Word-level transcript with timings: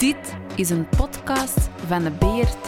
Dit 0.00 0.36
is 0.54 0.70
een 0.70 0.88
podcast 0.88 1.68
van 1.86 2.02
de 2.02 2.10
BRT. 2.10 2.66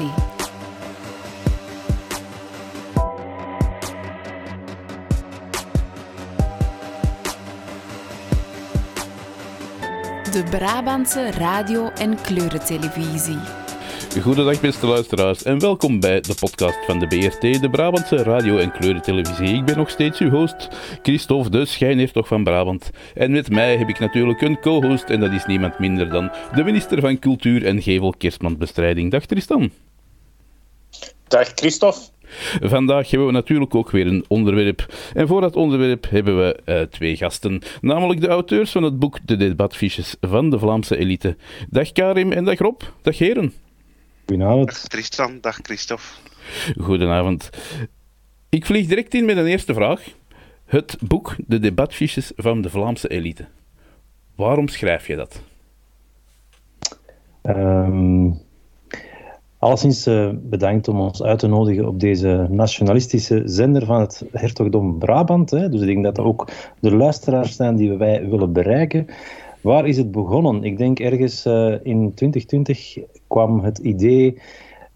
De 10.33 10.45
Brabantse 10.51 11.31
radio- 11.31 11.89
en 11.89 12.21
kleurentelevisie. 12.21 13.62
Goedendag 14.21 14.61
beste 14.61 14.87
luisteraars 14.87 15.43
en 15.43 15.59
welkom 15.59 16.01
bij 16.01 16.21
de 16.21 16.35
podcast 16.41 16.85
van 16.87 16.99
de 16.99 17.07
BRT, 17.07 17.61
de 17.61 17.71
Brabantse 17.71 18.17
radio- 18.17 18.59
en 18.59 18.73
kleurentelevisie. 18.73 19.57
Ik 19.57 19.65
ben 19.65 19.77
nog 19.77 19.91
steeds 19.91 20.19
uw 20.19 20.31
host, 20.31 20.69
Christophe 21.03 21.51
de 21.51 21.65
Schijnheertog 21.65 22.27
van 22.27 22.45
Brabant. 22.45 22.91
En 23.15 23.31
met 23.31 23.51
mij 23.51 23.77
heb 23.77 23.89
ik 23.89 23.99
natuurlijk 23.99 24.41
een 24.41 24.61
co-host 24.61 25.05
en 25.05 25.21
dat 25.21 25.33
is 25.33 25.47
niemand 25.47 25.79
minder 25.79 26.11
dan 26.11 26.33
de 26.55 26.65
minister 26.65 27.01
van 27.01 27.19
Cultuur 27.19 27.67
en 27.67 27.83
Gevel-Kerstmanbestrijding. 27.83 29.11
Dag 29.11 29.27
Tristan. 29.27 29.71
Dag 31.29 31.49
Christophe. 31.55 32.01
Vandaag 32.61 33.11
hebben 33.11 33.29
we 33.29 33.35
natuurlijk 33.35 33.75
ook 33.75 33.91
weer 33.91 34.07
een 34.07 34.25
onderwerp. 34.29 34.95
En 35.15 35.29
voor 35.29 35.41
dat 35.41 35.57
onderwerp 35.57 36.07
hebben 36.11 36.39
we 36.39 36.61
uh, 36.67 36.81
twee 36.81 37.17
gasten, 37.17 37.63
namelijk 37.81 38.21
de 38.21 38.29
auteurs 38.29 38.71
van 38.71 38.83
het 38.83 38.99
boek 38.99 39.19
De 39.25 39.37
Debatfiches 39.37 40.17
van 40.21 40.51
de 40.51 40.59
Vlaamse 40.59 40.97
elite. 40.97 41.37
Dag 41.71 41.93
Karim 41.93 42.33
en 42.33 42.45
dag 42.45 42.59
Rob. 42.59 42.81
Dag 43.03 43.19
heren. 43.19 43.62
Goedenavond. 44.33 44.67
Dag 44.67 44.89
Tristan, 44.89 45.39
dag 45.41 45.59
Christophe. 45.63 46.05
Goedenavond. 46.81 47.51
Ik 48.49 48.67
vlieg 48.67 48.87
direct 48.87 49.15
in 49.15 49.25
met 49.25 49.37
een 49.37 49.47
eerste 49.47 49.75
vraag. 49.75 50.03
Het 50.65 50.97
boek 51.01 51.37
De 51.47 51.59
Debatfiches 51.59 52.33
van 52.37 52.63
de 52.63 52.71
Vlaamse 52.71 53.09
elite. 53.09 53.45
Waarom 54.35 54.69
schrijf 54.69 55.07
je 55.07 55.17
dat? 55.17 55.43
Um, 57.43 58.41
alleszins 59.59 60.07
uh, 60.07 60.31
bedankt 60.35 60.89
om 60.89 61.01
ons 61.01 61.23
uit 61.23 61.39
te 61.39 61.47
nodigen 61.47 61.89
op 61.89 62.01
deze 62.01 62.47
nationalistische 62.51 63.43
zender 63.45 63.85
van 63.87 64.01
het 64.01 64.25
Hertogdom 64.31 64.99
Brabant. 64.99 65.51
Hè. 65.51 65.69
Dus 65.69 65.81
ik 65.81 65.87
denk 65.87 66.05
dat 66.05 66.15
dat 66.15 66.25
ook 66.25 66.49
de 66.81 66.97
luisteraars 66.97 67.57
zijn 67.57 67.77
die 67.77 67.93
wij 67.93 68.29
willen 68.29 68.53
bereiken. 68.53 69.07
Waar 69.63 69.87
is 69.87 69.97
het 69.97 70.11
begonnen? 70.11 70.65
Ik 70.65 70.79
denk 70.79 70.99
ergens 70.99 71.47
uh, 71.47 71.73
in 71.83 72.15
2020 72.15 72.99
kwam 73.27 73.61
het 73.61 73.79
idee 73.79 74.41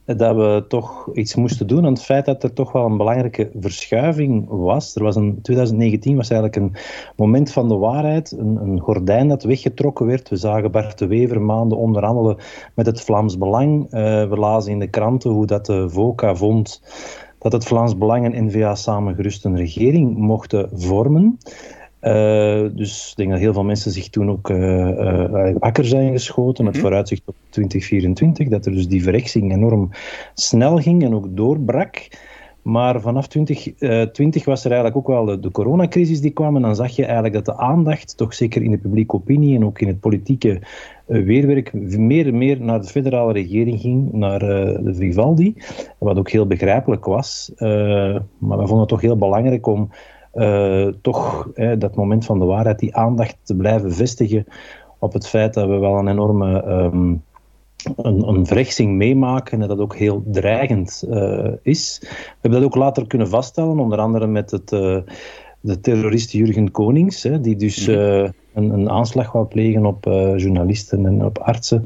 dat 0.04 0.36
we 0.36 0.64
toch 0.68 1.10
iets 1.14 1.34
moesten 1.34 1.66
doen 1.66 1.84
aan 1.84 1.92
het 1.92 2.02
feit 2.02 2.24
dat 2.24 2.42
er 2.42 2.52
toch 2.52 2.72
wel 2.72 2.86
een 2.86 2.96
belangrijke 2.96 3.50
verschuiving 3.60 4.46
was. 4.48 4.96
Er 4.96 5.02
was 5.02 5.16
een, 5.16 5.38
2019 5.42 6.16
was 6.16 6.30
eigenlijk 6.30 6.60
een 6.62 6.76
moment 7.16 7.52
van 7.52 7.68
de 7.68 7.76
waarheid, 7.76 8.32
een, 8.38 8.56
een 8.56 8.80
gordijn 8.80 9.28
dat 9.28 9.42
weggetrokken 9.42 10.06
werd. 10.06 10.28
We 10.28 10.36
zagen 10.36 10.70
Bart 10.70 10.98
de 10.98 11.06
Wever 11.06 11.42
maanden 11.42 11.78
onderhandelen 11.78 12.36
met 12.74 12.86
het 12.86 13.00
Vlaams 13.00 13.38
Belang. 13.38 13.84
Uh, 13.84 13.90
we 14.28 14.36
lazen 14.36 14.72
in 14.72 14.78
de 14.78 14.90
kranten 14.90 15.30
hoe 15.30 15.46
dat 15.46 15.66
de 15.66 15.88
VOCA 15.88 16.34
vond 16.34 16.82
dat 17.38 17.52
het 17.52 17.64
Vlaams 17.64 17.98
Belang 17.98 18.34
en 18.34 18.44
N-VA 18.44 18.74
samen 18.74 19.14
gerust 19.14 19.44
een 19.44 19.56
regering 19.56 20.16
mochten 20.16 20.68
vormen. 20.72 21.38
Uh, 22.06 22.66
dus 22.72 23.10
ik 23.10 23.16
denk 23.16 23.30
dat 23.30 23.38
heel 23.38 23.52
veel 23.52 23.64
mensen 23.64 23.90
zich 23.90 24.08
toen 24.08 24.30
ook 24.30 24.50
uh, 24.50 24.88
uh, 24.88 25.50
wakker 25.58 25.84
zijn 25.84 26.12
geschoten 26.12 26.64
met 26.64 26.78
vooruitzicht 26.78 27.22
op 27.24 27.34
2024. 27.48 28.48
Dat 28.48 28.66
er 28.66 28.72
dus 28.72 28.88
die 28.88 29.02
verrechtsing 29.02 29.52
enorm 29.52 29.90
snel 30.34 30.76
ging 30.76 31.04
en 31.04 31.14
ook 31.14 31.36
doorbrak. 31.36 32.08
Maar 32.62 33.00
vanaf 33.00 33.26
2020 33.26 34.44
was 34.44 34.64
er 34.64 34.70
eigenlijk 34.70 34.96
ook 34.96 35.06
wel 35.06 35.24
de, 35.24 35.40
de 35.40 35.50
coronacrisis 35.50 36.20
die 36.20 36.30
kwam. 36.30 36.56
En 36.56 36.62
dan 36.62 36.76
zag 36.76 36.96
je 36.96 37.04
eigenlijk 37.04 37.34
dat 37.34 37.44
de 37.44 37.56
aandacht, 37.56 38.16
toch 38.16 38.34
zeker 38.34 38.62
in 38.62 38.70
de 38.70 38.78
publieke 38.78 39.14
opinie 39.14 39.56
en 39.56 39.64
ook 39.64 39.80
in 39.80 39.86
het 39.86 40.00
politieke 40.00 40.60
weerwerk, 41.06 41.72
meer 41.98 42.26
en 42.26 42.38
meer 42.38 42.60
naar 42.60 42.80
de 42.80 42.86
federale 42.86 43.32
regering 43.32 43.80
ging, 43.80 44.12
naar 44.12 44.38
de 44.38 44.94
Vivaldi. 44.94 45.54
Wat 45.98 46.18
ook 46.18 46.30
heel 46.30 46.46
begrijpelijk 46.46 47.04
was. 47.04 47.52
maar 47.56 48.22
we 48.38 48.66
vonden 48.66 48.78
het 48.78 48.88
toch 48.88 49.00
heel 49.00 49.16
belangrijk 49.16 49.66
om 49.66 49.90
uh, 50.36 50.88
toch 51.02 51.48
hè, 51.54 51.78
dat 51.78 51.94
moment 51.94 52.24
van 52.24 52.38
de 52.38 52.44
waarheid, 52.44 52.78
die 52.78 52.96
aandacht 52.96 53.36
te 53.42 53.56
blijven 53.56 53.92
vestigen 53.92 54.44
op 54.98 55.12
het 55.12 55.28
feit 55.28 55.54
dat 55.54 55.68
we 55.68 55.76
wel 55.76 55.98
een 55.98 56.08
enorme 56.08 56.64
um, 56.64 57.22
een, 57.96 58.28
een 58.28 58.46
verrechtsing 58.46 58.96
meemaken 58.96 59.52
en 59.52 59.58
dat 59.58 59.68
dat 59.68 59.78
ook 59.78 59.96
heel 59.96 60.22
dreigend 60.26 61.04
uh, 61.08 61.52
is. 61.62 61.98
We 62.00 62.08
hebben 62.40 62.60
dat 62.60 62.68
ook 62.68 62.74
later 62.74 63.06
kunnen 63.06 63.28
vaststellen, 63.28 63.78
onder 63.78 63.98
andere 63.98 64.26
met 64.26 64.50
het, 64.50 64.72
uh, 64.72 64.98
de 65.60 65.80
terrorist 65.80 66.32
Jurgen 66.32 66.70
Konings, 66.70 67.22
hè, 67.22 67.40
die 67.40 67.56
dus 67.56 67.86
een, 67.86 68.32
een, 68.54 68.90
aanslag 68.90 69.32
wou 69.32 69.46
plegen 69.46 69.86
op 69.86 70.04
journalisten 70.36 71.06
en 71.06 71.24
op 71.24 71.38
artsen. 71.38 71.84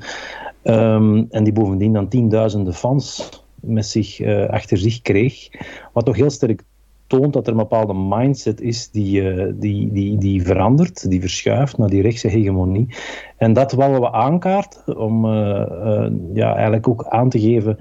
Um, 0.64 1.26
en 1.30 1.44
die 1.44 1.52
bovendien 1.52 1.92
dan 1.92 2.08
tienduizenden 2.08 2.74
fans 2.74 3.28
met 3.54 3.86
zich 3.86 4.22
achter 4.48 4.78
zich 4.78 5.00
kreeg. 5.00 5.48
Wat 5.92 6.04
toch 6.04 6.16
heel 6.16 6.30
sterk 6.30 6.62
toont 7.10 7.32
dat 7.32 7.46
er 7.46 7.52
een 7.52 7.58
bepaalde 7.58 7.94
mindset 7.94 8.60
is 8.60 8.90
die, 8.90 9.22
uh, 9.22 9.52
die, 9.54 9.92
die, 9.92 10.18
die 10.18 10.42
verandert, 10.42 11.10
die 11.10 11.20
verschuift 11.20 11.78
naar 11.78 11.88
die 11.88 12.02
rechtse 12.02 12.28
hegemonie. 12.28 12.94
En 13.36 13.52
dat 13.52 13.72
willen 13.72 14.00
we 14.00 14.12
aankaarten 14.12 14.98
om 14.98 15.24
uh, 15.24 15.30
uh, 15.30 16.06
ja, 16.34 16.54
eigenlijk 16.54 16.88
ook 16.88 17.06
aan 17.08 17.28
te 17.28 17.40
geven 17.40 17.76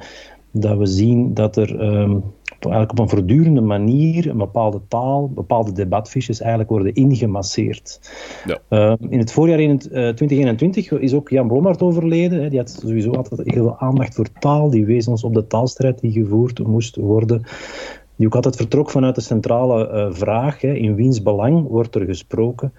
dat 0.51 0.77
we 0.77 0.85
zien 0.85 1.33
dat 1.33 1.55
er 1.55 1.81
um, 1.81 2.23
eigenlijk 2.59 2.91
op 2.91 2.99
een 2.99 3.09
voortdurende 3.09 3.61
manier 3.61 4.29
een 4.29 4.37
bepaalde 4.37 4.81
taal, 4.87 5.29
bepaalde 5.29 5.71
debatfiches 5.71 6.39
eigenlijk 6.39 6.69
worden 6.69 6.93
ingemasseerd. 6.93 7.99
Ja. 8.45 8.97
in 9.09 9.19
het 9.19 9.31
voorjaar 9.31 9.59
in, 9.59 9.77
2021 9.77 10.91
is 10.91 11.13
ook 11.13 11.29
Jan 11.29 11.47
Blommaert 11.47 11.81
overleden. 11.81 12.41
Hè. 12.41 12.49
Die 12.49 12.59
had 12.59 12.69
sowieso 12.69 13.11
altijd 13.11 13.41
heel 13.43 13.63
veel 13.63 13.79
aandacht 13.79 14.15
voor 14.15 14.27
taal. 14.39 14.69
Die 14.69 14.85
wees 14.85 15.07
ons 15.07 15.23
op 15.23 15.33
de 15.33 15.47
taalstrijd 15.47 15.99
die 15.99 16.11
gevoerd 16.11 16.67
moest 16.67 16.95
worden 16.95 17.43
die 18.19 18.27
ook 18.27 18.35
altijd 18.35 18.55
vertrok 18.55 18.89
vanuit 18.89 19.15
de 19.15 19.21
centrale 19.21 19.89
uh, 19.91 20.07
vraag, 20.09 20.61
hè, 20.61 20.73
in 20.73 20.95
wiens 20.95 21.21
belang 21.21 21.67
wordt 21.67 21.95
er 21.95 22.05
gesproken. 22.05 22.73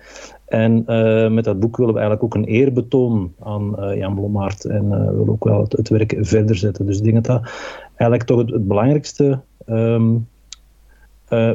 En 0.45 0.85
uh, 0.87 1.31
met 1.31 1.45
dat 1.45 1.61
boek 1.61 1.77
willen 1.77 1.95
we 1.95 2.01
eigenlijk 2.01 2.35
ook 2.35 2.43
een 2.43 2.49
eerbetoon 2.49 3.33
aan 3.39 3.75
uh, 3.79 3.97
Jan 3.97 4.15
Blommaert 4.15 4.65
en 4.65 4.91
we 4.91 5.11
willen 5.11 5.29
ook 5.29 5.45
wel 5.45 5.61
het, 5.61 5.73
het, 5.73 5.89
werk 5.89 6.17
verder 6.21 6.57
zetten. 6.57 6.87
Dus 6.87 6.97
ik 6.97 7.03
denk 7.03 7.15
dat 7.15 7.25
dat 7.25 7.53
eigenlijk 7.97 8.23
toch 8.23 8.39
het, 8.39 8.51
het 8.51 8.69
belangrijkste 8.69 9.41
um, 9.69 10.29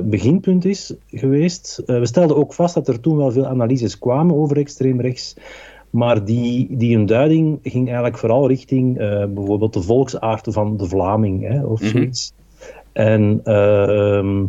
beginpunt 0.03 0.65
is 0.65 0.93
geweest. 1.07 1.83
we 1.85 2.05
stelden 2.05 2.37
ook 2.37 2.53
vast 2.53 2.73
dat 2.73 2.87
er 2.87 2.99
toen 2.99 3.17
wel 3.17 3.31
veel 3.31 3.45
analyses 3.45 3.99
kwamen 3.99 4.35
over 4.35 4.57
extreem 4.57 5.01
rechts. 5.01 5.35
Maar 5.89 6.25
die, 6.25 6.77
die 6.77 6.97
een 6.97 7.05
duiding 7.05 7.59
ging 7.63 7.85
eigenlijk 7.85 8.17
vooral 8.17 8.47
richting 8.47 8.97
bijvoorbeeld 9.33 9.73
de 9.73 9.81
volksaard 9.81 10.47
van 10.49 10.77
de 10.77 10.85
Vlaming 10.85 11.47
hè, 11.47 11.65
of 11.65 11.81
mm 11.81 11.87
-hmm. 11.87 12.11
En 12.95 13.41
uh, 13.43 14.43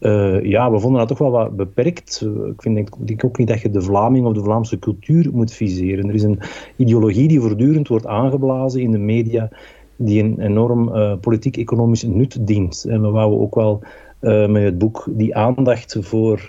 uh, 0.00 0.42
ja, 0.42 0.70
we 0.70 0.78
vonden 0.78 0.98
dat 0.98 1.08
toch 1.08 1.18
wel 1.18 1.30
wat 1.30 1.56
beperkt. 1.56 2.26
Ik 2.50 2.62
vind 2.62 2.74
denk, 2.74 2.88
denk 3.06 3.24
ook 3.24 3.38
niet 3.38 3.48
dat 3.48 3.60
je 3.60 3.70
de 3.70 3.82
Vlaming 3.82 4.26
of 4.26 4.32
de 4.32 4.42
Vlaamse 4.42 4.78
cultuur 4.78 5.28
moet 5.32 5.52
viseren. 5.52 6.08
Er 6.08 6.14
is 6.14 6.22
een 6.22 6.40
ideologie 6.76 7.28
die 7.28 7.40
voortdurend 7.40 7.88
wordt 7.88 8.06
aangeblazen 8.06 8.80
in 8.80 8.90
de 8.90 8.98
media, 8.98 9.48
die 9.96 10.22
een 10.22 10.40
enorm 10.40 10.88
uh, 10.88 11.12
politiek-economisch 11.20 12.02
nut 12.02 12.46
dient. 12.46 12.84
En 12.88 13.02
we 13.02 13.08
wouden 13.08 13.40
ook 13.40 13.54
wel 13.54 13.80
uh, 14.20 14.48
met 14.48 14.62
het 14.62 14.78
boek 14.78 15.08
die 15.10 15.36
aandacht 15.36 15.96
voor 16.00 16.48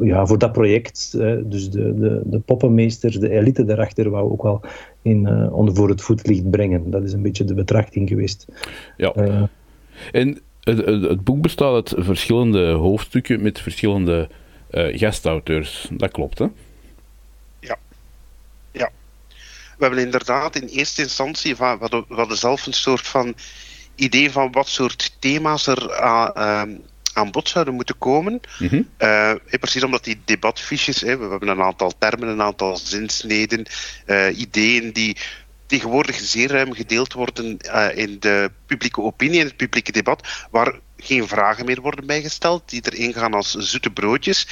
ja, 0.00 0.26
voor 0.26 0.38
dat 0.38 0.52
project, 0.52 1.18
dus 1.44 1.70
de, 1.70 1.94
de, 1.94 2.22
de 2.24 2.38
poppenmeesters, 2.38 3.18
de 3.18 3.30
elite 3.30 3.64
daarachter, 3.64 4.10
wou 4.10 4.30
ook 4.30 4.42
wel 4.42 4.60
in, 5.02 5.50
onder 5.52 5.74
voor 5.74 5.88
het 5.88 6.02
voetlicht 6.02 6.50
brengen. 6.50 6.90
Dat 6.90 7.02
is 7.02 7.12
een 7.12 7.22
beetje 7.22 7.44
de 7.44 7.54
betrachting 7.54 8.08
geweest. 8.08 8.46
Ja. 8.96 9.12
En 10.12 10.40
het, 10.60 10.86
het, 10.86 11.24
boek 11.24 11.42
bestaat 11.42 11.74
uit 11.74 11.94
verschillende 11.96 12.70
hoofdstukken 12.70 13.42
met 13.42 13.60
verschillende 13.60 14.28
uh, 14.70 14.98
gastauteurs. 14.98 15.88
Dat 15.90 16.10
klopt, 16.10 16.38
hè? 16.38 16.46
Ja. 17.60 17.78
Ja. 18.72 18.90
We 19.78 19.84
hebben 19.84 20.04
inderdaad 20.04 20.56
in 20.56 20.68
eerste 20.68 21.02
instantie, 21.02 21.56
we 21.56 21.64
hadden, 21.64 22.04
we 22.08 22.14
hadden 22.14 22.36
zelf 22.36 22.66
een 22.66 22.72
soort 22.72 23.06
van 23.06 23.34
idee 23.94 24.30
van 24.30 24.52
wat 24.52 24.68
soort 24.68 25.16
thema's 25.18 25.66
er 25.66 26.00
aan 26.00 26.80
aan 27.14 27.30
bod 27.30 27.48
zouden 27.48 27.74
moeten 27.74 27.98
komen. 27.98 28.40
Mm 28.58 28.68
-hmm. 28.68 28.88
uh, 28.98 29.34
precies 29.60 29.82
omdat 29.82 30.04
die 30.04 30.20
debatfiches, 30.24 31.00
hè, 31.00 31.16
we 31.16 31.24
hebben 31.24 31.48
een 31.48 31.62
aantal 31.62 31.92
termen, 31.98 32.28
een 32.28 32.42
aantal 32.42 32.76
zinsneden, 32.76 33.66
ideeën 34.34 34.92
die 34.92 35.16
tegenwoordig 35.66 36.20
zeer 36.20 36.50
ruim 36.50 36.74
gedeeld 36.74 37.12
worden 37.12 37.58
uh, 37.62 37.96
in 37.96 38.16
de 38.20 38.50
publieke 38.66 39.00
opinie, 39.00 39.40
in 39.40 39.46
het 39.46 39.56
publieke 39.56 39.92
debat, 39.92 40.46
waar 40.50 40.80
geen 40.96 41.28
vragen 41.28 41.64
meer 41.64 41.80
worden 41.80 42.06
bijgesteld, 42.06 42.70
die 42.70 42.82
erin 42.84 43.12
gaan 43.12 43.34
als 43.34 43.54
zoete 43.54 43.90
broodjes. 43.90 44.48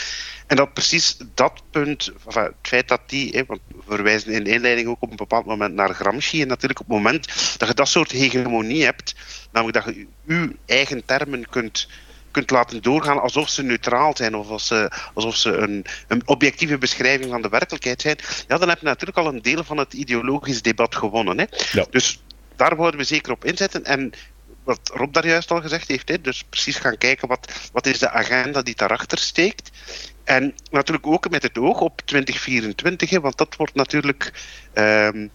En 0.47 0.56
dat 0.56 0.73
precies 0.73 1.17
dat 1.35 1.62
punt, 1.70 2.11
het 2.29 2.53
feit 2.62 2.88
dat 2.88 3.00
die, 3.06 3.31
hè, 3.37 3.44
want 3.47 3.61
we 3.69 3.82
verwijzen 3.88 4.32
in 4.32 4.44
de 4.44 4.50
inleiding 4.50 4.88
ook 4.88 5.03
op 5.03 5.11
een 5.11 5.17
bepaald 5.17 5.47
moment 5.47 5.75
naar 5.75 5.94
Gramsci, 5.94 6.43
en 6.43 6.49
natuurlijk 6.49 6.81
op 6.81 6.87
het 6.87 6.97
moment 6.97 7.26
dat 7.59 7.69
je 7.69 7.75
dat 7.75 7.88
soort 7.88 8.11
hegemonie 8.11 8.85
hebt, 8.85 9.14
namelijk 9.53 9.85
dat 9.85 9.94
je 9.94 10.06
uw 10.26 10.53
eigen 10.67 11.05
termen 11.05 11.49
kunt 11.49 11.88
kunt 12.32 12.50
laten 12.50 12.82
doorgaan 12.82 13.20
alsof 13.20 13.49
ze 13.49 13.62
neutraal 13.62 14.17
zijn 14.17 14.37
of 14.37 14.49
als 14.49 14.67
ze, 14.67 14.90
alsof 15.14 15.37
ze 15.37 15.56
een, 15.56 15.84
een 16.08 16.23
objectieve 16.29 16.79
beschrijving 16.79 17.31
van 17.31 17.43
de 17.43 17.49
werkelijkheid 17.49 18.00
zijn, 18.00 18.17
ja, 18.49 18.58
dan 18.58 18.69
heb 18.69 18.79
je 18.79 18.87
natuurlijk 18.87 19.19
al 19.19 19.26
een 19.26 19.43
deel 19.43 19.64
van 19.64 19.76
het 19.76 19.93
ideologisch 19.93 20.62
debat 20.62 20.94
gewonnen. 20.94 21.38
Hè? 21.38 21.44
Ja. 21.73 21.87
Dus 21.90 22.23
daar 22.56 22.76
worden 22.76 23.00
we 23.00 23.06
zeker 23.06 23.32
op 23.32 23.44
inzetten. 23.44 23.84
En 23.84 24.12
wat 24.64 24.90
Rob 24.94 25.12
daar 25.12 25.26
juist 25.26 25.50
al 25.50 25.61
gezegd 25.61 25.88
heeft, 25.88 26.08
hè, 26.08 26.20
dus 26.20 26.44
precies 26.49 26.76
gaan 26.76 26.99
kijken 26.99 27.29
wat, 27.29 27.70
wat 27.73 27.87
is 27.87 27.99
de 27.99 28.11
agenda 28.11 28.62
die 28.62 28.76
daarachter 28.76 29.19
steekt. 29.19 29.70
En 30.25 30.55
natuurlijk 30.70 31.06
ook 31.06 31.31
met 31.31 31.43
het 31.43 31.58
oog 31.58 31.81
op 31.81 32.00
2024, 32.05 33.11
hè, 33.11 33.20
want 33.20 33.37
dat 33.37 33.56
wordt 33.56 33.75
natuurlijk. 33.75 34.32
ehm, 34.73 35.26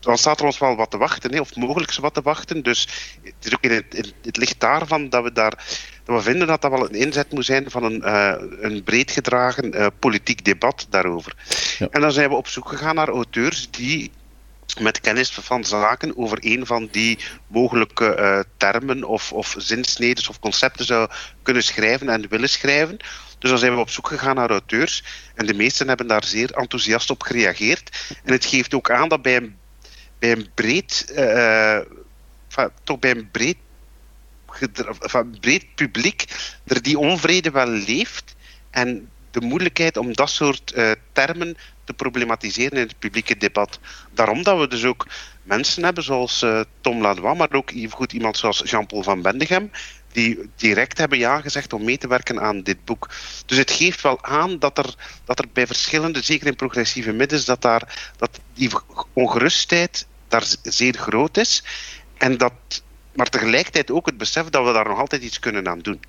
dan 0.00 0.18
staat 0.18 0.40
er 0.40 0.46
ons 0.46 0.58
wel 0.58 0.76
wat 0.76 0.90
te 0.90 0.96
wachten, 0.96 1.32
hè, 1.32 1.40
of 1.40 1.56
mogelijk 1.56 1.94
wat 1.94 2.14
te 2.14 2.22
wachten. 2.22 2.62
Dus 2.62 2.88
het 3.22 3.34
is 3.40 3.54
ook 3.54 3.62
in 3.62 3.70
het, 3.70 3.94
in 3.94 4.12
het 4.22 4.36
licht 4.36 4.60
daarvan 4.60 5.08
dat 5.08 5.22
we 5.22 5.32
daar 5.32 5.64
dat 6.04 6.16
we 6.16 6.22
vinden 6.22 6.46
dat 6.46 6.62
dat 6.62 6.70
wel 6.70 6.84
een 6.84 6.94
inzet 6.94 7.32
moet 7.32 7.44
zijn 7.44 7.70
van 7.70 7.84
een, 7.84 8.02
eh, 8.02 8.34
een 8.60 8.82
breed 8.82 9.10
gedragen 9.10 9.74
eh, 9.74 9.86
politiek 9.98 10.44
debat 10.44 10.86
daarover. 10.90 11.34
Ja. 11.78 11.88
En 11.90 12.00
dan 12.00 12.12
zijn 12.12 12.28
we 12.28 12.34
op 12.34 12.48
zoek 12.48 12.68
gegaan 12.68 12.94
naar 12.94 13.08
auteurs 13.08 13.70
die 13.70 14.10
met 14.80 15.00
kennis 15.00 15.30
van 15.30 15.64
zaken 15.64 16.16
over 16.16 16.38
een 16.40 16.66
van 16.66 16.88
die 16.90 17.18
mogelijke 17.46 18.14
eh, 18.14 18.40
termen 18.56 19.04
of, 19.04 19.32
of 19.32 19.54
zinsneden 19.58 20.28
of 20.28 20.38
concepten 20.38 20.84
zou 20.84 21.10
kunnen 21.42 21.62
schrijven 21.62 22.08
en 22.08 22.28
willen 22.28 22.48
schrijven. 22.48 22.96
Dus 23.38 23.50
dan 23.50 23.58
zijn 23.58 23.74
we 23.74 23.80
op 23.80 23.90
zoek 23.90 24.08
gegaan 24.08 24.34
naar 24.34 24.50
auteurs. 24.50 25.04
En 25.34 25.46
de 25.46 25.54
meesten 25.54 25.88
hebben 25.88 26.06
daar 26.06 26.24
zeer 26.24 26.50
enthousiast 26.52 27.10
op 27.10 27.22
gereageerd. 27.22 28.14
En 28.24 28.32
het 28.32 28.44
geeft 28.44 28.74
ook 28.74 28.90
aan 28.90 29.08
dat 29.08 29.22
bij 29.22 29.36
een, 29.36 29.56
bij 30.18 30.32
een 30.32 30.48
breed, 30.54 31.12
enfin, 31.14 32.70
toch 32.84 32.98
bij 32.98 33.10
een 33.10 33.30
breed, 33.30 33.56
enfin, 34.60 35.36
breed 35.40 35.74
publiek 35.74 36.24
er 36.66 36.82
die 36.82 36.98
onvrede 36.98 37.50
wel 37.50 37.68
leeft. 37.68 38.34
En 38.70 39.08
de 39.30 39.40
moeilijkheid 39.40 39.96
om 39.96 40.12
dat 40.12 40.30
soort 40.30 40.72
eh, 40.72 40.90
termen 41.12 41.56
te 41.84 41.92
problematiseren 41.92 42.78
in 42.78 42.86
het 42.86 42.98
publieke 42.98 43.36
debat. 43.36 43.78
Daarom 44.10 44.42
dat 44.42 44.58
we 44.58 44.68
dus 44.68 44.84
ook 44.84 45.06
mensen 45.42 45.84
hebben 45.84 46.04
zoals 46.04 46.42
eh, 46.42 46.60
Tom 46.80 47.00
Lanois, 47.00 47.38
maar 47.38 47.52
ook 47.52 47.72
goed 47.90 48.12
iemand 48.12 48.36
zoals 48.36 48.62
Jean-Paul 48.64 49.02
van 49.02 49.22
Bendegem, 49.22 49.70
die 50.12 50.50
direct 50.56 50.98
hebben 50.98 51.18
ja 51.18 51.40
gezegd 51.40 51.72
om 51.72 51.84
mee 51.84 51.98
te 51.98 52.08
werken 52.08 52.40
aan 52.40 52.62
dit 52.62 52.84
boek. 52.84 53.10
Dus 53.46 53.58
het 53.58 53.70
geeft 53.70 54.00
wel 54.00 54.24
aan 54.24 54.58
dat 54.58 54.78
er, 54.78 54.94
dat 55.24 55.38
er 55.38 55.48
bij 55.52 55.66
verschillende, 55.66 56.22
zeker 56.22 56.46
in 56.46 56.56
progressieve 56.56 57.12
middens, 57.12 57.44
dat, 57.44 57.62
daar, 57.62 58.12
dat 58.16 58.40
die 58.54 58.70
ongerustheid 59.12 60.06
daar 60.28 60.44
zeer 60.62 60.94
groot 60.94 61.36
is. 61.36 61.64
En 62.18 62.36
dat, 62.36 62.82
maar 63.12 63.28
tegelijkertijd 63.28 63.90
ook 63.90 64.06
het 64.06 64.18
besef 64.18 64.48
dat 64.48 64.66
we 64.66 64.72
daar 64.72 64.88
nog 64.88 64.98
altijd 64.98 65.22
iets 65.22 65.38
kunnen 65.38 65.68
aan 65.68 65.78
doen. 65.78 66.00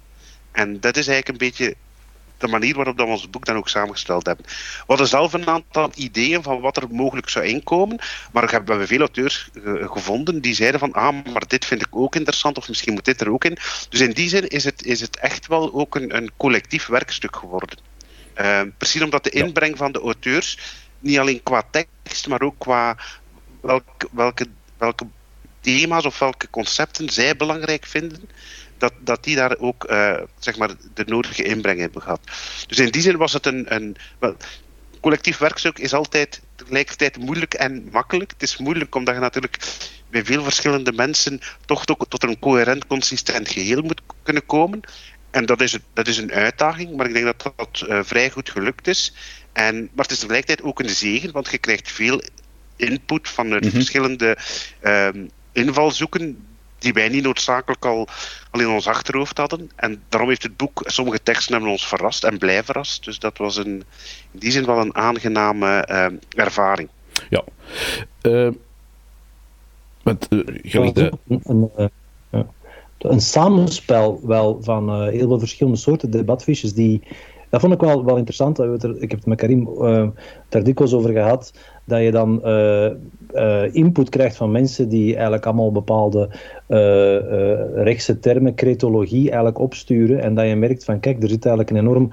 En 0.51 0.79
dat 0.79 0.97
is 0.97 1.07
eigenlijk 1.07 1.27
een 1.27 1.47
beetje 1.47 1.75
de 2.37 2.47
manier 2.47 2.75
waarop 2.75 2.97
dat 2.97 3.05
we 3.05 3.11
ons 3.11 3.29
boek 3.29 3.45
dan 3.45 3.55
ook 3.55 3.69
samengesteld 3.69 4.25
hebben. 4.25 4.45
We 4.45 4.83
hadden 4.87 5.07
zelf 5.07 5.33
een 5.33 5.47
aantal 5.47 5.91
ideeën 5.95 6.43
van 6.43 6.59
wat 6.59 6.77
er 6.77 6.87
mogelijk 6.91 7.29
zou 7.29 7.45
inkomen, 7.45 7.99
maar 8.31 8.45
we 8.45 8.51
hebben 8.51 8.87
veel 8.87 8.99
auteurs 8.99 9.49
gevonden 9.81 10.41
die 10.41 10.53
zeiden 10.53 10.79
van 10.79 10.93
ah, 10.93 11.25
maar 11.33 11.47
dit 11.47 11.65
vind 11.65 11.81
ik 11.81 11.95
ook 11.95 12.15
interessant 12.15 12.57
of 12.57 12.67
misschien 12.67 12.93
moet 12.93 13.05
dit 13.05 13.21
er 13.21 13.31
ook 13.31 13.45
in. 13.45 13.57
Dus 13.89 13.99
in 13.99 14.11
die 14.11 14.29
zin 14.29 14.47
is 14.47 14.63
het, 14.63 14.85
is 14.85 15.01
het 15.01 15.17
echt 15.17 15.47
wel 15.47 15.73
ook 15.73 15.95
een, 15.95 16.15
een 16.15 16.31
collectief 16.37 16.87
werkstuk 16.87 17.35
geworden. 17.35 17.77
Eh, 18.33 18.61
precies 18.77 19.01
omdat 19.01 19.23
de 19.23 19.29
inbreng 19.29 19.77
van 19.77 19.91
de 19.91 19.99
auteurs, 19.99 20.59
niet 20.99 21.19
alleen 21.19 21.43
qua 21.43 21.63
tekst, 21.71 22.27
maar 22.27 22.41
ook 22.41 22.55
qua 22.57 22.97
welke, 23.61 24.07
welke, 24.11 24.45
welke 24.77 25.05
thema's 25.63 26.05
of 26.05 26.19
welke 26.19 26.49
concepten 26.49 27.09
zij 27.09 27.35
belangrijk 27.35 27.85
vinden, 27.85 28.29
dat, 28.77 28.93
dat 28.99 29.23
die 29.23 29.35
daar 29.35 29.57
ook 29.57 29.83
eh, 29.83 30.21
zeg 30.39 30.57
maar 30.57 30.69
de 30.93 31.03
nodige 31.07 31.43
inbreng 31.43 31.79
hebben 31.79 32.01
gehad. 32.01 32.21
Dus 32.67 32.79
in 32.79 32.91
die 32.91 33.01
zin 33.01 33.17
was 33.17 33.33
het 33.33 33.45
een. 33.45 33.73
een 33.75 33.95
wel, 34.19 34.35
collectief 34.99 35.37
werkstuk 35.37 35.79
is 35.79 35.93
altijd 35.93 36.41
tegelijkertijd 36.55 37.17
moeilijk 37.17 37.53
en 37.53 37.89
makkelijk. 37.91 38.31
Het 38.31 38.43
is 38.43 38.57
moeilijk 38.57 38.95
omdat 38.95 39.13
je 39.13 39.19
natuurlijk 39.19 39.57
bij 40.09 40.25
veel 40.25 40.43
verschillende 40.43 40.91
mensen 40.91 41.39
toch 41.65 41.85
tot, 41.85 42.05
tot 42.09 42.23
een 42.23 42.39
coherent, 42.39 42.87
consistent 42.87 43.49
geheel 43.49 43.81
moet 43.81 44.01
kunnen 44.23 44.45
komen. 44.45 44.79
En 45.31 45.45
dat 45.45 45.61
is, 45.61 45.71
het, 45.71 45.81
dat 45.93 46.07
is 46.07 46.17
een 46.17 46.31
uitdaging, 46.31 46.95
maar 46.95 47.05
ik 47.07 47.13
denk 47.13 47.25
dat 47.25 47.53
dat 47.55 47.87
eh, 47.89 47.99
vrij 48.03 48.29
goed 48.29 48.49
gelukt 48.49 48.87
is. 48.87 49.13
En, 49.53 49.75
maar 49.75 50.05
het 50.05 50.11
is 50.11 50.19
tegelijkertijd 50.19 50.67
ook 50.67 50.79
een 50.79 50.89
zegen, 50.89 51.31
want 51.31 51.51
je 51.51 51.57
krijgt 51.57 51.91
veel 51.91 52.21
input 52.75 53.29
vanuit 53.29 53.63
Mhm. 53.63 53.73
verschillende 53.73 54.37
ehm, 55.53 55.67
invalshoeken 55.67 56.37
die 56.79 56.93
wij 56.93 57.09
niet 57.09 57.23
noodzakelijk 57.23 57.85
al, 57.85 58.07
al 58.51 58.59
in 58.59 58.69
ons 58.69 58.87
achterhoofd 58.87 59.37
hadden. 59.37 59.71
En 59.75 60.01
daarom 60.09 60.29
heeft 60.29 60.43
het 60.43 60.57
boek, 60.57 60.81
sommige 60.85 61.23
teksten 61.23 61.53
hebben 61.53 61.71
ons 61.71 61.87
verrast 61.87 62.23
en 62.23 62.37
blij 62.37 62.63
verrast. 62.63 63.03
Dus 63.05 63.19
dat 63.19 63.37
was 63.37 63.57
een, 63.57 63.83
in 64.31 64.39
die 64.39 64.51
zin 64.51 64.65
wel 64.65 64.77
een 64.79 64.95
aangename 64.95 65.69
ehm, 65.69 66.15
ervaring. 66.29 66.89
Ja. 67.29 67.43
Eh, 68.21 68.49
want, 70.03 70.27
eh, 70.29 70.39
gelijk 70.63 70.95
de- 70.95 71.11
een, 71.27 71.41
een, 71.43 71.69
eh, 71.75 71.85
ja. 72.31 72.45
een 72.99 73.21
samenspel 73.21 74.19
wel 74.23 74.57
van 74.61 74.89
eh, 74.89 75.07
heel 75.07 75.27
veel 75.27 75.39
verschillende 75.39 75.77
soorten 75.79 76.11
debatfiches. 76.11 76.73
Die, 76.73 77.01
dat 77.49 77.61
vond 77.61 77.73
ik 77.73 77.79
wel, 77.79 78.05
wel 78.05 78.15
interessant. 78.17 78.59
Er- 78.59 79.01
Ik 79.01 79.09
heb 79.11 79.19
het 79.19 79.25
met 79.25 79.37
Karim 79.37 79.67
eh 79.67 80.07
daar 80.49 80.63
dikwijls 80.63 80.93
over 80.93 81.11
gehad. 81.11 81.53
Dat 81.85 82.01
je 82.01 82.11
dan 82.11 82.43
eh, 82.43 82.85
eh, 82.85 83.73
input 83.75 84.09
krijgt 84.09 84.35
van 84.35 84.51
mensen 84.51 84.89
die 84.89 85.13
eigenlijk 85.13 85.45
allemaal 85.45 85.71
bepaalde 85.71 86.29
eh, 86.67 87.83
rechtse 87.83 88.19
termen, 88.19 88.55
cretologie 88.55 89.27
eigenlijk 89.27 89.59
opsturen. 89.59 90.21
En 90.21 90.35
dat 90.35 90.47
je 90.47 90.55
merkt 90.55 90.83
van 90.83 90.99
kijk, 90.99 91.23
er 91.23 91.29
zit 91.29 91.45
eigenlijk 91.45 91.77
een 91.77 91.83
enorm 91.83 92.11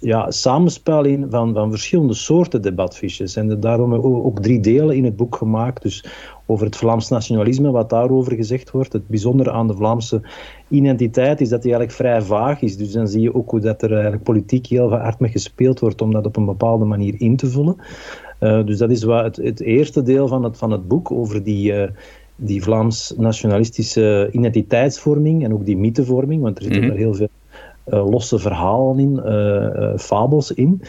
ja, 0.00 0.30
samenspel 0.30 1.04
in 1.04 1.26
van, 1.30 1.54
van 1.54 1.70
verschillende 1.70 2.14
soorten 2.14 2.62
debatfiches. 2.62 3.36
En 3.36 3.60
daarom 3.60 3.92
hebben 3.92 4.10
we 4.10 4.22
ook 4.22 4.40
drie 4.40 4.60
delen 4.60 4.96
in 4.96 5.04
het 5.04 5.16
boek 5.16 5.36
gemaakt. 5.36 5.82
Dus 5.82 6.04
over 6.46 6.66
het 6.66 6.76
Vlaams 6.76 7.08
nationalisme, 7.08 7.70
wat 7.70 7.90
daarover 7.90 8.32
gezegd 8.32 8.70
wordt. 8.70 8.92
Het 8.92 9.08
bijzondere 9.08 9.50
aan 9.50 9.66
de 9.66 9.76
Vlaamse 9.76 10.22
identiteit 10.68 11.40
is 11.40 11.48
dat 11.48 11.62
die 11.62 11.72
eigenlijk 11.74 12.00
vrij 12.00 12.22
vaag 12.22 12.62
is. 12.62 12.76
Dus 12.76 12.92
dan 12.92 13.08
zie 13.08 13.20
je 13.20 13.34
ook 13.34 13.50
hoe 13.50 13.60
dat 13.60 13.82
er 13.82 13.92
eigenlijk 13.92 14.22
politiek 14.22 14.66
heel 14.66 14.90
hard 14.90 15.20
mee 15.20 15.30
gespeeld 15.30 15.80
wordt 15.80 16.02
om 16.02 16.12
dat 16.12 16.26
op 16.26 16.36
een 16.36 16.44
bepaalde 16.44 16.84
manier 16.84 17.14
in 17.18 17.36
te 17.36 17.48
vullen. 17.48 17.76
Eh, 18.42 18.64
dus 18.64 18.78
dat 18.78 18.90
is 18.90 19.02
wat 19.02 19.24
het, 19.24 19.36
het 19.36 19.60
eerste 19.60 20.02
deel 20.02 20.28
van 20.28 20.44
het, 20.44 20.56
van 20.58 20.70
het 20.70 20.88
boek 20.88 21.10
over 21.10 21.42
die, 21.42 21.72
eh, 21.72 21.90
die 22.36 22.62
Vlaams-nationalistische 22.62 24.28
identiteitsvorming 24.32 25.44
en 25.44 25.52
ook 25.52 25.64
die 25.64 25.76
mythevorming, 25.76 26.42
want 26.42 26.56
er 26.56 26.62
zitten 26.62 26.80
Mhm. 26.80 26.90
daar 26.90 27.00
heel 27.00 27.14
veel 27.14 27.28
eh, 27.84 28.10
losse 28.10 28.38
verhalen 28.38 28.98
in, 28.98 29.20
fabels 29.98 30.52
in. 30.52 30.82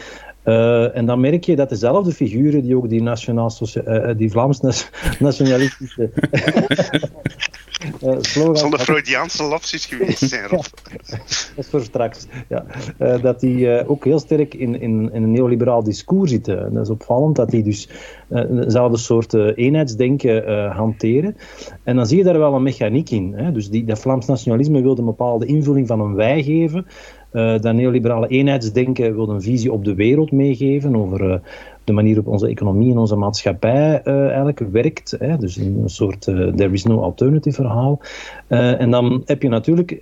Eh, 0.43 0.95
en 0.95 1.05
dan 1.05 1.19
merk 1.19 1.43
je 1.43 1.55
dat 1.55 1.69
dezelfde 1.69 2.11
figuren 2.11 2.61
die 2.61 2.75
ook 2.75 2.89
die, 2.89 3.01
nationaal 3.01 3.51
eh, 3.73 4.09
eh, 4.09 4.17
die 4.17 4.31
Vlaams-nationalistische 4.31 6.09
uh, 8.03 8.17
slogan... 8.21 8.57
Zonder 8.57 8.79
Freudiaanse 8.79 9.43
lapsus 9.43 9.85
geweest 9.85 10.29
zijn, 10.29 10.47
Rob. 10.53 10.65
Dat 11.09 11.19
is 11.55 11.67
voor 11.67 11.81
straks. 11.81 12.27
Ja. 12.49 12.65
Dat 13.17 13.39
die 13.39 13.87
ook 13.87 14.03
heel 14.03 14.19
sterk 14.19 14.53
in, 14.53 14.81
in, 14.81 15.13
in 15.13 15.23
een 15.23 15.31
neoliberaal 15.31 15.83
discours 15.83 16.31
zitten. 16.31 16.65
En 16.65 16.73
dat 16.73 16.83
is 16.83 16.89
opvallend 16.89 17.35
dat 17.35 17.49
die 17.49 17.63
dus 17.63 17.89
eenzelfde 18.29 18.97
soort 18.97 19.33
eenheidsdenken 19.33 20.67
hanteren. 20.71 21.37
En 21.83 21.95
dan 21.95 22.05
zie 22.05 22.17
je 22.17 22.23
daar 22.23 22.39
wel 22.39 22.53
een 22.53 22.63
mechaniek 22.63 23.09
in. 23.09 23.33
Hè? 23.35 23.51
Dus 23.51 23.69
die, 23.69 23.85
dat 23.85 23.99
Vlaams 23.99 24.25
nationalisme 24.25 24.81
wilde 24.81 24.99
een 24.99 25.07
bepaalde 25.07 25.45
invulling 25.45 25.87
van 25.87 25.99
een 25.99 26.15
wij 26.15 26.43
geven. 26.43 26.85
Eh, 27.33 27.59
dat 27.59 27.73
neoliberale 27.73 28.27
eenheidsdenken 28.27 29.15
wil 29.15 29.29
een 29.29 29.41
visie 29.41 29.71
op 29.71 29.85
de 29.85 29.95
wereld 29.95 30.31
meegeven 30.31 30.95
over 30.95 31.31
eh, 31.31 31.39
de 31.83 31.93
manier 31.93 32.15
waarop 32.15 32.33
onze 32.33 32.47
economie 32.47 32.91
en 32.91 32.97
onze 32.97 33.15
maatschappij 33.15 34.01
eh, 34.03 34.27
eigenlijk 34.27 34.59
werkt. 34.59 35.15
Hè? 35.19 35.37
Dus 35.37 35.55
een, 35.55 35.83
soort 35.85 36.21
there 36.21 36.71
is 36.71 36.83
no 36.83 36.99
alternative 36.99 37.55
verhaal. 37.55 37.99
En 38.47 38.91
dan 38.91 39.21
heb 39.25 39.41
je 39.41 39.49
natuurlijk 39.49 39.97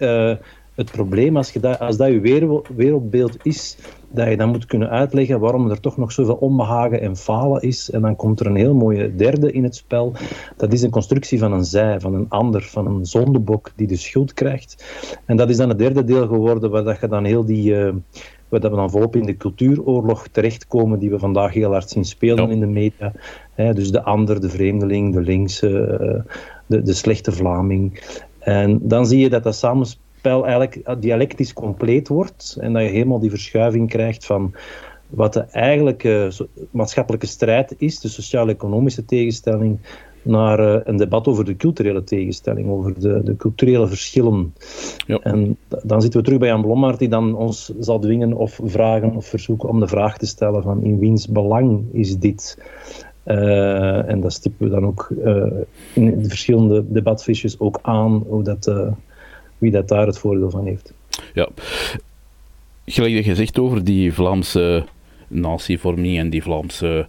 het 0.76 0.92
probleem, 0.92 1.38
als, 1.38 1.54
je 1.54 1.60
dat, 1.60 1.80
als 1.80 1.98
dat 1.98 2.08
je 2.08 2.20
wereld- 2.20 2.68
wereldbeeld 2.76 3.38
is, 3.42 3.78
dat 4.14 4.28
je 4.28 4.38
dan 4.38 4.50
moet 4.50 4.66
kunnen 4.66 4.90
uitleggen 4.90 5.40
waarom 5.40 5.70
er 5.70 5.80
toch 5.80 5.98
nog 5.98 6.12
zoveel 6.12 6.36
onbehagen 6.36 7.02
en 7.02 7.16
falen 7.16 7.62
is. 7.62 7.92
En 7.92 8.02
dan 8.02 8.16
komt 8.16 8.40
er 8.40 8.46
een 8.46 8.56
heel 8.56 8.74
mooie 8.74 9.16
derde 9.16 9.52
in 9.52 9.64
het 9.64 9.76
spel. 9.76 10.14
Dat 10.58 10.74
is 10.74 10.82
een 10.82 10.90
constructie 10.90 11.40
van 11.40 11.54
een 11.54 11.66
zij, 11.66 12.00
van 12.00 12.14
een 12.14 12.26
ander, 12.30 12.62
van 12.62 12.88
een 12.88 13.06
zondebok 13.06 13.72
die 13.76 13.88
de 13.88 13.96
schuld 13.96 14.34
krijgt. 14.34 14.86
En 15.26 15.38
dat 15.38 15.50
is 15.50 15.58
dan 15.58 15.70
het 15.70 15.78
derde 15.78 16.04
deel 16.04 16.28
geworden, 16.28 16.72
waar 16.72 16.84
dat 16.84 17.00
je 17.00 17.08
dan 17.08 17.24
heel 17.24 17.46
die... 17.46 17.76
waar 18.50 18.60
dat 18.60 18.72
we 18.72 18.78
dan 18.78 18.90
volop 18.90 19.16
in 19.16 19.26
de 19.26 19.38
cultuuroorlog 19.38 20.28
terechtkomen, 20.28 21.00
die 21.00 21.10
we 21.10 21.20
vandaag 21.20 21.54
heel 21.54 21.72
hard 21.72 21.90
zien 21.90 22.06
spelen 22.06 22.48
Ja. 22.48 22.54
in 22.54 22.60
de 22.60 22.66
media. 22.66 23.12
Dus 23.56 23.92
de 23.92 24.04
ander, 24.04 24.42
de 24.42 24.50
vreemdeling, 24.50 25.14
de 25.14 25.22
linkse, 25.22 25.86
eh, 25.88 26.34
de, 26.66 26.82
de 26.82 26.94
slechte 26.94 27.32
Vlaming. 27.32 28.04
En 28.40 28.80
dan 28.82 29.06
zie 29.06 29.20
je 29.20 29.30
dat 29.30 29.44
dat 29.44 29.56
samenspel 30.22 30.46
eigenlijk 30.46 31.02
dialectisch 31.02 31.54
compleet 31.54 32.08
wordt 32.08 32.58
en 32.60 32.74
dat 32.74 32.82
je 32.82 32.90
helemaal 32.90 33.20
die 33.20 33.30
verschuiving 33.30 33.90
krijgt 33.90 34.26
van 34.26 34.54
wat 35.10 35.34
de 35.34 35.40
eigenlijke 35.40 36.32
maatschappelijke 36.72 37.28
strijd 37.28 37.76
is, 37.78 38.00
de 38.00 38.08
sociaal-economische 38.08 39.06
tegenstelling, 39.06 39.80
naar 40.24 40.60
uh, 40.60 40.82
een 40.84 40.98
debat 40.98 41.28
over 41.28 41.46
de 41.46 41.56
culturele 41.56 42.04
tegenstelling, 42.04 42.70
over 42.70 43.00
de, 43.00 43.22
de 43.24 43.36
culturele 43.36 43.88
verschillen. 43.88 44.54
Ja. 45.08 45.18
En 45.18 45.58
dan 45.84 46.02
zitten 46.02 46.20
we 46.20 46.26
terug 46.26 46.40
bij 46.40 46.50
Jan 46.50 46.62
Blommaert, 46.62 47.00
die 47.00 47.10
dan 47.10 47.36
ons 47.36 47.74
zal 47.80 48.00
dwingen 48.00 48.34
of 48.34 48.60
vragen 48.64 49.16
of 49.16 49.26
verzoeken 49.26 49.70
om 49.70 49.80
de 49.80 49.88
vraag 49.88 50.18
te 50.18 50.26
stellen 50.26 50.64
van 50.64 50.84
in 50.84 51.00
wiens 51.00 51.28
belang 51.28 51.84
is 51.92 52.18
dit? 52.18 52.58
Uh, 53.26 54.10
en 54.10 54.22
dat 54.22 54.34
stippen 54.34 54.66
we 54.68 54.74
dan 54.74 54.86
ook 54.86 55.12
uh, 55.24 55.44
in 55.94 56.22
de 56.22 56.30
verschillende 56.30 56.84
debatfiches 56.88 57.60
ook 57.60 57.80
aan, 57.82 58.24
hoe 58.28 58.44
dat, 58.44 58.68
wie 59.62 59.72
dat 59.72 59.88
daar 59.88 60.06
het 60.06 60.20
voordeel 60.20 60.50
van 60.50 60.66
heeft. 60.66 60.94
Ja, 61.34 61.50
gelijk 62.86 63.16
dat 63.16 63.26
je 63.26 63.36
zegt 63.36 63.60
over 63.60 63.84
die 63.84 64.14
Vlaamse 64.14 64.84
natievorming 65.28 66.18
en 66.18 66.30
die 66.30 66.44
Vlaamse 66.44 67.08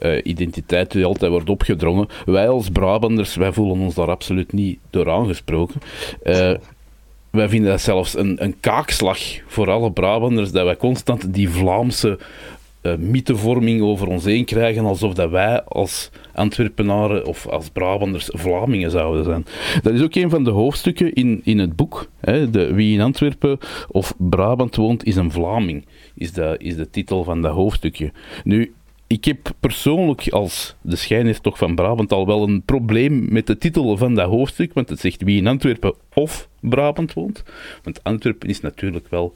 uh, 0.00 0.20
identiteit 0.22 0.90
die 0.90 1.04
altijd 1.04 1.30
wordt 1.30 1.50
opgedrongen. 1.50 2.08
Wij 2.24 2.48
als 2.48 2.70
Brabanders, 2.70 3.36
wij 3.36 3.52
voelen 3.52 3.78
ons 3.78 3.94
daar 3.94 4.10
absoluut 4.10 4.52
niet 4.52 4.78
door 4.90 5.10
aangesproken. 5.10 5.80
Uh, 6.24 6.54
wij 7.30 7.48
vinden 7.48 7.70
dat 7.70 7.80
zelfs 7.80 8.16
een, 8.16 8.42
een 8.44 8.60
kaakslag 8.60 9.18
voor 9.46 9.70
alle 9.70 9.92
Brabanders, 9.92 10.52
dat 10.52 10.64
wij 10.64 10.76
constant 10.76 11.34
die 11.34 11.50
Vlaamse 11.50 12.18
uh, 12.82 12.96
mythevorming 12.96 13.82
over 13.82 14.08
ons 14.08 14.24
heen 14.24 14.44
krijgen, 14.44 14.84
alsof 14.84 15.14
dat 15.14 15.30
wij 15.30 15.62
als 15.62 16.10
Antwerpenaren 16.34 17.26
of 17.26 17.46
als 17.46 17.68
Brabanders 17.68 18.28
Vlamingen 18.32 18.90
zouden 18.90 19.24
zijn. 19.24 19.44
Dat 19.82 19.92
is 19.92 20.02
ook 20.02 20.14
een 20.14 20.30
van 20.30 20.44
de 20.44 20.50
hoofdstukken 20.50 21.12
in, 21.12 21.40
in 21.44 21.58
het 21.58 21.76
boek. 21.76 22.10
Hè, 22.20 22.50
de, 22.50 22.74
wie 22.74 22.94
in 22.94 23.00
Antwerpen 23.00 23.58
of 23.88 24.14
Brabant 24.18 24.76
woont, 24.76 25.04
is 25.04 25.16
een 25.16 25.30
Vlaming, 25.30 25.86
is 26.14 26.32
de, 26.32 26.54
is 26.58 26.76
de 26.76 26.90
titel 26.90 27.24
van 27.24 27.42
dat 27.42 27.54
hoofdstukje. 27.54 28.12
Nu, 28.44 28.72
ik 29.06 29.24
heb 29.24 29.50
persoonlijk 29.60 30.28
als 30.28 30.76
de 30.80 30.96
schijn 30.96 31.40
toch 31.40 31.58
van 31.58 31.74
Brabant 31.74 32.12
al 32.12 32.26
wel 32.26 32.42
een 32.42 32.62
probleem 32.62 33.32
met 33.32 33.46
de 33.46 33.58
titel 33.58 33.96
van 33.96 34.14
dat 34.14 34.28
hoofdstuk, 34.28 34.72
want 34.72 34.88
het 34.88 35.00
zegt 35.00 35.22
wie 35.22 35.38
in 35.38 35.46
Antwerpen 35.46 35.94
of 36.14 36.48
Brabant 36.60 37.12
woont. 37.12 37.42
Want 37.82 38.04
Antwerpen 38.04 38.48
is 38.48 38.60
natuurlijk 38.60 39.08
wel 39.08 39.32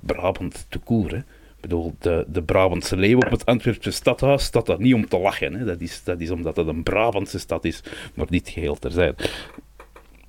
Brabant 0.00 0.66
te 0.68 0.78
koer. 0.78 1.10
Hè. 1.10 1.20
Ik 1.60 1.68
bedoel, 1.68 1.94
de, 1.98 2.24
de 2.28 2.42
Brabantse 2.42 2.96
leeuw 2.96 3.16
op 3.16 3.30
het 3.30 3.46
Antwerpse 3.46 3.90
stadhuis 3.90 4.44
staat 4.44 4.66
dat 4.66 4.78
niet 4.78 4.94
om 4.94 5.08
te 5.08 5.18
lachen. 5.18 5.54
Hè. 5.54 5.64
Dat, 5.64 5.80
is, 5.80 6.04
dat 6.04 6.20
is 6.20 6.30
omdat 6.30 6.56
het 6.56 6.66
een 6.66 6.82
Brabantse 6.82 7.38
stad 7.38 7.64
is, 7.64 7.82
maar 8.14 8.26
niet 8.28 8.48
geheel 8.48 8.74
terzijde. 8.74 9.14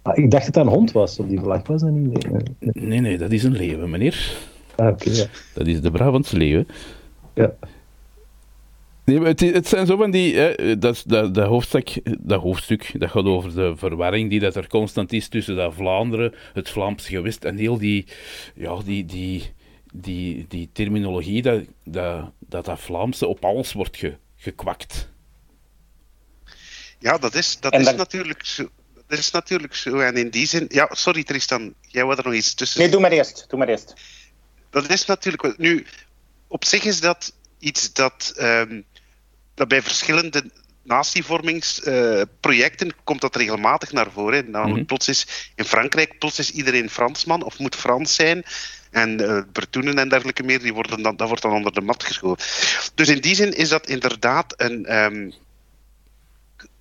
Ah, 0.02 0.18
ik 0.18 0.32
dacht 0.32 0.46
dat 0.46 0.54
dat 0.54 0.66
een 0.66 0.72
hond 0.72 0.92
was, 0.92 1.20
op 1.20 1.30
die 1.30 1.40
vlag 1.40 1.68
was 1.68 1.82
dat 1.82 1.92
niet? 1.92 2.30
Nee, 2.60 2.74
nee, 2.74 3.00
nee 3.00 3.18
dat 3.18 3.32
is 3.32 3.44
een 3.44 3.56
leeuw, 3.56 3.88
meneer. 3.88 4.38
Ah, 4.76 4.88
oké, 4.88 5.10
ja. 5.10 5.26
Dat 5.54 5.68
is 5.68 5.82
de 5.82 5.92
Brabantse 5.92 6.38
leeuw. 6.38 6.64
Ja. 7.34 7.54
Nee, 9.04 9.20
het, 9.20 9.40
het, 9.40 9.68
zijn 9.68 9.86
zo 9.86 9.98
van 9.98 10.12
die. 10.12 10.36
Hè, 10.36 10.78
dat, 10.78 11.04
dat, 11.08 11.36
dat, 11.36 11.48
hoofdstuk, 11.48 12.02
dat 12.20 12.42
hoofdstuk 12.42 12.94
dat 13.00 13.10
gaat 13.10 13.26
over 13.26 13.56
de 13.56 13.74
verwarring 13.76 14.30
die 14.30 14.40
dat 14.40 14.56
er 14.56 14.68
constant 14.68 15.14
is 15.14 15.28
tussen 15.28 15.56
dat 15.56 15.74
Vlaanderen, 15.74 16.34
het 16.54 16.70
Vlaamse 16.70 17.10
gewest 17.10 17.44
en 17.44 17.58
heel 17.58 17.78
die. 17.78 18.06
Ja, 18.56 18.78
die, 18.86 19.06
die 19.06 19.44
die, 19.92 20.46
die 20.48 20.70
terminologie, 20.74 21.42
dat, 21.42 21.64
dat, 21.84 22.32
dat, 22.40 22.66
dat 22.66 22.80
Vlaamse 22.80 23.28
op 23.28 23.46
alles 23.46 23.74
wordt 23.74 23.98
ge, 23.98 24.18
gekwakt. 24.36 25.10
Ja, 27.00 27.18
dat 27.18 27.36
is, 27.36 27.60
dat 27.60 27.74
is 27.74 27.96
natuurlijk 27.96 28.46
zo. 28.46 28.70
Dat 29.08 29.20
is 29.20 29.32
natuurlijk 29.32 29.76
zo. 29.76 30.00
En 30.00 30.16
in 30.16 30.30
die 30.30 30.48
zin... 30.48 30.66
Ja, 30.70 30.90
sorry 30.92 31.24
Tristan, 31.24 31.74
jij 31.82 32.06
wou 32.06 32.18
er 32.18 32.24
nog 32.24 32.34
iets 32.34 32.54
tussen... 32.54 32.80
Nee, 32.80 32.90
doe 32.90 33.02
maar 33.02 33.12
eerst. 33.12 33.46
Doe 33.48 33.60
maar 33.60 33.68
eerst. 33.68 33.94
Dat 34.70 34.90
is 34.90 35.06
natuurlijk... 35.06 35.58
Nu, 35.58 35.86
op 36.48 36.66
zich 36.66 36.84
is 36.84 37.00
dat 37.00 37.34
iets 37.60 37.94
dat, 37.94 38.34
um, 38.40 38.86
dat 39.54 39.68
bij 39.68 39.82
verschillende 39.82 40.52
natievormingsprojecten 40.84 42.88
uh, 42.88 42.94
komt 43.04 43.22
dat 43.22 43.36
regelmatig 43.36 43.92
naar 43.92 44.12
voren. 44.12 44.44
Namelijk, 44.44 44.68
mm 44.68 44.76
-hmm. 44.76 44.86
plots 44.86 45.08
is 45.08 45.52
in 45.56 45.66
Frankrijk 45.66 46.20
plots 46.20 46.40
is 46.40 46.52
iedereen 46.52 46.90
Fransman 46.90 47.44
of 47.44 47.60
moet 47.60 47.76
Frans 47.76 48.16
zijn. 48.16 48.44
En 48.92 49.22
uh, 49.22 49.42
Bertoenen 49.52 49.98
en 49.98 50.10
dergelijke 50.10 50.44
meer, 50.44 50.60
die 50.60 50.74
worden 50.74 51.04
dan, 51.04 51.16
dat 51.16 51.28
wordt 51.28 51.44
dan 51.44 51.54
onder 51.54 51.74
de 51.74 51.82
mat 51.82 52.04
geschoven. 52.04 52.46
Dus 52.96 53.10
in 53.10 53.22
die 53.22 53.36
zin 53.36 53.54
is 53.54 53.70
dat 53.70 53.88
inderdaad 53.88 54.54
een. 54.58 54.96
Um, 55.04 55.34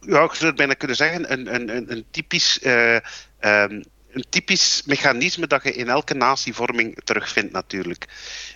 ja, 0.01 0.23
ik 0.23 0.35
zou 0.35 0.47
het 0.47 0.57
bijna 0.57 0.75
kunnen 0.75 0.97
zeggen, 0.97 1.33
een, 1.33 1.55
een, 1.55 1.93
een, 1.93 2.05
typisch. 2.11 2.59
Uh, 2.63 2.95
um, 3.41 3.83
een 4.11 4.25
typisch 4.29 4.83
mechanisme 4.87 5.47
dat 5.47 5.63
je 5.63 5.73
in 5.73 5.89
elke 5.89 6.15
natievorming 6.15 7.01
terugvindt, 7.05 7.53
natuurlijk. 7.53 8.09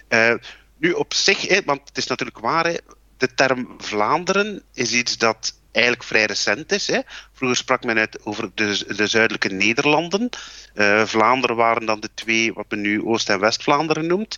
Uh, 0.08 0.34
nu 0.78 0.92
op 0.92 1.14
zich, 1.14 1.48
hè, 1.48 1.60
want 1.64 1.80
het 1.84 1.96
is 1.96 2.06
natuurlijk 2.06 2.38
waar, 2.38 2.78
de 3.16 3.34
term 3.34 3.74
Vlaanderen 3.78 4.62
is 4.72 4.92
iets 4.92 5.18
dat 5.18 5.54
eigenlijk 5.74 6.04
vrij 6.04 6.24
recent 6.24 6.72
is. 6.72 6.86
Hè. 6.86 7.00
Vroeger 7.32 7.56
sprak 7.56 7.84
men 7.84 7.98
uit 7.98 8.24
over 8.24 8.50
de, 8.54 8.94
de 8.96 9.06
zuidelijke 9.06 9.48
Nederlanden. 9.48 10.28
Uh, 10.74 11.04
Vlaanderen 11.04 11.56
waren 11.56 11.86
dan 11.86 12.00
de 12.00 12.10
twee, 12.14 12.52
wat 12.52 12.66
men 12.68 12.80
nu 12.80 13.04
Oost- 13.04 13.28
en 13.28 13.40
West-Vlaanderen 13.40 14.06
noemt. 14.06 14.36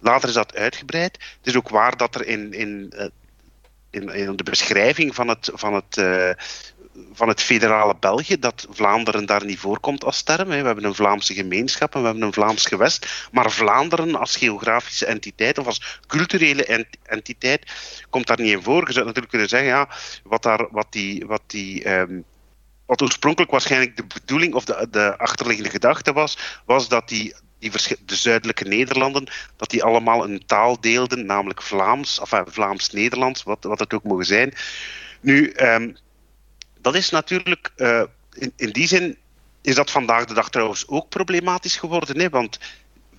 Later 0.00 0.28
is 0.28 0.34
dat 0.34 0.56
uitgebreid. 0.56 1.12
Het 1.12 1.46
is 1.46 1.56
ook 1.56 1.68
waar 1.68 1.96
dat 1.96 2.14
er 2.14 2.26
in, 2.26 2.52
in, 2.52 2.92
eh, 2.96 3.06
in, 3.90 4.08
in 4.08 4.36
de 4.36 4.42
beschrijving 4.42 5.14
van 5.14 5.28
het, 5.28 5.50
van 5.54 5.74
het 5.74 5.96
uh, 5.96 6.30
van 7.12 7.28
het 7.28 7.40
federale 7.40 7.96
België, 8.00 8.38
dat 8.38 8.66
Vlaanderen 8.70 9.26
daar 9.26 9.44
niet 9.44 9.58
voorkomt 9.58 10.04
als 10.04 10.22
term. 10.22 10.48
We 10.48 10.54
hebben 10.54 10.84
een 10.84 10.94
Vlaamse 10.94 11.34
gemeenschap 11.34 11.94
en 11.94 12.00
we 12.00 12.06
hebben 12.06 12.24
een 12.24 12.32
Vlaams 12.32 12.66
gewest. 12.66 13.28
Maar 13.32 13.50
Vlaanderen 13.50 14.14
als 14.14 14.36
geografische 14.36 15.06
entiteit 15.06 15.58
of 15.58 15.66
als 15.66 16.00
culturele 16.06 16.86
entiteit 17.02 17.72
komt 18.10 18.26
daar 18.26 18.40
niet 18.40 18.52
in 18.52 18.62
voor. 18.62 18.86
Je 18.86 18.92
zou 18.92 19.04
natuurlijk 19.04 19.30
kunnen 19.30 19.48
zeggen, 19.48 19.68
ja, 19.68 19.88
wat, 20.24 20.42
daar, 20.42 20.68
wat 20.70 20.86
die, 20.90 21.26
wat 21.26 21.42
die 21.46 21.90
um, 21.90 22.24
wat 22.86 23.02
oorspronkelijk 23.02 23.50
waarschijnlijk 23.50 23.96
de 23.96 24.04
bedoeling 24.06 24.54
of 24.54 24.64
de, 24.64 24.88
de 24.90 25.18
achterliggende 25.18 25.70
gedachte 25.70 26.12
was, 26.12 26.38
was 26.64 26.88
dat 26.88 27.08
die, 27.08 27.34
die 27.58 27.70
de 28.04 28.16
zuidelijke 28.16 28.64
Nederlanden, 28.64 29.28
dat 29.56 29.70
die 29.70 29.84
allemaal 29.84 30.24
een 30.24 30.46
taal 30.46 30.80
deelden, 30.80 31.26
namelijk 31.26 31.62
Vlaams, 31.62 32.20
of 32.20 32.42
Vlaams-Nederlands, 32.44 33.42
wat, 33.42 33.64
wat 33.64 33.78
het 33.78 33.94
ook 33.94 34.04
mogen 34.04 34.26
zijn. 34.26 34.54
Nu, 35.20 35.52
um, 35.56 35.96
dat 36.86 36.94
is 36.94 37.10
natuurlijk, 37.10 37.70
uh, 37.76 38.02
in, 38.32 38.52
in 38.56 38.70
die 38.70 38.86
zin 38.86 39.16
is 39.62 39.74
dat 39.74 39.90
vandaag 39.90 40.24
de 40.24 40.34
dag 40.34 40.50
trouwens 40.50 40.88
ook 40.88 41.08
problematisch 41.08 41.76
geworden. 41.76 42.20
Hè? 42.20 42.28
Want 42.28 42.58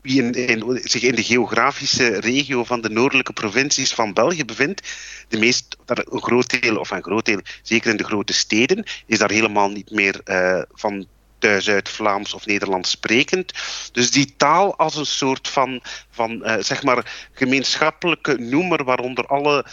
wie 0.01 0.23
in, 0.23 0.79
zich 0.83 1.01
in 1.01 1.15
de 1.15 1.23
geografische 1.23 2.19
regio 2.19 2.63
van 2.63 2.81
de 2.81 2.89
noordelijke 2.89 3.33
provincies 3.33 3.93
van 3.93 4.13
België 4.13 4.45
bevindt, 4.45 4.81
de 5.27 5.37
meest, 5.37 5.77
een 5.85 6.21
groot 6.21 6.61
deel, 6.61 6.77
of 6.77 6.89
een 6.89 7.03
groot 7.03 7.25
deel, 7.25 7.39
zeker 7.61 7.91
in 7.91 7.97
de 7.97 8.03
grote 8.03 8.33
steden, 8.33 8.85
is 9.05 9.17
daar 9.17 9.31
helemaal 9.31 9.69
niet 9.69 9.91
meer 9.91 10.21
uh, 10.25 10.61
van 10.71 11.07
thuis 11.39 11.69
uit 11.69 11.89
Vlaams 11.89 12.33
of 12.33 12.45
Nederlands 12.45 12.89
sprekend. 12.89 13.53
Dus 13.91 14.11
die 14.11 14.33
taal 14.37 14.77
als 14.77 14.95
een 14.95 15.05
soort 15.05 15.47
van, 15.47 15.81
van 16.09 16.31
uh, 16.31 16.55
zeg 16.59 16.83
maar 16.83 17.29
gemeenschappelijke 17.33 18.37
noemer 18.37 18.83
waaronder 18.83 19.25
alle 19.25 19.65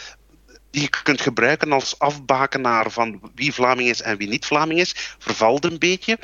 die 0.75 0.83
je 0.83 1.03
kunt 1.03 1.21
gebruiken 1.21 1.73
als 1.73 1.99
afbakenaar 1.99 2.91
van 2.91 3.21
wie 3.35 3.53
Vlaming 3.53 3.89
is 3.89 4.03
en 4.03 4.17
wie 4.17 4.29
niet 4.29 4.47
Vlaming 4.47 4.81
is, 4.81 4.93
vervalt 5.19 5.65
een 5.65 5.79
beetje. 5.79 6.19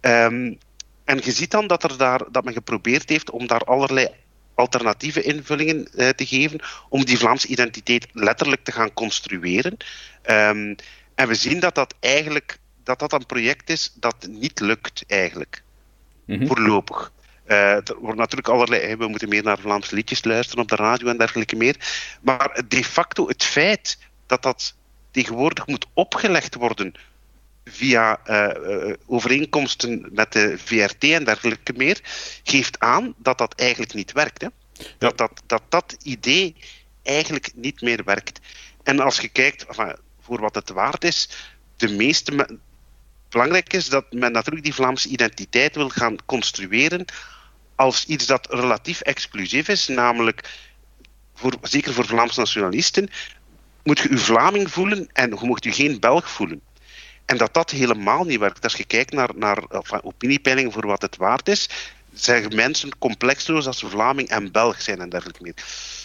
Um, 0.00 0.58
en 1.04 1.20
je 1.22 1.32
ziet 1.32 1.50
dan 1.50 1.66
dat, 1.66 1.82
er 1.82 1.96
daar, 1.96 2.20
dat 2.30 2.44
men 2.44 2.52
geprobeerd 2.52 3.08
heeft 3.08 3.30
om 3.30 3.46
daar 3.46 3.60
allerlei 3.60 4.08
alternatieve 4.54 5.22
invullingen 5.22 5.88
uh, 5.94 6.08
te 6.08 6.26
geven, 6.26 6.60
om 6.88 7.04
die 7.04 7.18
Vlaamse 7.18 7.46
identiteit 7.46 8.06
letterlijk 8.12 8.64
te 8.64 8.72
gaan 8.72 8.92
construeren. 8.92 9.76
Um, 10.26 10.76
en 11.14 11.28
we 11.28 11.34
zien 11.34 11.60
dat 11.60 11.74
dat 11.74 11.94
eigenlijk 12.00 12.58
dat 12.82 12.98
dat 12.98 13.12
een 13.12 13.26
project 13.26 13.70
is 13.70 13.92
dat 13.94 14.26
niet 14.28 14.60
lukt, 14.60 15.04
eigenlijk. 15.06 15.62
Mm 16.26 16.38
-hmm. 16.38 16.46
Voorlopig. 16.46 17.12
Er 17.46 17.96
wordt 17.98 18.18
natuurlijk 18.18 18.48
allerlei. 18.48 18.96
We 18.96 19.08
moeten 19.08 19.28
meer 19.28 19.42
naar 19.42 19.58
Vlaamse 19.58 19.94
liedjes 19.94 20.24
luisteren 20.24 20.62
op 20.62 20.68
de 20.68 20.76
radio 20.76 21.08
en 21.08 21.18
dergelijke 21.18 21.56
meer. 21.56 21.76
Maar 22.20 22.62
de 22.68 22.84
facto 22.84 23.28
het 23.28 23.44
feit 23.44 23.98
dat 24.26 24.42
dat 24.42 24.74
tegenwoordig 25.10 25.66
moet 25.66 25.86
opgelegd 25.92 26.54
worden 26.54 26.94
via 27.64 28.20
uh, 28.26 28.94
overeenkomsten 29.06 30.08
met 30.12 30.32
de 30.32 30.58
VRT 30.58 31.04
en 31.04 31.24
dergelijke 31.24 31.72
meer, 31.76 32.00
geeft 32.42 32.78
aan 32.78 33.14
dat 33.16 33.38
dat 33.38 33.54
eigenlijk 33.54 33.94
niet 33.94 34.12
werkt. 34.12 34.42
Hè? 34.42 34.48
Dat, 34.98 35.18
dat, 35.18 35.42
dat 35.46 35.62
dat 35.68 35.96
idee 36.02 36.56
eigenlijk 37.02 37.50
niet 37.54 37.80
meer 37.80 38.04
werkt. 38.04 38.40
En 38.82 39.00
als 39.00 39.20
je 39.20 39.28
kijkt, 39.28 39.66
enfin, 39.66 39.96
voor 40.20 40.40
wat 40.40 40.54
het 40.54 40.70
waard 40.70 41.04
is, 41.04 41.28
de 41.76 41.88
meeste. 41.88 42.58
Belangrijk 43.28 43.72
is 43.72 43.88
dat 43.88 44.12
men 44.12 44.32
natuurlijk 44.32 44.64
die 44.64 44.74
Vlaamse 44.74 45.08
identiteit 45.08 45.74
wil 45.74 45.88
gaan 45.88 46.16
construeren 46.24 47.04
als 47.76 48.04
iets 48.04 48.26
dat 48.26 48.46
relatief 48.50 49.00
exclusief 49.00 49.68
is, 49.68 49.88
namelijk 49.88 50.50
voor, 51.34 51.52
zeker 51.62 51.92
voor 51.92 52.06
Vlaamse 52.06 52.38
nationalisten, 52.38 53.08
moet 53.82 53.98
je 53.98 54.10
je 54.10 54.18
Vlaming 54.18 54.70
voelen 54.70 55.08
en 55.12 55.30
je 55.30 55.46
mocht 55.46 55.64
je 55.64 55.72
geen 55.72 56.00
Belg 56.00 56.30
voelen. 56.30 56.60
En 57.24 57.36
dat 57.36 57.54
dat 57.54 57.70
helemaal 57.70 58.24
niet 58.24 58.38
werkt. 58.38 58.64
Als 58.64 58.74
je 58.74 58.84
kijkt 58.84 59.12
naar, 59.12 59.30
naar 59.36 59.62
opiniepeilingen 60.02 60.72
voor 60.72 60.86
wat 60.86 61.02
het 61.02 61.16
waard 61.16 61.48
is, 61.48 61.68
zeggen 62.12 62.54
mensen 62.54 62.98
complexloos 62.98 63.66
als 63.66 63.78
ze 63.78 63.88
Vlaming 63.88 64.28
en 64.28 64.52
Belg 64.52 64.82
zijn 64.82 65.00
en 65.00 65.08
dergelijke 65.08 65.42
meer. 65.42 65.54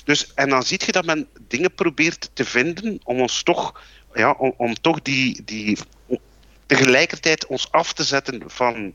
Dus, 0.03 0.33
en 0.33 0.49
dan 0.49 0.63
zie 0.63 0.81
je 0.85 0.91
dat 0.91 1.05
men 1.05 1.27
dingen 1.47 1.73
probeert 1.73 2.29
te 2.33 2.45
vinden 2.45 2.99
om 3.03 3.21
ons 3.21 3.43
toch, 3.43 3.81
ja, 4.13 4.31
om, 4.31 4.73
toch 4.73 5.01
die, 5.01 5.43
die 5.43 5.77
tegelijkertijd 6.65 7.45
ons 7.45 7.71
af 7.71 7.93
te 7.93 8.03
zetten 8.03 8.43
van 8.45 8.93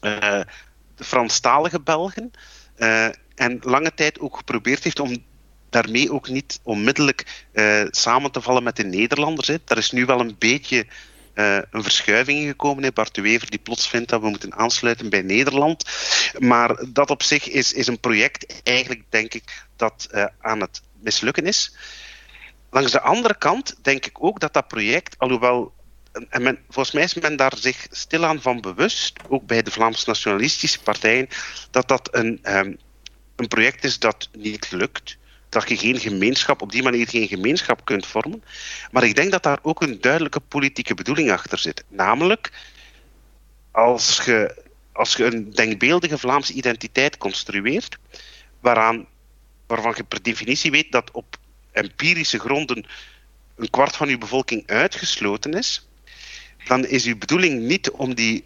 de 0.00 0.46
Franstalige 1.04 1.80
Belgen. 1.80 2.30
Uh, 2.78 3.06
en 3.34 3.58
lange 3.60 3.94
tijd 3.94 4.20
ook 4.20 4.36
geprobeerd 4.36 4.84
heeft 4.84 5.00
om 5.00 5.24
daarmee 5.70 6.12
ook 6.12 6.28
niet 6.28 6.60
onmiddellijk 6.62 7.44
uh, 7.52 7.84
samen 7.90 8.30
te 8.30 8.40
vallen 8.40 8.62
met 8.62 8.76
de 8.76 8.84
Nederlanders. 8.84 9.48
Hè. 9.48 9.56
Daar 9.64 9.78
is 9.78 9.90
nu 9.90 10.04
wel 10.04 10.20
een 10.20 10.36
beetje 10.38 10.86
uh, 11.34 11.58
een 11.70 11.82
verschuiving 11.82 12.38
in 12.38 12.46
gekomen. 12.46 12.82
Hè. 12.82 12.92
Bart 12.92 13.16
Wever 13.16 13.50
die 13.50 13.58
plots 13.58 13.88
vindt 13.88 14.08
dat 14.08 14.20
we 14.20 14.28
moeten 14.28 14.54
aansluiten 14.54 15.10
bij 15.10 15.22
Nederland. 15.22 15.84
Maar 16.38 16.84
dat 16.88 17.10
op 17.10 17.22
zich 17.22 17.48
is, 17.48 17.72
is 17.72 17.86
een 17.86 18.00
project, 18.00 18.62
eigenlijk 18.62 19.02
denk 19.08 19.34
ik, 19.34 19.66
dat 19.76 20.08
aan 20.40 20.60
het 20.60 20.82
mislukken 21.00 21.46
is. 21.46 21.74
Langs 22.70 22.92
de 22.92 23.00
andere 23.00 23.38
kant 23.38 23.76
denk 23.82 24.06
ik 24.06 24.24
ook 24.24 24.40
dat 24.40 24.52
dat 24.52 24.68
project, 24.68 25.18
alhoewel 25.18 25.72
en 26.12 26.42
men, 26.42 26.58
volgens 26.68 26.94
mij 26.94 27.04
is 27.04 27.14
men 27.14 27.36
daar 27.36 27.56
zich 27.56 27.86
stilaan 27.90 28.40
van 28.40 28.60
bewust, 28.60 29.18
ook 29.28 29.46
bij 29.46 29.62
de 29.62 29.70
Vlaamse 29.70 30.04
nationalistische 30.06 30.82
partijen, 30.82 31.28
dat 31.70 31.88
dat 31.88 32.08
een, 32.12 32.40
um, 32.42 32.78
een 33.36 33.48
project 33.48 33.84
is 33.84 33.98
dat 33.98 34.28
niet 34.32 34.70
lukt. 34.70 35.16
Dat 35.48 35.68
je 35.68 35.76
geen 35.76 36.00
gemeenschap, 36.00 36.62
op 36.62 36.72
die 36.72 36.82
manier 36.82 37.08
geen 37.08 37.28
gemeenschap 37.28 37.84
kunt 37.84 38.06
vormen. 38.06 38.44
Maar 38.90 39.04
ik 39.04 39.14
denk 39.14 39.30
dat 39.30 39.42
daar 39.42 39.58
ook 39.62 39.82
een 39.82 40.00
duidelijke 40.00 40.40
politieke 40.40 40.94
bedoeling 40.94 41.30
achter 41.30 41.58
zit. 41.58 41.84
Namelijk, 41.88 42.50
als 43.70 44.20
je, 44.24 44.64
als 44.92 45.16
je 45.16 45.24
een 45.24 45.50
denkbeeldige 45.50 46.18
Vlaamse 46.18 46.52
identiteit 46.52 47.16
construeert, 47.16 47.98
waaraan, 48.60 49.06
waarvan 49.66 49.94
je 49.96 50.04
per 50.04 50.22
definitie 50.22 50.70
weet 50.70 50.92
dat 50.92 51.10
op 51.10 51.36
empirische 51.72 52.38
gronden 52.38 52.86
een 53.56 53.70
kwart 53.70 53.96
van 53.96 54.08
je 54.08 54.18
bevolking 54.18 54.66
uitgesloten 54.66 55.52
is, 55.52 55.86
dan 56.64 56.86
is 56.86 57.04
uw 57.04 57.18
bedoeling 57.18 57.60
niet 57.60 57.90
om 57.90 58.14
die, 58.14 58.44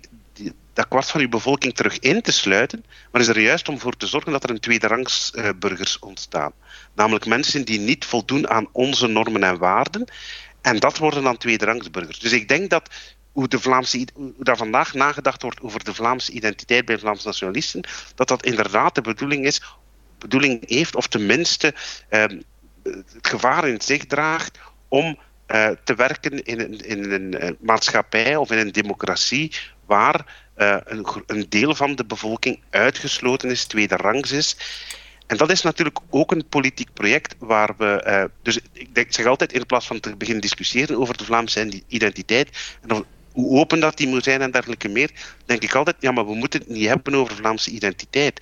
dat 0.72 0.88
kwart 0.88 1.10
van 1.10 1.20
uw 1.20 1.28
bevolking 1.28 1.74
terug 1.74 1.98
in 1.98 2.22
te 2.22 2.32
sluiten, 2.32 2.84
maar 3.12 3.20
is 3.20 3.28
er 3.28 3.40
juist 3.40 3.68
om 3.68 3.78
voor 3.78 3.96
te 3.96 4.06
zorgen 4.06 4.32
dat 4.32 4.44
er 4.44 4.50
een 4.50 4.60
tweederangs 4.60 5.32
uh, 5.34 5.48
burgers 5.58 5.98
ontstaan. 5.98 6.52
Namelijk 6.94 7.26
mensen 7.26 7.64
die 7.64 7.78
niet 7.78 8.04
voldoen 8.04 8.48
aan 8.48 8.68
onze 8.72 9.06
normen 9.06 9.42
en 9.42 9.58
waarden. 9.58 10.04
En 10.60 10.78
dat 10.78 10.98
worden 10.98 11.22
dan 11.22 11.36
tweederangs 11.36 11.90
burgers. 11.90 12.18
Dus 12.18 12.32
ik 12.32 12.48
denk 12.48 12.70
dat 12.70 12.90
hoe, 13.32 13.48
de 13.48 13.60
Vlaamse, 13.60 14.06
hoe 14.14 14.34
daar 14.38 14.56
vandaag 14.56 14.94
nagedacht 14.94 15.42
wordt 15.42 15.60
over 15.60 15.84
de 15.84 15.94
Vlaamse 15.94 16.32
identiteit 16.32 16.84
bij 16.84 16.98
Vlaamse 16.98 17.26
nationalisten, 17.26 17.84
dat 18.14 18.28
dat 18.28 18.44
inderdaad 18.44 18.94
de 18.94 19.00
bedoeling 19.00 19.44
is, 19.44 19.62
bedoeling 20.18 20.68
heeft, 20.68 20.96
of 20.96 21.06
tenminste 21.06 21.74
uh, 22.10 22.24
het 22.82 23.28
gevaar 23.28 23.68
in 23.68 23.80
zich 23.80 24.06
draagt 24.06 24.58
om 24.88 25.18
uh, 25.48 25.68
te 25.84 25.94
werken 25.94 26.42
in 26.42 26.60
een, 26.60 26.80
in 26.80 27.12
een 27.12 27.56
maatschappij 27.60 28.36
of 28.36 28.50
in 28.50 28.58
een 28.58 28.72
democratie 28.72 29.52
waar 29.86 30.48
uh, 30.56 30.76
een, 30.84 31.06
een, 31.26 31.46
deel 31.48 31.74
van 31.74 31.94
de 31.94 32.04
bevolking 32.04 32.60
uitgesloten 32.70 33.50
is, 33.50 33.64
tweederangs 33.64 34.32
is. 34.32 34.56
En 35.26 35.36
dat 35.36 35.50
is 35.50 35.62
natuurlijk 35.62 35.98
ook 36.10 36.32
een 36.32 36.48
politiek 36.48 36.92
project 36.92 37.34
waar 37.38 37.74
we. 37.78 38.30
Dus 38.42 38.58
ik, 38.72 38.94
denk, 38.94 39.12
zeg 39.12 39.26
altijd, 39.26 39.52
in 39.52 39.66
plaats 39.66 39.86
van 39.86 40.00
te 40.00 40.16
beginnen 40.16 40.42
discussiëren 40.42 40.98
over 40.98 41.16
de 41.16 41.24
Vlaamse 41.24 41.82
identiteit 41.86 42.76
en 42.82 42.88
of, 42.88 43.04
hoe 43.36 43.58
open 43.58 43.80
dat 43.80 43.96
die 43.96 44.08
moet 44.08 44.24
zijn 44.24 44.40
en 44.40 44.50
dergelijke 44.50 44.88
meer, 44.88 45.10
denk 45.44 45.62
ik 45.62 45.74
altijd, 45.74 45.96
ja, 46.00 46.10
maar 46.10 46.26
we 46.26 46.34
moeten 46.34 46.60
het 46.60 46.68
niet 46.68 46.86
hebben 46.86 47.14
over 47.14 47.36
Vlaamse 47.36 47.70
identiteit. 47.70 48.40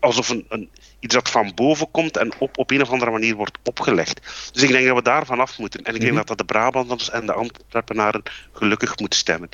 Alsof 0.00 0.28
een, 0.28 0.44
een 0.48 0.70
iets 1.04 1.14
dat 1.14 1.30
van 1.30 1.52
boven 1.54 1.90
komt 1.90 2.16
en 2.16 2.32
op, 2.38 2.58
op 2.58 2.70
een 2.70 2.82
of 2.82 2.90
andere 2.90 3.10
manier 3.10 3.34
wordt 3.34 3.58
opgelegd. 3.64 4.20
Dus 4.52 4.62
ik 4.62 4.68
denk 4.68 4.86
dat 4.86 4.96
we 4.96 5.02
daar 5.02 5.26
vanaf 5.26 5.58
moeten. 5.58 5.80
En 5.80 5.94
ik 5.94 6.00
denk 6.00 6.12
mm 6.12 6.18
-hmm. 6.18 6.26
dat 6.26 6.38
dat 6.38 6.38
de 6.38 6.52
Brabanders 6.52 7.10
en 7.10 7.26
de 7.26 7.32
Antwerpenaren 7.32 8.22
gelukkig 8.52 8.98
moeten 8.98 9.18
stemmen. 9.18 9.48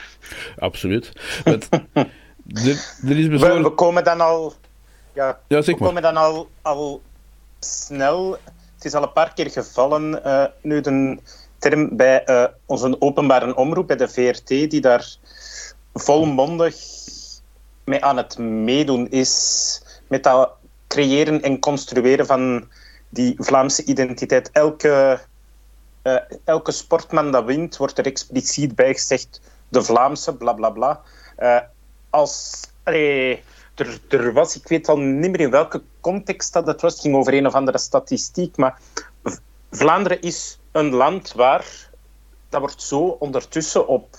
Absoluut. 0.58 1.12
Het, 1.44 1.68
er, 1.72 2.94
er 3.04 3.18
is 3.18 3.26
we, 3.26 3.62
we, 3.62 3.70
komen 3.70 4.04
dan 4.04 4.20
al... 4.20 4.54
Ja, 5.12 5.40
ja 5.48 5.62
zeg 5.62 5.78
we 5.78 5.84
komen 5.84 6.02
dan 6.02 6.16
al, 6.16 6.50
al 6.62 7.02
snel... 7.60 8.38
Het 8.74 8.84
is 8.84 8.94
al 8.94 9.02
een 9.02 9.12
paar 9.12 9.34
keer 9.34 9.50
gevallen, 9.50 10.20
uh, 10.26 10.44
nu 10.62 10.80
de 10.80 11.18
term 11.58 11.96
bij 11.96 12.22
uh, 12.26 12.44
onze 12.66 12.96
openbare 13.00 13.54
omroep, 13.54 13.86
bij 13.86 13.96
de 13.96 14.08
VRT, 14.08 14.48
die 14.48 14.80
daar 14.80 15.16
volmondig 15.94 16.74
mee 17.84 18.04
aan 18.04 18.16
het 18.16 18.38
meedoen 18.38 19.10
is 19.10 19.82
met 20.08 20.22
dat 20.22 20.50
creëren 20.90 21.42
en 21.42 21.58
construeren 21.58 22.26
van 22.26 22.68
die 23.08 23.34
Vlaamse 23.38 23.84
identiteit. 23.84 24.50
Elke, 24.50 25.20
uh, 26.02 26.16
elke 26.44 26.72
sportman 26.72 27.30
dat 27.32 27.44
wint, 27.44 27.76
wordt 27.76 27.98
er 27.98 28.06
expliciet 28.06 28.74
bij 28.74 28.92
gezegd 28.92 29.40
de 29.68 29.82
Vlaamse, 29.82 30.34
bla 30.34 30.52
bla 30.52 30.70
bla. 30.70 31.00
Uh, 31.38 31.60
als, 32.10 32.62
er, 32.82 33.38
er, 34.08 34.32
was, 34.32 34.56
ik 34.56 34.68
weet 34.68 34.88
al 34.88 34.98
niet 34.98 35.30
meer 35.30 35.40
in 35.40 35.50
welke 35.50 35.82
context 36.00 36.52
dat 36.52 36.66
het 36.66 36.80
was, 36.80 36.92
het 36.92 37.02
ging 37.02 37.14
over 37.14 37.34
een 37.34 37.46
of 37.46 37.54
andere 37.54 37.78
statistiek, 37.78 38.56
maar 38.56 38.78
Vlaanderen 39.70 40.20
is 40.20 40.58
een 40.72 40.94
land 40.94 41.32
waar, 41.32 41.90
dat 42.48 42.60
wordt 42.60 42.82
zo 42.82 42.98
ondertussen 42.98 43.86
op, 43.86 44.16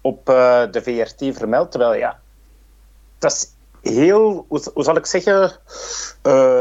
op 0.00 0.28
uh, 0.28 0.64
de 0.70 0.82
VRT 0.82 1.36
vermeld, 1.36 1.70
terwijl 1.70 1.94
ja, 1.94 2.20
dat 3.18 3.32
is 3.32 3.52
heel, 3.82 4.44
hoe, 4.48 4.60
hoe 4.74 4.84
zal 4.84 4.96
ik 4.96 5.06
zeggen, 5.06 5.52
uh, 6.26 6.60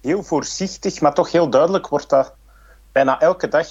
heel 0.00 0.22
voorzichtig, 0.22 1.00
maar 1.00 1.14
toch 1.14 1.32
heel 1.32 1.50
duidelijk 1.50 1.88
wordt 1.88 2.08
dat 2.08 2.34
bijna 2.92 3.20
elke 3.20 3.48
dag 3.48 3.66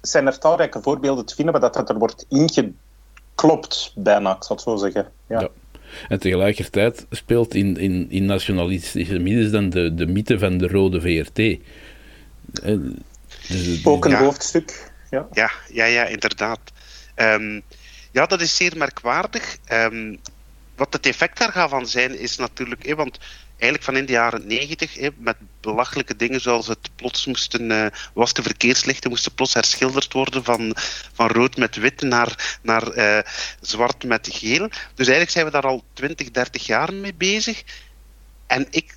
zijn 0.00 0.26
er 0.26 0.38
talrijke 0.38 0.82
voorbeelden 0.82 1.24
te 1.24 1.34
vinden 1.34 1.52
waar 1.52 1.62
dat, 1.62 1.74
dat 1.74 1.88
er 1.88 1.98
wordt 1.98 2.26
ingeklopt, 2.28 3.92
bijna, 3.96 4.36
ik 4.36 4.44
zal 4.44 4.56
het 4.56 4.64
zo 4.64 4.76
zeggen. 4.76 5.12
Ja. 5.26 5.40
ja. 5.40 5.48
En 6.08 6.18
tegelijkertijd 6.18 7.06
speelt 7.10 7.54
in, 7.54 7.76
in, 7.76 8.10
in 8.10 8.24
nationalistische 8.24 9.18
middens 9.18 9.50
dan 9.50 9.70
de, 9.70 9.94
de 9.94 10.06
mythe 10.06 10.38
van 10.38 10.58
de 10.58 10.68
rode 10.68 11.00
VRT. 11.00 11.60
Dus, 13.48 13.84
Ook 13.84 14.04
een 14.04 14.10
ja. 14.10 14.18
hoofdstuk. 14.18 14.92
Ja, 15.10 15.28
ja, 15.32 15.50
ja, 15.72 15.84
ja 15.84 16.06
inderdaad. 16.06 16.60
Um, 17.16 17.62
ja, 18.10 18.26
dat 18.26 18.40
is 18.40 18.56
zeer 18.56 18.76
merkwaardig. 18.76 19.56
Um, 19.72 20.20
wat 20.80 20.92
het 20.92 21.06
effect 21.06 21.38
daar 21.38 21.52
gaat 21.52 21.70
van 21.70 21.86
zijn, 21.86 22.18
is 22.18 22.36
natuurlijk, 22.36 22.94
want 22.94 23.18
eigenlijk 23.50 23.82
van 23.82 23.96
in 23.96 24.06
de 24.06 24.12
jaren 24.12 24.46
negentig, 24.46 25.10
met 25.16 25.36
belachelijke 25.60 26.16
dingen 26.16 26.40
zoals 26.40 26.66
het 26.66 26.90
plots 26.96 27.26
moesten, 27.26 27.70
uh, 27.70 27.86
was 28.14 28.32
de 28.32 28.42
verkeerslichten 28.42 29.10
moesten 29.10 29.34
plots 29.34 29.54
herschilderd 29.54 30.12
worden 30.12 30.44
van, 30.44 30.76
van 31.12 31.28
rood 31.28 31.56
met 31.56 31.76
wit 31.76 32.02
naar, 32.02 32.58
naar 32.62 32.96
uh, 32.96 33.18
zwart 33.60 34.04
met 34.04 34.28
geel. 34.32 34.68
Dus 34.68 35.06
eigenlijk 35.06 35.30
zijn 35.30 35.44
we 35.44 35.50
daar 35.50 35.66
al 35.66 35.84
20, 35.92 36.30
30 36.30 36.66
jaar 36.66 36.94
mee 36.94 37.14
bezig. 37.14 37.62
En 38.46 38.66
ik, 38.70 38.96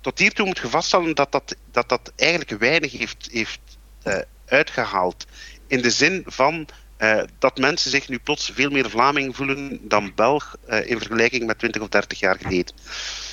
tot 0.00 0.18
hiertoe 0.18 0.46
moet 0.46 0.58
je 0.58 0.68
vaststellen 0.68 1.14
dat 1.14 1.32
dat, 1.32 1.56
dat, 1.70 1.88
dat 1.88 2.12
eigenlijk 2.16 2.50
weinig 2.60 2.92
heeft, 2.92 3.28
heeft 3.30 3.60
uh, 4.04 4.18
uitgehaald. 4.46 5.26
In 5.66 5.82
de 5.82 5.90
zin 5.90 6.22
van 6.26 6.68
uh, 7.02 7.22
dat 7.38 7.58
mensen 7.58 7.90
zich 7.90 8.08
nu 8.08 8.18
plots 8.18 8.50
veel 8.54 8.70
meer 8.70 8.90
Vlaming 8.90 9.36
voelen 9.36 9.78
dan 9.88 10.12
Belg 10.14 10.56
uh, 10.68 10.90
in 10.90 10.98
vergelijking 10.98 11.46
met 11.46 11.58
20 11.58 11.82
of 11.82 11.88
30 11.88 12.18
jaar 12.18 12.38
geleden. 12.40 12.74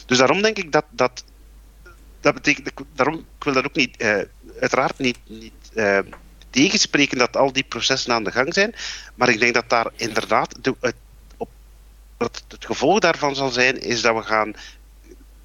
Dus 0.05 0.17
daarom 0.17 0.41
denk 0.41 0.57
ik 0.57 0.71
dat 0.71 0.85
dat. 0.89 1.23
dat 2.21 2.33
betekent, 2.33 2.71
daarom, 2.95 3.15
ik 3.15 3.43
wil 3.43 3.53
dat 3.53 3.65
ook 3.65 3.75
niet, 3.75 4.01
uh, 4.01 4.21
uiteraard 4.59 4.97
niet, 4.97 5.17
niet 5.27 5.53
tegenspreken 6.49 7.17
dat 7.17 7.37
al 7.37 7.51
die 7.51 7.63
processen 7.63 8.13
aan 8.13 8.23
de 8.23 8.31
gang 8.31 8.53
zijn. 8.53 8.75
Maar 9.15 9.29
ik 9.29 9.39
denk 9.39 9.53
dat 9.53 9.69
daar 9.69 9.87
inderdaad. 9.95 10.63
De, 10.63 10.75
het, 10.79 10.95
op, 11.37 11.49
het 12.17 12.43
gevolg 12.59 12.99
daarvan 12.99 13.35
zal 13.35 13.49
zijn, 13.49 13.81
is 13.81 14.01
dat 14.01 14.15
we 14.15 14.21
gaan 14.21 14.53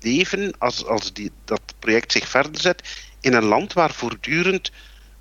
leven, 0.01 0.55
als, 0.59 0.85
als 0.85 1.13
die, 1.13 1.31
dat 1.45 1.75
project 1.79 2.13
zich 2.13 2.29
verder 2.29 2.61
zet, 2.61 2.83
in 3.21 3.35
een 3.35 3.45
land 3.45 3.73
waar 3.73 3.93
voortdurend 3.93 4.71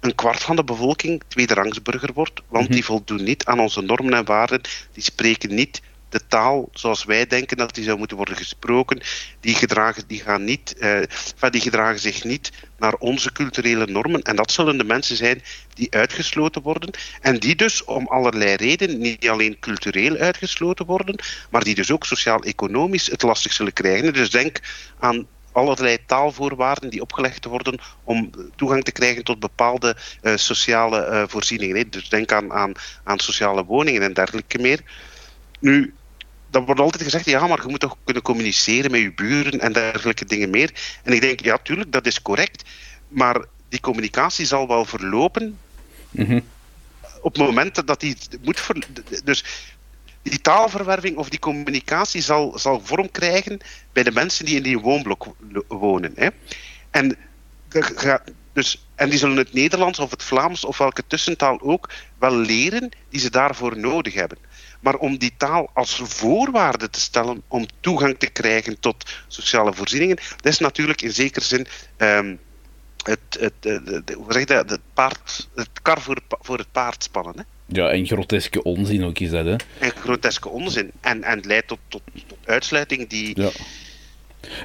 een 0.04 0.16
kwart 0.16 0.44
van 0.44 0.56
de 0.56 0.64
bevolking 0.64 1.24
tweederangsburger 1.28 2.14
wordt, 2.14 2.42
want 2.48 2.72
die 2.72 2.86
voldoen 2.86 3.24
niet 3.24 3.46
aan 3.46 3.60
onze 3.60 3.82
normen 3.82 4.14
en 4.14 4.26
waarden. 4.26 4.62
Die 4.92 5.04
spreken 5.04 5.56
niet 5.56 5.82
de 6.10 6.28
taal 6.28 6.70
zoals 6.74 7.04
wij 7.04 7.28
denken 7.28 7.58
dat 7.58 7.76
die 7.76 7.84
zou 7.84 7.98
moeten 7.98 8.18
worden 8.18 8.36
gesproken. 8.36 9.02
Die, 9.40 9.56
gedragen, 9.56 10.04
die, 10.08 10.22
gaan 10.22 10.44
niet, 10.44 10.76
uh, 10.80 11.50
die 11.50 11.62
gedragen 11.62 12.00
zich 12.00 12.24
niet 12.24 12.52
naar 12.78 12.94
onze 12.94 13.32
culturele 13.32 13.86
normen. 13.88 14.22
En 14.22 14.36
dat 14.36 14.52
zullen 14.52 14.78
de 14.78 14.84
mensen 14.84 15.16
zijn 15.16 15.42
die 15.74 15.92
uitgesloten 15.92 16.62
worden. 16.62 16.90
En 17.22 17.40
die 17.40 17.56
dus 17.56 17.84
om 17.84 18.08
allerlei 18.08 18.56
redenen 18.56 19.00
niet 19.00 19.30
alleen 19.30 19.60
cultureel 19.60 20.16
uitgesloten 20.16 20.86
worden, 20.86 21.16
maar 21.50 21.64
die 21.64 21.76
dus 21.76 21.92
ook 21.92 22.06
sociaal-economisch 22.06 23.06
het 23.06 23.22
lastig 23.22 23.54
zullen 23.54 23.74
krijgen. 23.74 24.14
Dus 24.14 24.30
denk 24.30 24.60
aan 25.00 25.28
allerlei 25.54 25.98
taalvoorwaarden 26.06 26.90
die 26.90 27.02
opgelegd 27.02 27.46
worden 27.46 27.80
om 28.04 28.30
toegang 28.56 28.84
te 28.84 28.92
krijgen 28.92 29.24
tot 29.24 29.40
bepaalde 29.40 29.96
uh, 30.22 30.36
sociale 30.36 31.10
uh, 31.12 31.24
voorzieningen. 31.28 31.76
Hè. 31.76 31.90
Dus 31.90 32.10
denk 32.10 32.32
aan, 32.32 32.54
aan, 32.54 32.72
aan 33.04 33.20
sociale 33.20 33.66
woningen 33.66 34.02
en 34.02 34.14
dergelijke 34.14 34.58
meer. 34.58 34.80
Nu, 35.60 35.94
dan 36.50 36.66
wordt 36.66 36.82
altijd 36.82 37.04
gezegd, 37.04 37.26
ja, 37.26 37.48
maar 37.48 37.62
je 37.62 37.68
moet 37.68 37.80
toch 37.80 37.98
kunnen 38.04 38.24
communiceren 38.24 38.92
met 38.92 39.02
je 39.02 39.14
buren 39.14 39.60
en 39.60 39.74
dergelijke 39.74 40.26
dingen 40.26 40.50
meer. 40.50 41.00
En 41.04 41.14
ik 41.14 41.22
denk, 41.22 41.40
ja, 41.40 41.58
tuurlijk, 41.58 41.92
dat 41.92 42.06
is 42.06 42.22
correct. 42.22 42.64
Maar 43.08 43.46
die 43.70 43.80
communicatie 43.80 44.46
zal 44.46 44.68
wel 44.68 44.86
verlopen. 44.86 45.58
Mm 46.10 46.26
-hmm. 46.26 46.44
op 47.22 47.34
het 47.34 47.46
moment 47.46 47.88
dat 47.88 48.00
die 48.00 48.18
moet. 48.42 48.60
Ver, 48.60 48.76
dus 49.24 49.46
die 50.24 50.42
taalverwerving 50.42 51.18
of 51.18 51.30
die 51.30 51.40
communicatie 51.40 52.22
zal, 52.22 52.60
zal 52.60 52.82
vorm 52.84 53.12
krijgen 53.12 53.60
bij 53.92 54.04
de 54.04 54.12
mensen 54.12 54.46
die 54.46 54.56
in 54.56 54.64
die 54.64 54.80
woonblok 54.80 55.36
wonen. 55.68 56.12
Hè. 56.16 56.28
En, 56.92 57.18
dus, 58.54 58.86
en 58.96 59.10
die 59.10 59.20
zullen 59.20 59.38
het 59.38 59.54
Nederlands 59.54 60.00
of 60.00 60.12
het 60.12 60.24
Vlaams 60.24 60.66
of 60.66 60.78
welke 60.78 61.04
tussentaal 61.08 61.62
ook 61.62 61.90
wel 62.20 62.36
leren 62.36 62.90
die 63.10 63.20
ze 63.20 63.30
daarvoor 63.30 63.78
nodig 63.78 64.14
hebben. 64.14 64.38
Maar 64.80 64.96
om 64.96 65.18
die 65.18 65.34
taal 65.38 65.70
als 65.74 66.02
voorwaarde 66.04 66.90
te 66.90 67.00
stellen 67.00 67.44
om 67.48 67.66
toegang 67.80 68.20
te 68.20 68.28
krijgen 68.28 68.80
tot 68.80 69.12
sociale 69.28 69.74
voorzieningen, 69.74 70.16
dat 70.16 70.52
is 70.52 70.60
natuurlijk 70.60 71.02
in 71.02 71.12
zekere 71.12 71.46
zin 71.46 71.68
um, 71.98 72.40
het, 73.04 73.38
het, 73.40 73.54
het, 73.64 74.48
dat, 74.48 74.70
het, 74.70 74.82
paard, 74.94 75.50
het 75.56 75.82
kar 75.82 76.02
voor, 76.02 76.22
voor 76.30 76.58
het 76.58 76.72
paard 76.72 77.04
spannen. 77.04 77.38
Hè? 77.38 77.44
Ja, 77.66 77.90
en 77.90 78.06
groteske 78.06 78.64
onzin 78.64 79.04
ook 79.04 79.20
is 79.20 79.30
dat, 79.30 79.46
hè? 79.46 79.56
En 79.80 79.92
groteske 79.92 80.50
onzin. 80.50 80.92
En, 81.02 81.24
en 81.24 81.42
leidt 81.46 81.68
tot, 81.68 81.80
tot, 81.88 82.02
tot 82.28 82.38
uitsluiting 82.46 83.10
die... 83.10 83.42
Ja. 83.42 83.50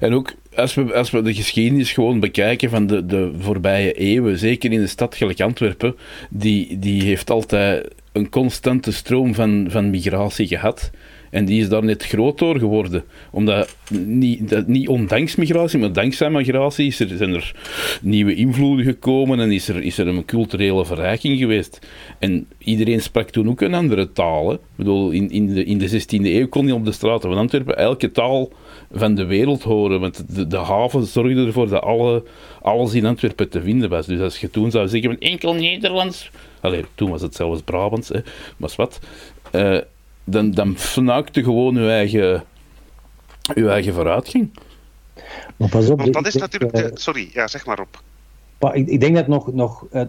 En 0.01 0.13
ook 0.13 0.35
als 0.55 0.75
we, 0.75 0.95
als 0.95 1.11
we 1.11 1.23
de 1.23 1.35
geschiedenis 1.35 1.93
gewoon 1.93 2.21
bekijken 2.21 2.71
van 2.71 2.87
de, 2.87 3.07
de 3.07 3.33
voorbije 3.39 3.93
eeuwen, 3.93 4.39
zeker 4.39 4.73
in 4.73 4.81
de 4.81 4.87
stad 4.87 5.15
gelijk 5.15 5.41
Antwerpen, 5.41 5.97
die, 6.31 6.79
die 6.79 7.03
heeft 7.03 7.31
altijd 7.31 7.89
een 8.13 8.29
constante 8.29 8.93
stroom 8.93 9.35
van, 9.35 9.67
van 9.71 9.91
migratie 9.91 10.47
gehad. 10.47 10.91
En 11.31 11.45
die 11.45 11.61
is 11.61 11.69
daar 11.69 11.85
net 11.85 12.05
groot 12.05 12.39
door 12.39 12.59
geworden. 12.59 13.05
Omdat, 13.31 13.77
niet, 13.91 14.49
dat, 14.49 14.67
niet 14.67 14.89
ondanks 14.89 15.37
migratie, 15.37 15.79
maar 15.79 15.93
dankzij 15.93 16.31
migratie 16.31 16.87
is 16.87 17.01
er, 17.01 17.09
zijn 17.17 17.35
er 17.35 17.55
nieuwe 18.03 18.35
invloeden 18.35 18.85
gekomen 18.85 19.41
en 19.41 19.53
is 19.53 19.69
er, 19.69 19.83
is 19.83 19.99
er 19.99 20.07
een 20.07 20.25
culturele 20.25 20.85
verrijking 20.85 21.39
geweest. 21.39 21.79
En 22.19 22.47
iedereen 22.59 23.01
sprak 23.01 23.31
toen 23.31 23.49
ook 23.49 23.61
een 23.61 23.75
andere 23.75 24.13
taal. 24.13 24.53
Ik 24.53 24.59
bedoel, 24.75 25.11
in, 25.11 25.31
in, 25.31 25.55
de, 25.55 25.65
in 25.65 25.79
de 25.79 25.91
16e 25.91 26.07
eeuw 26.09 26.49
kon 26.49 26.67
je 26.67 26.75
op 26.75 26.85
de 26.85 26.93
straten 26.93 27.29
van 27.29 27.39
Antwerpen 27.39 27.77
elke 27.77 28.11
taal 28.11 28.53
van 28.93 29.15
de 29.15 29.25
wereld 29.25 29.63
horen. 29.63 30.01
Want 30.01 30.37
de, 30.37 30.47
de 30.47 30.57
haven 30.57 31.07
zorgde 31.07 31.47
ervoor 31.47 31.69
dat 31.69 31.83
alle, 31.83 32.25
alles 32.63 32.95
in 32.95 33.07
Antwerpen 33.07 33.49
te 33.49 33.63
vinden 33.63 33.89
was. 33.89 34.07
Dus 34.07 34.21
als 34.21 34.41
je 34.41 34.51
toen 34.51 34.71
zou 34.71 34.89
zeggen 34.89 35.19
enkel 35.19 35.55
Nederlands. 35.55 36.31
Allee, 36.61 36.85
toen 36.95 37.11
was 37.11 37.23
het 37.23 37.35
zelfs 37.35 37.63
Brabants, 37.63 38.09
hè, 38.09 38.21
maar 38.57 38.73
wat. 38.77 38.99
Uh, 39.55 39.79
dan, 40.31 40.51
dan 40.51 40.77
fnuikte 40.77 41.43
gewoon 41.43 41.75
je 41.75 41.91
eigen, 41.91 42.45
je 43.55 43.69
eigen 43.69 43.95
vooruitgang. 43.95 44.51
Maar 45.57 45.69
pas 45.69 45.91
op, 45.91 45.99
Want 46.01 46.13
dat 46.13 46.27
is 46.27 46.37
natuurlijk. 46.37 46.75
De, 46.75 46.91
sorry, 46.95 47.29
ja, 47.33 47.49
zeg 47.49 47.67
maar 47.67 47.81
op. 47.81 48.03
Ik, 48.75 48.89
ik 48.89 49.01
denk 49.01 49.15
dat 49.15 49.27
nog. 49.27 49.53
nog 49.53 49.87
uh, 49.93 50.03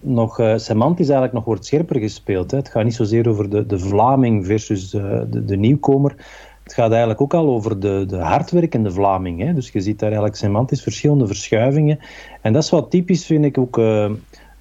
nog 0.00 0.40
uh, 0.40 0.56
semantisch 0.56 1.06
eigenlijk 1.06 1.32
nog 1.32 1.44
wordt 1.44 1.64
scherper 1.64 2.00
gespeeld. 2.00 2.50
Hè. 2.50 2.56
Het 2.56 2.68
gaat 2.68 2.84
niet 2.84 2.94
zozeer 2.94 3.28
over 3.28 3.50
de, 3.50 3.66
de 3.66 3.78
Vlaming 3.78 4.46
versus 4.46 4.94
uh, 4.94 5.20
de, 5.30 5.44
de 5.44 5.56
nieuwkomer. 5.56 6.14
Het 6.62 6.74
gaat 6.74 6.90
eigenlijk 6.90 7.20
ook 7.20 7.34
al 7.34 7.46
over 7.46 7.80
de, 7.80 8.04
de 8.08 8.16
hardwerkende 8.16 8.90
Vlaming. 8.90 9.40
Hè. 9.40 9.54
Dus 9.54 9.70
je 9.70 9.80
ziet 9.80 9.98
daar 9.98 10.08
eigenlijk 10.08 10.38
semantisch 10.38 10.82
verschillende 10.82 11.26
verschuivingen. 11.26 11.98
En 12.40 12.52
dat 12.52 12.62
is 12.62 12.70
wat 12.70 12.90
typisch, 12.90 13.26
vind 13.26 13.44
ik, 13.44 13.58
ook 13.58 13.78
uh, 13.78 14.10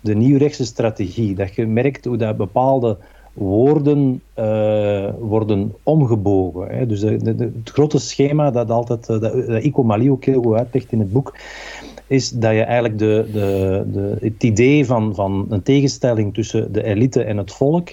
de 0.02 0.16
nieuwrechtse 0.16 0.66
strategie. 0.66 1.36
Dat 1.36 1.56
je 1.56 1.68
merkt 1.68 2.06
hoe 2.06 2.18
dat 2.18 2.38
bepaalde 2.38 2.98
woorden 3.40 4.22
uh, 4.40 5.10
worden 5.20 5.74
omgebogen. 5.84 6.68
Hè. 6.68 6.86
Dus 6.86 7.02
het 7.02 7.70
grote 7.70 8.00
schema 8.00 8.52
dat 8.52 8.70
altijd, 8.70 9.06
dat, 9.06 9.22
dat 9.22 9.64
Ico 9.64 9.84
Mali 9.84 10.12
ook 10.12 10.26
heel 10.26 10.42
goed 10.42 10.58
uitlegt 10.58 10.92
in 10.92 11.00
het 11.00 11.12
boek, 11.12 11.38
is 12.08 12.30
dat 12.30 12.52
je 12.52 12.62
eigenlijk 12.62 13.00
de, 13.00 13.30
de, 13.34 13.84
de, 13.92 14.18
het 14.20 14.44
idee 14.44 14.86
van, 14.86 15.16
van 15.16 15.46
een 15.50 15.64
tegenstelling 15.64 16.34
tussen 16.34 16.72
de 16.72 16.84
elite 16.84 17.24
en 17.24 17.38
het 17.38 17.52
volk, 17.52 17.90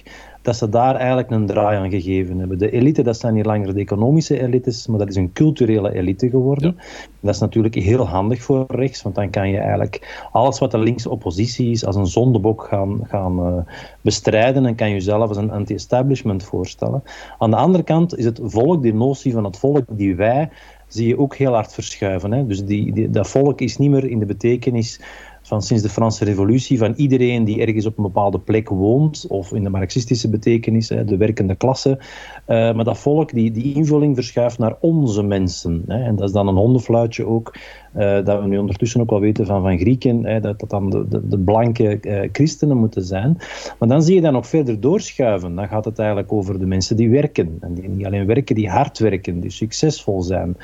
dat 0.46 0.56
ze 0.56 0.68
daar 0.68 0.94
eigenlijk 0.94 1.30
een 1.30 1.46
draai 1.46 1.76
aan 1.76 1.90
gegeven 1.90 2.38
hebben. 2.38 2.58
De 2.58 2.70
elite, 2.70 3.02
dat 3.02 3.18
zijn 3.18 3.34
niet 3.34 3.46
langer 3.46 3.74
de 3.74 3.80
economische 3.80 4.42
elites, 4.42 4.86
maar 4.86 4.98
dat 4.98 5.08
is 5.08 5.16
een 5.16 5.32
culturele 5.32 5.94
elite 5.94 6.28
geworden. 6.30 6.76
Dat 7.20 7.34
is 7.34 7.40
natuurlijk 7.40 7.74
heel 7.74 8.06
handig 8.06 8.42
voor 8.42 8.64
rechts, 8.68 9.02
want 9.02 9.14
dan 9.14 9.30
kan 9.30 9.48
je 9.48 9.58
eigenlijk 9.58 10.26
alles 10.32 10.58
wat 10.58 10.70
de 10.70 10.78
linkse 10.78 11.10
oppositie 11.10 11.70
is 11.70 11.86
als 11.86 11.96
een 11.96 12.06
zondebok 12.06 12.62
gaan, 12.62 13.00
gaan 13.02 13.38
uh, 13.38 13.72
bestrijden 14.00 14.66
en 14.66 14.74
kan 14.74 14.88
je 14.88 14.94
jezelf 14.94 15.28
als 15.28 15.36
een 15.36 15.50
anti-establishment 15.50 16.44
voorstellen. 16.44 17.02
Aan 17.38 17.50
de 17.50 17.56
andere 17.56 17.84
kant 17.84 18.18
is 18.18 18.24
het 18.24 18.40
volk, 18.42 18.82
die 18.82 18.94
notie 18.94 19.32
van 19.32 19.44
het 19.44 19.58
volk 19.58 19.84
die 19.88 20.16
wij, 20.16 20.48
zie 20.88 21.06
je 21.06 21.18
ook 21.18 21.36
heel 21.36 21.52
hard 21.52 21.72
verschuiven. 21.72 22.32
Hè? 22.32 22.46
Dus 22.46 22.64
die, 22.64 22.92
die, 22.92 23.10
dat 23.10 23.28
volk 23.28 23.60
is 23.60 23.76
niet 23.76 23.90
meer 23.90 24.04
in 24.04 24.18
de 24.18 24.26
betekenis 24.26 25.00
van 25.46 25.62
sinds 25.62 25.82
de 25.82 25.88
Franse 25.88 26.24
Revolutie, 26.24 26.78
van 26.78 26.92
iedereen 26.96 27.44
die 27.44 27.60
ergens 27.60 27.86
op 27.86 27.96
een 27.96 28.02
bepaalde 28.02 28.38
plek 28.38 28.68
woont, 28.68 29.26
of 29.28 29.52
in 29.52 29.62
de 29.62 29.70
marxistische 29.70 30.28
betekenis, 30.28 30.86
de 30.86 31.16
werkende 31.16 31.54
klasse. 31.54 31.98
Uh, 31.98 32.74
maar 32.74 32.84
dat 32.84 32.98
volk, 32.98 33.32
die, 33.32 33.50
die 33.50 33.74
invulling 33.74 34.14
verschuift 34.14 34.58
naar 34.58 34.76
onze 34.80 35.22
mensen. 35.22 35.84
En 35.86 36.16
dat 36.16 36.26
is 36.26 36.32
dan 36.32 36.48
een 36.48 36.54
hondenfluitje 36.56 37.26
ook, 37.26 37.56
uh, 37.96 38.24
dat 38.24 38.40
we 38.40 38.46
nu 38.46 38.58
ondertussen 38.58 39.00
ook 39.00 39.10
wel 39.10 39.20
weten 39.20 39.46
van, 39.46 39.62
van 39.62 39.78
Grieken, 39.78 40.42
dat 40.42 40.58
dat 40.58 40.70
dan 40.70 40.90
de, 40.90 41.08
de, 41.08 41.28
de 41.28 41.38
blanke 41.38 41.98
uh, 42.00 42.28
christenen 42.32 42.76
moeten 42.76 43.02
zijn. 43.02 43.36
Maar 43.78 43.88
dan 43.88 44.02
zie 44.02 44.14
je 44.14 44.20
dat 44.20 44.32
nog 44.32 44.46
verder 44.46 44.80
doorschuiven. 44.80 45.54
Dan 45.54 45.68
gaat 45.68 45.84
het 45.84 45.98
eigenlijk 45.98 46.32
over 46.32 46.58
de 46.58 46.66
mensen 46.66 46.96
die 46.96 47.10
werken. 47.10 47.56
En 47.60 47.74
die 47.74 47.88
niet 47.88 48.06
alleen 48.06 48.26
werken, 48.26 48.54
die 48.54 48.70
hard 48.70 48.98
werken, 48.98 49.40
die 49.40 49.50
succesvol 49.50 50.22
zijn. 50.22 50.56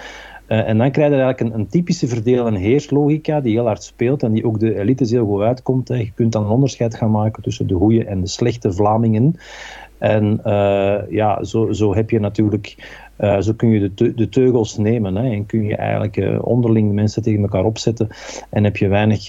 Uh, 0.53 0.69
en 0.69 0.79
dan 0.79 0.91
krijg 0.91 1.13
je 1.13 1.21
eigenlijk 1.21 1.55
een, 1.55 1.67
typische 1.67 2.09
verdeel- 2.09 2.47
en 2.47 2.55
heerslogica 2.55 3.41
die 3.41 3.53
heel 3.53 3.67
hard 3.67 3.83
speelt 3.83 4.23
en 4.23 4.33
die 4.33 4.45
ook 4.45 4.61
de 4.61 4.79
elites 4.79 5.11
heel 5.11 5.27
goed 5.27 5.43
uitkomt. 5.43 5.89
Je 5.89 6.13
kunt 6.15 6.33
dan 6.33 6.45
een 6.45 6.51
onderscheid 6.51 6.95
gaan 6.95 7.11
maken 7.11 7.43
tussen 7.43 7.67
de 7.67 7.75
goede 7.75 8.05
en 8.05 8.21
de 8.21 8.27
slechte 8.27 8.73
Vlamingen. 8.73 9.37
En 9.99 10.41
uh, 10.47 10.99
ja, 11.09 11.45
zo, 11.45 11.73
zo 11.73 11.95
heb 11.95 12.11
je 12.11 12.21
natuurlijk, 12.21 12.77
uh, 13.19 13.41
zo 13.41 13.53
kun 13.53 13.69
je 13.69 13.95
de, 13.95 14.15
de 14.15 14.29
teugels 14.29 14.77
nemen 14.77 15.17
hè, 15.17 15.31
en 15.31 15.47
kun 15.47 15.65
je 15.65 15.77
eigenlijk 15.77 16.17
uh, 16.17 16.39
onderling 16.41 16.93
mensen 16.93 17.23
tegen 17.23 17.43
elkaar 17.43 17.65
opzetten 17.65 18.09
en 18.51 18.65
heb 18.65 18.77
je 18.77 18.89
weinig 18.89 19.21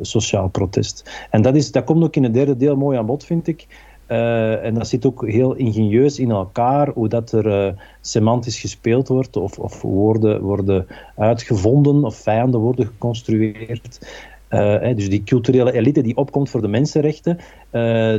sociaal 0.00 0.48
protest. 0.48 1.26
En 1.30 1.42
dat, 1.42 1.54
is, 1.54 1.72
dat 1.72 1.84
komt 1.84 2.04
ook 2.04 2.16
in 2.16 2.22
het 2.22 2.34
derde 2.34 2.56
deel 2.56 2.76
mooi 2.76 2.98
aan 2.98 3.06
bod, 3.06 3.24
vind 3.24 3.46
ik. 3.46 3.66
Uh, 4.08 4.64
en 4.64 4.74
dat 4.74 4.88
zit 4.88 5.06
ook 5.06 5.26
heel 5.26 5.54
ingenieus 5.54 6.18
in 6.18 6.30
elkaar, 6.30 6.90
hoe 6.94 7.08
dat 7.08 7.32
er 7.32 7.46
uh, 7.46 7.72
semantisch 8.00 8.60
gespeeld 8.60 9.08
wordt, 9.08 9.36
of, 9.36 9.58
of, 9.58 9.82
woorden 9.82 10.40
worden 10.40 10.86
uitgevonden, 11.16 12.04
of 12.04 12.16
vijanden 12.16 12.60
worden 12.60 12.86
geconstrueerd. 12.86 14.08
Uh, 14.50 14.58
hè, 14.58 14.94
dus 14.94 15.10
die 15.10 15.24
culturele 15.24 15.72
elite 15.72 16.00
die 16.00 16.16
opkomt 16.16 16.50
voor 16.50 16.60
de 16.60 16.68
mensenrechten, 16.68 17.36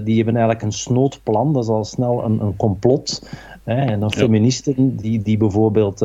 die 0.03 0.15
hebben 0.15 0.35
eigenlijk 0.35 0.61
een 0.61 0.71
snoodplan, 0.71 1.53
dat 1.53 1.63
is 1.63 1.69
al 1.69 1.85
snel 1.85 2.23
een, 2.23 2.41
een 2.41 2.55
complot. 2.55 3.29
Hè, 3.63 3.75
en 3.75 3.99
dan 3.99 4.11
ja. 4.13 4.17
feministen 4.17 4.95
die, 4.95 5.21
die 5.21 5.37
bijvoorbeeld, 5.37 5.99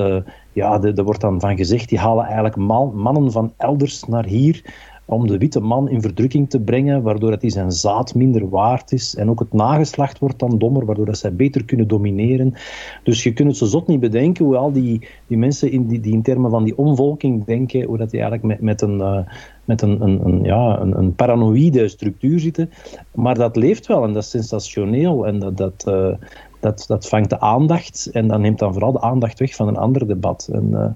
ja, 0.53 0.83
er 0.83 1.05
wordt 1.05 1.21
dan 1.21 1.41
van 1.41 1.57
gezegd, 1.57 1.89
die 1.89 1.99
halen 1.99 2.25
eigenlijk 2.25 2.57
man, 2.57 2.93
mannen 2.95 3.33
van 3.33 3.53
elders 3.57 4.05
naar 4.05 4.25
hier 4.25 4.63
om 5.07 5.27
de 5.27 5.39
witte 5.39 5.61
man 5.61 5.89
in 5.89 6.01
verdrukking 6.01 6.51
te 6.51 6.61
brengen, 6.61 7.03
waardoor 7.03 7.31
dat 7.31 7.41
hij 7.41 7.51
zijn 7.51 7.73
zaad 7.73 8.15
minder 8.15 8.49
waard 8.49 8.93
is. 8.93 9.17
En 9.17 9.31
ook 9.31 9.39
het 9.39 9.53
nageslacht 9.53 10.19
wordt 10.19 10.39
dan 10.39 10.59
dommer, 10.59 10.85
waardoor 10.85 11.07
dat 11.07 11.19
zij 11.19 11.35
beter 11.35 11.65
kunnen 11.65 11.89
domineren. 11.89 12.55
Dus 13.03 13.23
je 13.23 13.33
kunt 13.33 13.49
het 13.49 13.57
zo 13.57 13.67
zot 13.67 13.87
niet 13.87 14.01
bedenken 14.01 14.45
hoe 14.45 14.57
al 14.57 14.73
die, 14.73 15.09
die 15.27 15.39
mensen 15.39 15.71
in, 15.71 15.87
die, 15.87 16.01
die 16.01 16.13
in 16.13 16.23
termen 16.23 16.51
van 16.51 16.65
die 16.65 16.79
omvolking 16.79 17.45
denken, 17.45 17.85
hoe 17.85 17.99
dat 17.99 18.11
die 18.11 18.21
eigenlijk 18.21 18.49
met, 18.49 18.61
met 18.61 18.81
een... 18.83 18.99
Uh, 18.99 19.19
met 19.65 19.83
een, 19.83 20.01
een, 20.01 20.43
ja, 20.43 20.81
een, 20.81 20.99
een, 20.99 21.15
paranoïde 21.15 21.89
structuur 21.89 22.41
zitten. 22.41 22.71
Maar 23.15 23.35
dat 23.35 23.57
leeft 23.57 23.87
wel 23.87 24.05
en 24.05 24.13
dat 24.13 24.23
is 24.23 24.31
sensationeel 24.31 25.27
en 25.27 25.39
dat, 25.39 25.57
dat, 25.57 25.85
uh, 25.89 26.15
dat, 26.61 26.85
dat 26.87 27.09
vangt 27.09 27.31
de 27.31 27.41
aandacht 27.41 28.11
en 28.13 28.29
dat 28.29 28.41
neemt 28.41 28.59
dan 28.59 28.73
vooral 28.73 28.93
de 28.93 29.01
aandacht 29.01 29.39
weg 29.39 29.55
van 29.55 29.69
een 29.69 29.77
ander 29.77 30.07
debat. 30.07 30.49
En 30.53 30.69
uh, 30.71 30.87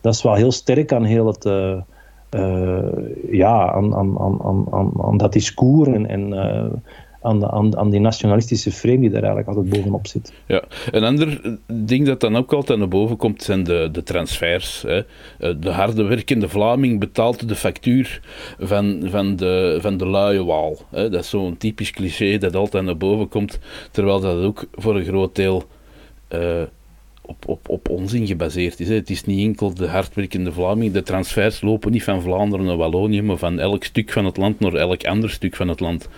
dat 0.00 0.14
is 0.14 0.22
wel 0.22 0.34
heel 0.34 0.52
sterk 0.52 0.92
aan 0.92 1.04
heel 1.04 1.26
het, 1.26 1.44
ja, 3.30 3.72
aan, 3.72 3.94
aan, 3.94 4.18
aan, 4.20 4.66
aan, 4.70 4.92
aan 5.02 5.16
dat 5.16 5.32
discours 5.32 5.88
en, 5.88 6.06
en 6.06 6.28
uh, 6.28 6.72
aan, 7.22 7.50
aan, 7.50 7.76
aan 7.76 7.90
die 7.90 8.00
nationalistische 8.00 8.70
frame 8.70 9.00
die 9.00 9.10
daar 9.10 9.22
eigenlijk 9.22 9.48
altijd 9.48 9.68
bovenop 9.68 10.06
zit. 10.06 10.32
Ja, 10.46 10.62
een 10.90 11.04
ander 11.04 11.58
ding 11.66 12.06
dat 12.06 12.20
dan 12.20 12.36
ook 12.36 12.52
altijd 12.52 12.78
naar 12.78 12.88
boven 12.88 13.16
komt 13.16 13.42
zijn 13.42 13.64
de, 13.64 13.88
de 13.92 14.02
transfers. 14.02 14.82
Hè. 14.82 14.96
Eh, 15.38 15.54
de 15.60 15.70
harde 15.70 16.02
werkende 16.02 16.48
Vlaming 16.48 17.00
betaalt 17.00 17.48
de 17.48 17.54
factuur 17.54 18.20
van, 18.58 19.02
van, 19.04 19.36
de, 19.36 19.78
van 19.80 19.96
de 19.96 20.06
luie 20.06 20.44
waal. 20.44 20.76
Hè. 20.90 21.10
Dat 21.10 21.20
is 21.20 21.30
zo'n 21.30 21.56
typisch 21.56 21.90
cliché 21.90 22.38
dat 22.38 22.56
altijd 22.56 22.84
naar 22.84 22.96
boven 22.96 23.28
komt, 23.28 23.58
terwijl 23.90 24.20
dat 24.20 24.44
ook 24.44 24.64
voor 24.72 24.96
een 24.96 25.04
groot 25.04 25.34
deel 25.34 25.64
op, 27.32 27.48
op, 27.48 27.68
op 27.68 27.88
onzin 27.88 28.26
gebaseerd 28.26 28.80
is. 28.80 28.88
Hè. 28.88 28.94
Het 28.94 29.10
is 29.10 29.24
niet 29.24 29.46
enkel 29.46 29.74
de 29.74 29.86
hardwerkende 29.86 30.52
Vlaming. 30.52 30.92
De 30.92 31.02
transfers 31.02 31.60
lopen 31.60 31.92
niet 31.92 32.02
van 32.02 32.22
Vlaanderen 32.22 32.66
naar 32.66 32.76
Wallonië, 32.76 33.22
maar 33.22 33.36
van 33.36 33.58
elk 33.58 33.84
stuk 33.84 34.12
van 34.12 34.24
het 34.24 34.36
land 34.36 34.60
naar 34.60 34.74
elk 34.74 35.04
ander 35.04 35.30
stuk 35.30 35.56
van 35.56 35.68
het 35.68 35.80
land. 35.80 36.08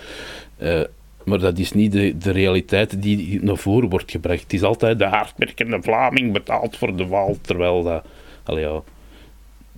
Uh, 0.59 0.81
maar 1.25 1.39
dat 1.39 1.59
is 1.59 1.73
niet 1.73 1.93
de, 1.93 2.19
de 2.19 2.31
realiteit 2.31 3.03
die 3.03 3.43
naar 3.43 3.57
voren 3.57 3.89
wordt 3.89 4.11
gebracht. 4.11 4.43
Het 4.43 4.53
is 4.53 4.63
altijd 4.63 4.99
de 4.99 5.05
hardwerkende 5.05 5.83
Vlaming 5.83 6.33
betaald 6.33 6.77
voor 6.77 6.97
de 6.97 7.07
Waal, 7.07 7.37
terwijl 7.41 7.83
dat... 7.83 8.05
Allee, 8.43 8.65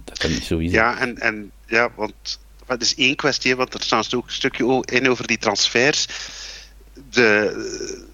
dat 0.05 0.19
kan 0.19 0.31
niet 0.31 0.45
zo 0.45 0.57
zijn. 0.57 0.71
Ja, 0.71 0.99
en, 0.99 1.19
en 1.19 1.51
ja, 1.67 1.91
want 1.95 2.41
het 2.67 2.83
is 2.83 2.95
één 2.95 3.17
kwestie, 3.17 3.57
want 3.57 3.75
er 3.75 3.83
staat 3.83 4.15
ook 4.15 4.27
een 4.27 4.33
stukje 4.33 4.83
in 4.85 5.09
over 5.09 5.27
die 5.27 5.39
transfers. 5.39 6.07
de, 7.11 8.06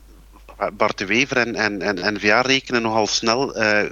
Bart 0.73 0.99
de 0.99 1.07
Wever 1.07 1.37
en, 1.37 1.55
en, 1.55 1.83
en, 1.83 1.99
en 1.99 2.21
VA 2.21 2.41
rekenen 2.41 2.83
nogal 2.83 3.07
snel, 3.07 3.63
uh, 3.63 3.83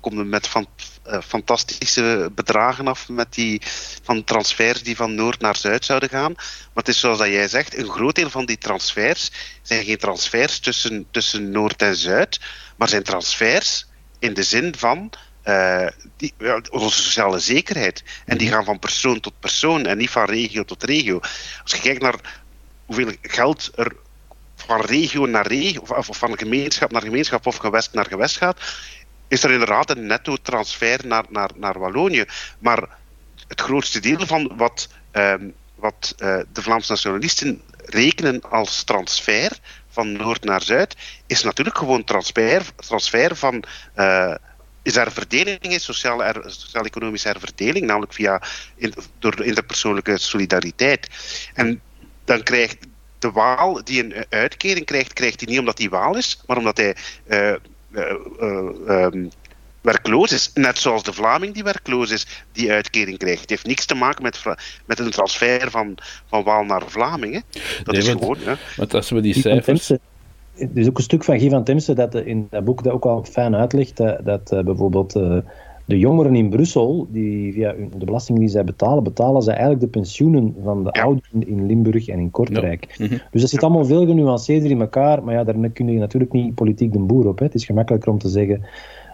komen 0.00 0.28
met 0.28 0.46
van, 0.46 0.66
uh, 1.06 1.18
fantastische 1.20 2.30
bedragen 2.34 2.88
af 2.88 3.08
met 3.08 3.34
die, 3.34 3.62
van 4.02 4.24
transfers 4.24 4.82
die 4.82 4.96
van 4.96 5.14
noord 5.14 5.40
naar 5.40 5.56
zuid 5.56 5.84
zouden 5.84 6.08
gaan. 6.08 6.32
Maar 6.34 6.84
het 6.84 6.88
is 6.88 7.00
zoals 7.00 7.18
dat 7.18 7.26
jij 7.26 7.48
zegt, 7.48 7.76
een 7.76 7.90
groot 7.90 8.14
deel 8.14 8.30
van 8.30 8.46
die 8.46 8.58
transfers 8.58 9.30
zijn 9.62 9.84
geen 9.84 9.98
transfers 9.98 10.58
tussen, 10.58 11.06
tussen 11.10 11.50
noord 11.50 11.82
en 11.82 11.96
zuid, 11.96 12.40
maar 12.76 12.88
zijn 12.88 13.02
transfers 13.02 13.86
in 14.18 14.34
de 14.34 14.42
zin 14.42 14.74
van 14.76 15.12
uh, 15.44 15.86
die, 16.16 16.34
onze 16.70 17.02
sociale 17.02 17.38
zekerheid. 17.38 18.02
En 18.24 18.38
die 18.38 18.46
mhm. 18.46 18.56
gaan 18.56 18.64
van 18.64 18.78
persoon 18.78 19.20
tot 19.20 19.40
persoon 19.40 19.86
en 19.86 19.98
niet 19.98 20.10
van 20.10 20.24
regio 20.24 20.64
tot 20.64 20.82
regio. 20.82 21.20
Als 21.62 21.72
je 21.72 21.80
kijkt 21.80 22.02
naar 22.02 22.42
hoeveel 22.86 23.12
geld 23.22 23.70
er 23.74 23.96
van 24.66 24.80
regio 24.80 25.26
naar 25.26 25.46
regio, 25.46 25.80
of, 25.80 26.08
van 26.10 26.38
gemeenschap 26.38 26.92
naar 26.92 27.02
gemeenschap 27.02 27.46
of 27.46 27.56
gewest 27.56 27.92
naar 27.92 28.06
gewest 28.06 28.36
gaat, 28.36 28.60
is 29.28 29.42
er 29.42 29.50
inderdaad 29.50 29.90
een 29.90 30.06
netto 30.06 30.36
transfer 30.42 31.06
naar, 31.06 31.24
naar, 31.28 31.50
naar 31.56 31.78
Wallonië. 31.78 32.24
Maar 32.58 32.88
het 33.48 33.60
grootste 33.60 34.00
deel 34.00 34.26
van 34.26 34.52
wat, 34.56 34.88
ehm, 35.10 35.48
wat 35.74 36.14
uh, 36.18 36.38
de 36.52 36.62
Vlaamse 36.62 36.90
nationalisten 36.90 37.62
rekenen 37.84 38.40
als 38.50 38.82
transfer 38.82 39.58
van 39.88 40.12
noord 40.12 40.44
naar 40.44 40.62
zuid, 40.62 40.96
is 41.26 41.42
natuurlijk 41.42 41.78
gewoon 41.78 42.04
transfer, 42.04 42.62
transfer 42.76 43.36
van. 43.36 43.64
Uh, 43.96 44.34
is 44.82 44.96
er 44.96 45.12
verdeling 45.12 45.60
is, 45.60 45.84
sociale, 45.84 46.42
sociaal-economische 46.46 47.28
herverdeling, 47.28 47.86
namelijk 47.86 48.12
via 48.12 48.42
in, 48.74 48.94
door 49.18 49.44
interpersoonlijke 49.44 50.18
solidariteit. 50.18 51.08
En 51.54 51.80
dan 52.24 52.42
krijgt 52.42 52.86
de 53.22 53.30
Waal 53.30 53.84
die 53.84 54.04
een 54.04 54.24
uitkering 54.28 54.86
krijgt, 54.86 55.12
krijgt 55.12 55.40
hij 55.40 55.48
niet 55.48 55.58
omdat 55.58 55.78
hij 55.78 55.88
Waal 55.88 56.16
is, 56.16 56.42
maar 56.46 56.56
omdat 56.56 56.76
hij 56.76 56.96
uh, 57.28 57.54
uh, 57.90 58.10
um, 58.88 59.30
werkloos 59.80 60.32
is. 60.32 60.50
Net 60.54 60.78
zoals 60.78 61.02
de 61.02 61.12
Vlaming 61.12 61.54
die 61.54 61.62
werkloos 61.62 62.10
is, 62.10 62.26
die 62.52 62.72
uitkering 62.72 63.18
krijgt. 63.18 63.40
Het 63.40 63.50
heeft 63.50 63.66
niks 63.66 63.86
te 63.86 63.94
maken 63.94 64.22
met, 64.22 64.42
met 64.86 64.98
een 64.98 65.10
transfer 65.10 65.70
van, 65.70 65.94
van 66.26 66.42
Waal 66.42 66.64
naar 66.64 66.82
Vlaming. 66.86 67.44
Dat 67.84 67.96
is 67.96 68.08
gewoon. 68.08 68.38
Hè. 68.44 68.54
Want 68.76 68.94
als 68.94 69.10
we 69.10 69.20
die 69.20 69.34
cijfers. 69.34 69.90
Er 69.90 70.68
is 70.74 70.88
ook 70.88 70.96
een 70.96 71.02
stuk 71.02 71.24
van 71.24 71.38
Guy 71.38 71.50
van 71.50 71.64
Temse 71.64 71.94
dat 71.94 72.14
in 72.14 72.46
dat 72.50 72.64
boek 72.64 72.82
dat 72.84 72.92
ook 72.92 73.04
al 73.04 73.24
fijn 73.24 73.54
uitlegt, 73.54 73.96
dat, 73.96 74.24
dat 74.24 74.64
bijvoorbeeld 74.64 75.12
de 75.92 75.98
jongeren 75.98 76.34
in 76.34 76.48
Brussel, 76.48 77.06
die 77.10 77.52
via 77.52 77.74
de 77.98 78.04
belasting 78.04 78.38
die 78.38 78.48
zij 78.48 78.64
betalen, 78.64 79.02
betalen 79.02 79.42
zij 79.42 79.54
eigenlijk 79.54 79.82
de 79.82 79.98
pensioenen 79.98 80.54
van 80.64 80.84
de 80.84 80.92
ouderen 80.92 81.48
in 81.48 81.66
Limburg 81.66 82.08
en 82.08 82.18
in 82.18 82.30
Kortrijk. 82.30 82.94
Mhm. 82.98 83.18
Dus 83.30 83.40
dat 83.40 83.50
zit 83.50 83.62
allemaal 83.62 83.84
veel 83.84 84.06
genuanceerder 84.06 84.70
in 84.70 84.80
elkaar, 84.80 85.24
maar 85.24 85.34
ja, 85.34 85.44
daar 85.44 85.70
kun 85.70 85.92
je 85.92 85.98
natuurlijk 85.98 86.32
niet 86.32 86.54
politiek 86.54 86.92
de 86.92 86.98
boer 86.98 87.28
op. 87.28 87.38
Hè. 87.38 87.44
Het 87.44 87.54
is 87.54 87.64
gemakkelijker 87.64 88.12
om 88.12 88.18
te 88.18 88.28
zeggen 88.28 88.60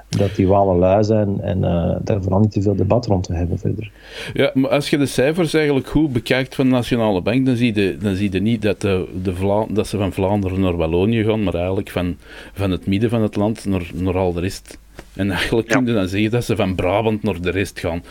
dat 0.09 0.37
die 0.37 0.49
walen 0.49 0.79
lui 0.79 1.05
zijn 1.05 1.41
en 1.41 1.59
uh, 1.59 1.97
daar 2.05 2.23
vooral 2.23 2.41
niet 2.41 2.51
te 2.51 2.63
veel 2.63 2.77
debat 2.77 3.07
rond 3.07 3.25
te 3.25 3.35
hebben 3.35 3.59
verder. 3.59 3.91
Ja, 4.33 4.51
maar 4.55 4.71
als 4.71 4.91
je 4.91 4.99
de 4.99 5.07
cijfers 5.07 5.55
eigenlijk 5.55 5.87
goed 5.87 6.13
bekijkt 6.13 6.55
van 6.55 6.65
de 6.65 6.71
Nationale 6.71 7.23
Bank, 7.23 7.47
dan 7.47 7.57
zie 7.57 7.75
je, 7.75 7.97
dan 8.01 8.15
zie 8.15 8.33
je 8.33 8.41
niet 8.41 8.63
dat, 8.63 8.81
de, 8.81 9.09
de 9.23 9.35
Vla 9.35 9.67
dat 9.69 9.87
ze 9.87 9.97
van 9.97 10.13
Vlaanderen 10.13 10.61
naar 10.61 10.77
Wallonië 10.77 11.25
gaan, 11.25 11.43
maar 11.43 11.55
eigenlijk 11.55 11.91
van, 11.91 12.17
van 12.53 12.71
het 12.71 12.87
midden 12.87 13.11
van 13.11 13.23
het 13.23 13.37
land 13.37 13.65
naar, 13.65 13.91
naar 13.95 14.17
al 14.17 14.33
de 14.33 14.41
rest. 14.41 14.79
En 15.15 15.31
eigenlijk 15.31 15.69
ja. 15.69 15.77
kun 15.77 15.87
je 15.87 15.93
dan 15.93 16.09
zeggen 16.09 16.31
dat 16.31 16.45
ze 16.45 16.57
van 16.57 16.75
Brabant 16.75 17.23
naar 17.23 17.41
de 17.41 17.51
rest 17.51 17.81
gaan. 17.81 18.03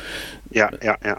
Ja, 0.52 0.72
ja, 0.80 0.98
ja. 1.02 1.18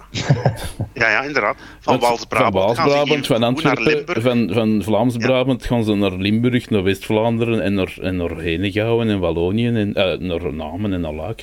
ja, 0.95 1.11
ja 1.11 1.23
inderdaad. 1.23 1.57
Van 1.81 1.99
Waals-Brabant. 1.99 2.77
Van 2.77 3.25
van 3.25 3.43
Antwerpen, 3.43 4.23
van, 4.23 4.51
van 4.53 4.83
Vlaams-Brabant 4.83 5.65
gaan 5.65 5.85
ze 5.85 5.95
naar 5.95 6.13
Limburg, 6.13 6.71
naar 6.71 6.83
West-Vlaanderen 6.83 7.61
en 7.61 7.75
naar, 7.75 7.97
en 8.01 8.17
naar 8.17 8.39
Henegouwen 8.39 9.09
en 9.09 9.19
Wallonië 9.19 9.67
en 9.67 9.89
uh, 9.89 10.29
naar 10.29 10.55
Namen 10.55 10.93
en 10.93 11.01
naar. 11.01 11.35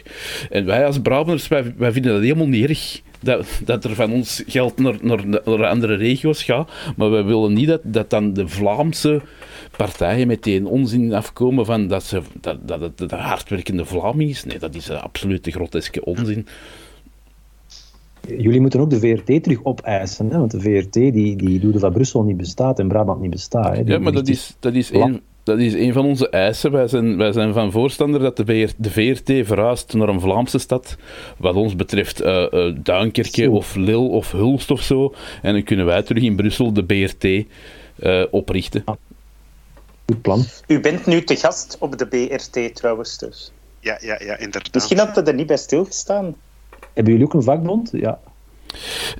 En 0.50 0.66
wij 0.66 0.86
als 0.86 1.00
Brabanders, 1.02 1.48
wij, 1.48 1.74
wij 1.78 1.92
vinden 1.92 2.14
dat 2.14 2.22
helemaal 2.22 2.48
niet 2.48 2.70
erg. 2.70 3.02
Dat, 3.20 3.46
dat 3.64 3.84
er 3.84 3.96
van 3.96 4.12
ons 4.12 4.44
geld 4.48 4.78
naar, 4.78 4.96
naar, 5.02 5.26
naar 5.28 5.66
andere 5.68 5.96
regio's 5.96 6.44
gaat, 6.44 6.72
maar 6.96 7.10
wij 7.10 7.24
willen 7.24 7.54
niet 7.54 7.68
dat, 7.68 7.82
dat 7.84 8.10
dan 8.10 8.34
de 8.34 8.48
Vlaamse 8.48 9.22
partijen 9.78 10.28
meteen 10.28 10.66
onzin 10.66 11.14
afkomen 11.14 11.66
van 11.66 11.88
dat, 11.88 12.04
ze, 12.04 12.22
dat, 12.42 12.68
dat 12.68 12.82
het 12.82 12.98
de 12.98 13.16
hardwerkende 13.16 13.86
Vlaming 13.86 14.30
is. 14.30 14.44
Nee, 14.44 14.60
dat 14.60 14.76
is 14.76 14.88
een 14.88 15.00
absolute 15.00 15.52
groteske 15.52 16.06
onzin. 16.06 16.48
Jullie 18.28 18.62
moeten 18.62 18.80
ook 18.80 18.90
de 18.90 19.00
VRT 19.00 19.44
terug 19.44 19.64
opeisen, 19.64 20.30
hè? 20.30 20.38
want 20.38 20.52
de 20.52 20.60
VRT 20.60 20.94
die, 20.94 21.36
die 21.36 21.60
doet 21.60 21.80
van 21.80 21.94
Brussel 21.94 22.24
niet 22.24 22.38
bestaat 22.38 22.80
en 22.80 22.88
Brabant 22.88 23.22
niet 23.22 23.32
bestaat. 23.32 23.76
Hè? 23.76 23.82
Ja, 23.86 24.00
maar 24.00 24.12
dat 24.12 24.28
is, 24.28 24.56
dat 24.60 24.74
is 24.74 24.92
één 24.92 25.22
dat 25.46 25.60
is 25.60 25.74
een 25.74 25.94
van 25.94 26.06
onze 26.06 26.30
eisen. 26.30 26.72
Wij 26.72 26.88
zijn, 26.88 27.18
wij 27.18 27.32
zijn 27.32 27.54
van 27.54 27.72
voorstander 27.72 28.20
dat 28.20 28.38
de, 28.38 28.70
de 28.78 28.90
VRT 28.90 29.48
verhuist 29.48 29.94
naar 29.94 30.10
een 30.10 30.20
Vlaamse 30.20 30.58
stad. 30.58 30.98
Wat 31.38 31.56
ons 31.56 31.76
betreft 31.76 32.24
uh, 32.24 32.46
uh, 32.52 32.76
Duinkerke 32.84 33.52
of 33.52 33.76
Lille 33.76 33.98
of 33.98 34.32
Hulst 34.32 34.72
of 34.72 34.82
zo. 34.82 35.14
En 35.42 35.54
dan 35.54 35.64
kunnen 35.64 35.86
wij 35.86 36.04
terug 36.04 36.24
in 36.24 36.36
Brussel 36.36 36.74
de 36.74 36.84
BRT 36.84 37.24
uh, 37.24 37.46
eh, 37.98 38.28
oprichten. 38.32 38.84
Goed 40.06 40.22
plan. 40.22 40.44
U 40.68 40.80
bent 40.80 41.06
nu 41.06 41.24
te 41.24 41.36
gast 41.36 41.78
op 41.80 41.98
de 41.98 42.08
BRT 42.08 42.76
trouwens 42.76 43.18
dus. 43.18 43.52
Ja, 43.80 43.98
ja, 44.02 44.16
ja, 44.20 44.38
inderdaad. 44.38 44.74
Misschien 44.74 44.98
had 44.98 45.16
het 45.16 45.28
er 45.28 45.34
niet 45.34 45.48
bij 45.48 45.58
stilgestaan. 45.58 46.36
Hebben 46.94 47.14
jullie 47.14 47.28
ook 47.28 47.34
een 47.34 47.44
vakbond? 47.44 47.90
Ja. 47.92 48.20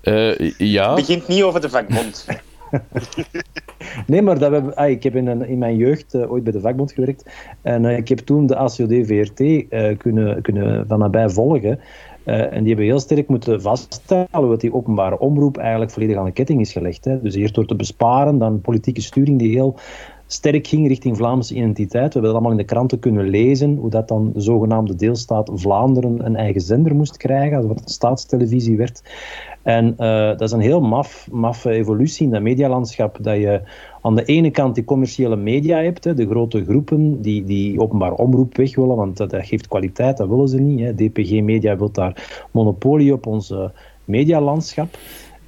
Uh, 0.04 0.52
ja. 0.58 0.88
Het 0.88 0.96
begint 0.96 1.28
niet 1.28 1.44
over 1.44 1.62
de 1.62 1.70
vakbond. 1.70 2.26
nee, 4.08 4.22
maar 4.22 4.40
dat 4.40 4.52
we, 4.52 4.76
ah, 4.76 4.90
ik 4.90 5.04
heb 5.04 5.16
in, 5.16 5.46
in 5.48 5.58
mijn 5.58 5.76
jeugd 5.76 6.14
uh, 6.14 6.32
ooit 6.32 6.44
bij 6.44 6.52
de 6.52 6.60
vakbond 6.60 6.92
gewerkt. 6.92 7.26
En 7.62 7.84
uh, 7.84 7.98
ik 7.98 8.08
heb 8.08 8.18
toen 8.20 8.46
de 8.46 8.56
ACOD-VRT 8.56 9.40
uh, 9.40 9.98
kunnen, 9.98 10.42
kunnen 10.42 10.88
van 10.88 11.00
nabij 11.00 11.30
volgen. 11.30 11.80
en 12.24 12.60
die 12.60 12.68
hebben 12.68 12.86
heel 12.86 13.00
sterk 13.00 13.28
moeten 13.28 13.62
vaststellen 13.62 14.28
dat 14.32 14.62
die 14.62 14.74
openbare 14.74 15.20
omroep 15.20 15.58
eigenlijk 15.58 15.92
volledig 15.92 16.18
aan 16.18 16.26
de 16.26 16.32
ketting 16.32 16.62
is 16.62 16.72
gelegd. 16.72 17.06
Hè. 17.06 17.22
Dus 17.22 17.36
eerst 17.36 17.56
door 17.56 17.66
te 17.66 17.76
besparen, 17.76 18.38
dan 18.38 18.62
politieke 18.62 19.02
sturing 19.02 19.40
die 19.40 19.52
heel 19.52 19.80
sterk 20.28 20.68
ging 20.68 20.88
richting 20.88 21.18
Vlaamse 21.18 21.56
identiteit. 21.56 22.14
We 22.14 22.20
hebben 22.20 22.22
dat 22.22 22.32
allemaal 22.32 22.52
in 22.52 22.58
de 22.58 22.64
kranten 22.64 23.00
kunnen 23.00 23.30
lezen, 23.30 23.76
hoe 23.76 23.90
dat 23.90 24.08
dan 24.08 24.32
de 24.34 24.42
zogenaamde 24.42 24.96
deelstaat 24.96 25.52
Vlaanderen 25.54 26.26
een 26.26 26.36
eigen 26.36 26.62
zender 26.62 26.96
moest 26.96 27.18
krijgen, 27.18 27.68
wat 27.68 27.82
staatstelevisie 27.86 28.78
werd. 28.78 29.04
En 29.62 29.86
uh, 30.00 30.28
dat 30.28 30.42
is 30.42 30.52
een 30.52 30.60
heel 30.60 30.82
maf, 30.82 31.28
maffe 31.32 31.70
evolutie 31.70 32.26
in 32.26 32.32
dat 32.32 32.42
medialandschap, 32.42 33.18
dat 33.22 33.36
je 33.36 33.62
aan 34.02 34.16
de 34.16 34.26
ene 34.26 34.52
kant 34.52 34.76
die 34.76 34.84
commerciële 34.84 35.36
media 35.36 35.78
hebt, 35.78 36.04
hè, 36.04 36.14
de 36.14 36.28
grote 36.28 36.64
groepen 36.64 37.22
die, 37.22 37.44
die 37.44 37.80
openbaar 37.80 38.14
omroep 38.14 38.58
weg 38.58 38.76
willen, 38.76 38.96
want 38.96 39.18
dat, 39.18 39.30
dat 39.30 39.46
geeft 39.46 39.68
kwaliteit, 39.68 40.18
dat 40.18 40.28
willen 40.28 40.48
ze 40.48 40.60
niet. 40.60 40.80
Hè. 40.80 40.96
DPG 40.96 41.42
Media 41.42 41.78
wil 41.78 41.92
daar 41.92 42.48
monopolie 42.52 43.14
op 43.14 43.26
ons 43.28 43.54
medialandschap. 44.06 44.98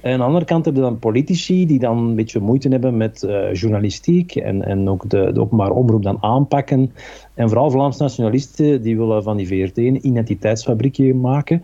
En 0.08 0.14
aan 0.14 0.20
de 0.20 0.26
andere 0.26 0.44
kant 0.44 0.64
heb 0.64 0.74
je 0.74 0.80
dan 0.80 0.98
politici 0.98 1.66
die 1.66 1.78
dan 1.78 1.98
een 1.98 2.14
beetje 2.14 2.40
moeite 2.40 2.68
hebben 2.68 2.96
met 2.96 3.22
uh, 3.22 3.52
journalistiek 3.52 4.36
en, 4.36 4.64
en 4.64 4.88
ook 4.88 5.08
de, 5.10 5.32
de 5.32 5.40
openbare 5.40 5.72
omroep 5.72 6.02
dan 6.02 6.18
aanpakken. 6.20 6.92
En 7.34 7.48
vooral 7.48 7.70
Vlaams 7.70 7.96
nationalisten 7.96 8.82
die 8.82 8.96
willen 8.96 9.22
van 9.22 9.36
die 9.36 9.46
VRT 9.46 9.78
een 9.78 10.06
identiteitsfabriekje 10.06 11.14
maken. 11.14 11.62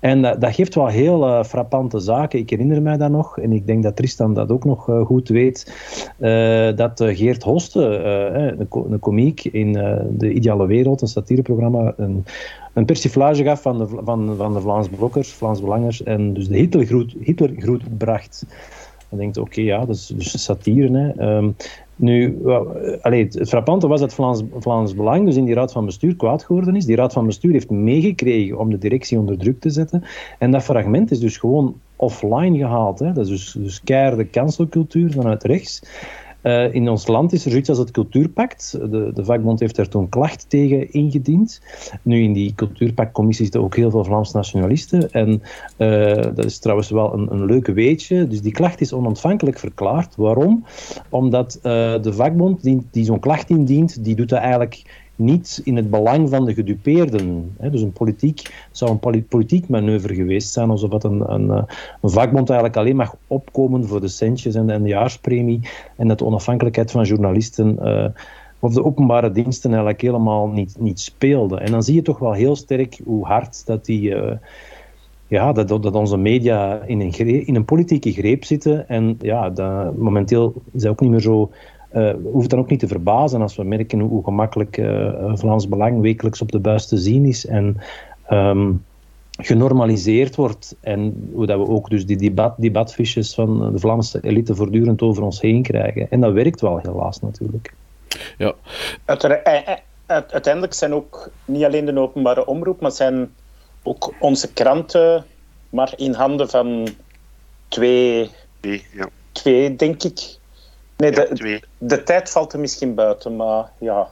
En 0.00 0.22
dat, 0.22 0.40
dat 0.40 0.54
geeft 0.54 0.74
wel 0.74 0.86
heel 0.86 1.44
frappante 1.44 1.98
zaken. 1.98 2.38
Ik 2.38 2.50
herinner 2.50 2.82
mij 2.82 2.96
dat 2.96 3.10
nog, 3.10 3.38
en 3.38 3.52
ik 3.52 3.66
denk 3.66 3.82
dat 3.82 3.96
Tristan 3.96 4.34
dat 4.34 4.50
ook 4.50 4.64
nog 4.64 4.84
goed 5.04 5.28
weet, 5.28 5.72
dat 6.76 7.02
Geert 7.04 7.42
Hoste, 7.42 7.80
een, 8.58 8.68
een 8.90 8.98
komiek 8.98 9.44
in 9.44 9.72
De 10.10 10.32
Ideale 10.32 10.66
Wereld, 10.66 11.02
een 11.02 11.08
satireprogramma, 11.08 11.94
een, 11.96 12.24
een 12.74 12.84
persiflage 12.84 13.44
gaf 13.44 13.62
van 13.62 13.78
de, 13.78 13.86
van, 14.04 14.36
van 14.36 14.52
de 14.52 14.60
Vlaams 14.60 14.88
blokkers, 14.88 15.32
Vlaams 15.32 15.60
belangers, 15.60 16.02
en 16.02 16.32
dus 16.32 16.48
de 16.48 16.56
Hitlergroet, 16.56 17.14
Hitlergroet 17.20 17.98
bracht. 17.98 18.46
Dan 19.08 19.18
denkt 19.18 19.38
oké, 19.38 19.60
ja, 19.60 19.84
dat 19.84 19.96
is 19.96 20.06
dus 20.06 20.42
satire. 20.42 21.14
Hè. 21.16 21.36
Um, 21.36 21.56
nu, 21.96 22.38
allee, 23.02 23.24
het 23.24 23.48
frappante 23.48 23.86
was 23.86 24.00
dat 24.00 24.14
Vlaams, 24.14 24.42
Vlaams 24.58 24.94
Belang 24.94 25.26
dus 25.26 25.36
in 25.36 25.44
die 25.44 25.54
raad 25.54 25.72
van 25.72 25.84
bestuur 25.84 26.16
kwaad 26.16 26.44
geworden 26.44 26.76
is. 26.76 26.84
Die 26.84 26.96
raad 26.96 27.12
van 27.12 27.26
bestuur 27.26 27.52
heeft 27.52 27.70
meegekregen 27.70 28.58
om 28.58 28.70
de 28.70 28.78
directie 28.78 29.18
onder 29.18 29.38
druk 29.38 29.60
te 29.60 29.70
zetten. 29.70 30.04
En 30.38 30.50
dat 30.50 30.62
fragment 30.62 31.10
is 31.10 31.20
dus 31.20 31.36
gewoon 31.36 31.74
offline 31.96 32.58
gehaald. 32.58 32.98
Hè. 32.98 33.12
Dat 33.12 33.24
is 33.24 33.30
dus, 33.30 33.52
dus 33.58 33.82
keiharde 33.82 34.30
cancelcultuur 34.30 35.12
vanuit 35.12 35.44
rechts. 35.44 35.82
Uh, 36.44 36.74
in 36.74 36.88
ons 36.88 37.06
land 37.06 37.32
is 37.32 37.44
er 37.44 37.50
zoiets 37.50 37.68
als 37.68 37.78
het 37.78 37.90
Cultuurpact. 37.90 38.78
De, 38.90 39.10
de 39.14 39.24
vakbond 39.24 39.60
heeft 39.60 39.76
daar 39.76 39.88
toen 39.88 40.08
klacht 40.08 40.44
tegen 40.48 40.92
ingediend. 40.92 41.60
Nu, 42.02 42.22
in 42.22 42.32
die 42.32 42.54
Cultuurpactcommissie 42.54 43.44
zitten 43.44 43.62
ook 43.62 43.76
heel 43.76 43.90
veel 43.90 44.04
Vlaams 44.04 44.32
nationalisten. 44.32 45.10
En 45.10 45.42
uh, 45.78 46.14
dat 46.34 46.44
is 46.44 46.58
trouwens 46.58 46.90
wel 46.90 47.14
een, 47.14 47.32
een 47.32 47.44
leuke 47.44 47.72
weetje. 47.72 48.26
Dus 48.26 48.40
die 48.40 48.52
klacht 48.52 48.80
is 48.80 48.92
onontvankelijk 48.92 49.58
verklaard. 49.58 50.16
Waarom? 50.16 50.64
Omdat 51.08 51.56
uh, 51.56 51.62
de 52.02 52.12
vakbond 52.12 52.62
die, 52.62 52.86
die 52.90 53.04
zo'n 53.04 53.20
klacht 53.20 53.50
indient, 53.50 54.04
die 54.04 54.14
doet 54.14 54.28
dat 54.28 54.38
eigenlijk 54.38 55.03
niet 55.16 55.60
in 55.64 55.76
het 55.76 55.90
belang 55.90 56.28
van 56.28 56.44
de 56.44 56.54
gedupeerden. 56.54 57.54
Hè. 57.58 57.70
Dus 57.70 57.82
een 57.82 57.92
politiek 57.92 58.66
zou 58.70 58.90
een 58.90 59.24
politiek 59.28 59.68
manoeuvre 59.68 60.14
geweest 60.14 60.52
zijn, 60.52 60.70
alsof 60.70 60.92
het 60.92 61.04
een, 61.04 61.32
een, 61.32 61.48
een, 62.00 62.10
vakbond 62.10 62.48
eigenlijk 62.50 62.78
alleen 62.78 62.96
mag 62.96 63.16
opkomen 63.26 63.86
voor 63.86 64.00
de 64.00 64.08
centjes 64.08 64.54
en, 64.54 64.82
de 64.82 64.88
jaarspremie 64.88 65.60
en 65.96 66.08
dat 66.08 66.18
de 66.18 66.24
onafhankelijkheid 66.24 66.90
van 66.90 67.04
journalisten 67.04 67.78
uh, 67.82 68.06
of 68.58 68.74
de 68.74 68.84
openbare 68.84 69.30
diensten 69.30 69.70
eigenlijk 69.70 70.00
helemaal 70.00 70.48
niet, 70.48 70.76
niet 70.78 71.00
speelde. 71.00 71.58
En 71.58 71.70
dan 71.70 71.82
zie 71.82 71.94
je 71.94 72.02
toch 72.02 72.18
wel 72.18 72.32
heel 72.32 72.56
sterk 72.56 73.00
hoe 73.04 73.26
hard 73.26 73.66
dat 73.66 73.84
die... 73.84 74.10
Uh, 74.10 74.32
ja, 75.26 75.52
dat, 75.52 75.68
dat 75.68 75.94
onze 75.94 76.16
media 76.16 76.82
in 76.86 77.00
een, 77.00 77.46
in 77.46 77.54
een 77.54 77.64
politieke 77.64 78.12
greep 78.12 78.44
zitten. 78.44 78.88
En 78.88 79.16
ja, 79.20 79.50
dat, 79.50 79.96
momenteel 79.96 80.54
is 80.72 80.82
dat 80.82 80.90
ook 80.90 81.00
niet 81.00 81.10
meer 81.10 81.20
zo. 81.20 81.50
Uh, 81.94 82.12
hoeft 82.32 82.50
dan 82.50 82.58
ook 82.58 82.70
niet 82.70 82.80
te 82.80 82.88
verbazen 82.88 83.42
als 83.42 83.56
we 83.56 83.64
merken 83.64 84.00
hoe, 84.00 84.24
gemakkelijk 84.24 84.76
uh, 84.76 85.32
Vlaams 85.34 85.68
Belang 85.68 86.00
wekelijks 86.00 86.42
op 86.42 86.52
de 86.52 86.58
buis 86.58 86.86
te 86.86 86.96
zien 86.96 87.24
is. 87.24 87.46
En 87.46 87.76
um, 88.30 88.84
genormaliseerd 89.30 90.36
wordt. 90.36 90.76
En 90.80 91.30
hoe 91.32 91.46
dat 91.46 91.58
we 91.58 91.68
ook 91.68 91.90
dus 91.90 92.06
die 92.06 92.16
debat, 92.16 92.54
debatfiches 92.58 93.34
van 93.34 93.72
de 93.72 93.78
Vlaamse 93.78 94.18
elite 94.22 94.54
voortdurend 94.54 95.02
over 95.02 95.22
ons 95.22 95.40
heen 95.40 95.62
krijgen. 95.62 96.10
En 96.10 96.20
dat 96.20 96.32
werkt 96.32 96.60
wel 96.60 96.78
helaas 96.82 97.20
natuurlijk. 97.20 97.74
Ja. 98.38 98.54
Uiteindelijk 100.06 100.74
zijn 100.74 100.94
ook 100.94 101.30
niet 101.44 101.64
alleen 101.64 101.84
de 101.84 101.98
openbare 101.98 102.46
omroep, 102.46 102.80
maar 102.80 102.92
zijn 102.92 103.30
ook 103.82 104.14
onze 104.18 104.52
kranten 104.52 105.24
maar 105.74 105.92
in 105.96 106.12
handen 106.12 106.48
van 106.48 106.88
twee, 107.68 108.30
nee, 108.60 108.86
ja. 108.92 109.08
twee 109.32 109.76
denk 109.76 110.02
ik. 110.02 110.38
Nee, 111.10 111.28
de, 111.34 111.62
de 111.78 112.02
tijd 112.02 112.30
valt 112.30 112.52
er 112.52 112.60
misschien 112.60 112.94
buiten, 112.94 113.36
maar 113.36 113.70
ja. 113.78 114.08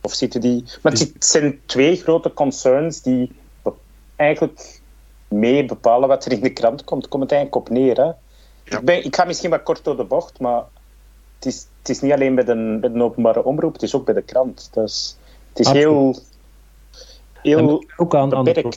Of 0.00 0.12
zitten 0.12 0.40
die. 0.40 0.64
Maar 0.82 0.92
het 0.92 1.12
zijn 1.18 1.60
twee 1.66 1.96
grote 1.96 2.32
concerns 2.32 3.02
die 3.02 3.32
eigenlijk 4.16 4.80
mee 5.28 5.64
bepalen 5.64 6.08
wat 6.08 6.24
er 6.24 6.32
in 6.32 6.40
de 6.40 6.52
krant 6.52 6.84
komt. 6.84 7.08
Komt 7.08 7.22
het 7.22 7.32
eigenlijk 7.32 7.62
op 7.62 7.74
neer. 7.74 7.96
Hè? 7.96 8.04
Ja. 8.04 8.14
Ik, 8.78 8.84
ben, 8.84 9.04
ik 9.04 9.16
ga 9.16 9.24
misschien 9.24 9.50
wat 9.50 9.62
kort 9.62 9.84
door 9.84 9.96
de 9.96 10.04
bocht, 10.04 10.40
maar 10.40 10.64
het 11.34 11.46
is, 11.46 11.66
het 11.78 11.88
is 11.88 12.00
niet 12.00 12.12
alleen 12.12 12.34
bij 12.34 12.44
de, 12.44 12.78
bij 12.80 12.92
de 12.92 13.02
openbare 13.02 13.44
omroep, 13.44 13.72
het 13.72 13.82
is 13.82 13.94
ook 13.94 14.04
bij 14.04 14.14
de 14.14 14.22
krant. 14.22 14.70
Dus 14.72 15.16
het 15.48 15.58
is 15.58 15.68
heel 15.68 16.16
heel 17.42 17.84
ook 17.96 18.14
aan, 18.14 18.34
aan 18.34 18.44
de 18.44 18.72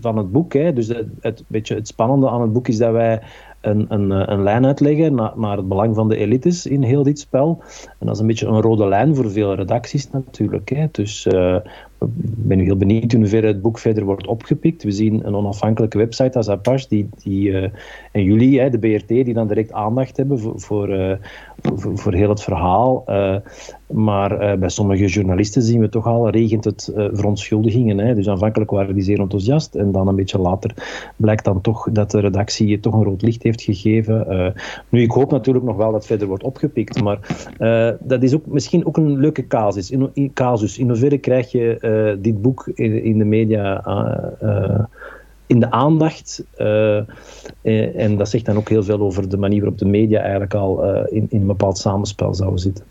van 0.00 0.16
het 0.16 0.32
boek. 0.32 0.52
Hè. 0.52 0.72
Dus 0.72 0.88
het, 0.88 1.06
het, 1.20 1.42
beetje 1.46 1.74
het 1.74 1.88
spannende 1.88 2.28
aan 2.28 2.40
het 2.40 2.52
boek 2.52 2.68
is 2.68 2.76
dat 2.76 2.92
wij 2.92 3.22
een, 3.60 3.86
een, 3.88 4.32
een 4.32 4.42
lijn 4.42 4.66
uitleggen 4.66 5.14
naar, 5.14 5.56
het 5.56 5.68
belang 5.68 5.94
van 5.94 6.08
de 6.08 6.16
elites 6.16 6.66
in 6.66 6.82
heel 6.82 7.02
dit 7.02 7.18
spel. 7.18 7.62
En 7.98 8.06
dat 8.06 8.14
is 8.14 8.20
een 8.20 8.26
beetje 8.26 8.46
een 8.46 8.60
rode 8.60 8.86
lijn 8.86 9.14
voor 9.14 9.30
veel 9.30 9.54
redacties 9.54 10.10
natuurlijk. 10.10 10.68
Hè. 10.68 10.86
Dus 10.90 11.26
ik 11.26 11.62
ben 12.20 12.58
heel 12.58 12.76
benieuwd 12.76 13.12
in 13.12 13.20
hoeverre 13.20 13.46
het 13.46 13.62
boek 13.62 13.78
verder 13.78 14.04
wordt 14.04 14.26
opgepikt. 14.26 14.82
We 14.82 14.90
zien 14.90 15.26
een 15.26 15.34
onafhankelijke 15.34 15.98
website 15.98 16.36
als 16.36 16.48
Apache, 16.48 16.86
die, 16.88 17.08
die, 17.22 17.48
uh, 17.48 17.68
en 18.12 18.22
jullie, 18.22 18.60
hè, 18.60 18.70
de 18.70 18.78
BRT, 18.78 19.08
die 19.08 19.34
dan 19.34 19.48
direct 19.48 19.72
aandacht 19.72 20.16
hebben 20.16 20.38
voor, 20.38 20.60
voor, 20.60 20.88
uh, 20.88 21.12
voor, 21.74 22.12
heel 22.12 22.28
het 22.28 22.42
verhaal. 22.42 23.04
Uh, 23.06 23.36
maar 23.86 24.58
bij 24.58 24.68
sommige 24.68 25.06
journalisten 25.06 25.62
zien 25.62 25.80
we 25.80 25.88
toch 25.88 26.06
al, 26.06 26.30
regent 26.30 26.64
het 26.64 26.92
verontschuldigingen. 26.94 27.98
Hè. 27.98 28.14
Dus 28.14 28.28
aanvankelijk 28.28 28.70
waren 28.70 28.94
die 28.94 29.02
zeer 29.02 29.20
enthousiast 29.20 29.74
en 29.74 29.92
dan 29.92 30.08
een 30.08 30.14
beetje 30.14 30.38
later 30.38 30.74
blijkt 31.16 31.44
dan 31.44 31.60
toch 31.60 31.88
dat 31.92 32.10
de 32.10 32.20
redactie 32.20 32.80
toch 32.80 32.94
een 32.94 33.04
rood 33.04 33.22
licht 33.22 33.42
heeft 33.42 33.62
gegeven. 33.62 34.54
nu, 34.88 35.02
ik 35.02 35.10
hoop 35.10 35.30
natuurlijk 35.30 35.64
nog 35.64 35.76
wel 35.76 35.92
dat 35.92 36.06
verder 36.06 36.26
wordt 36.26 36.42
opgepikt, 36.42 37.02
maar 37.02 37.18
dat 38.00 38.22
is 38.22 38.34
ook 38.34 38.46
misschien 38.46 38.86
ook 38.86 38.96
een 38.96 39.18
leuke 39.18 39.46
casus. 39.46 39.90
In, 39.90 40.10
in, 40.12 40.32
casus. 40.32 40.78
in 40.78 40.88
hoeverre 40.88 41.18
krijg 41.18 41.52
je 41.52 41.87
uh, 41.88 42.14
dit 42.18 42.42
boek 42.42 42.70
in, 42.74 43.02
in 43.02 43.18
de 43.18 43.24
media 43.24 43.86
uh, 44.42 44.84
in 45.46 45.60
de 45.60 45.70
aandacht. 45.70 46.42
en 47.62 48.16
dat 48.16 48.28
zegt 48.28 48.44
dan 48.44 48.56
ook 48.56 48.68
heel 48.68 48.82
veel 48.82 49.00
over 49.00 49.28
de 49.28 49.36
manier 49.36 49.60
waarop 49.60 49.78
de 49.78 49.86
media 49.86 50.20
eigenlijk 50.20 50.54
al 50.54 51.04
in, 51.06 51.26
in 51.30 51.40
een 51.40 51.46
bepaald 51.46 51.78
samenspel 51.78 52.34
zouden 52.34 52.58
zitten. 52.58 52.84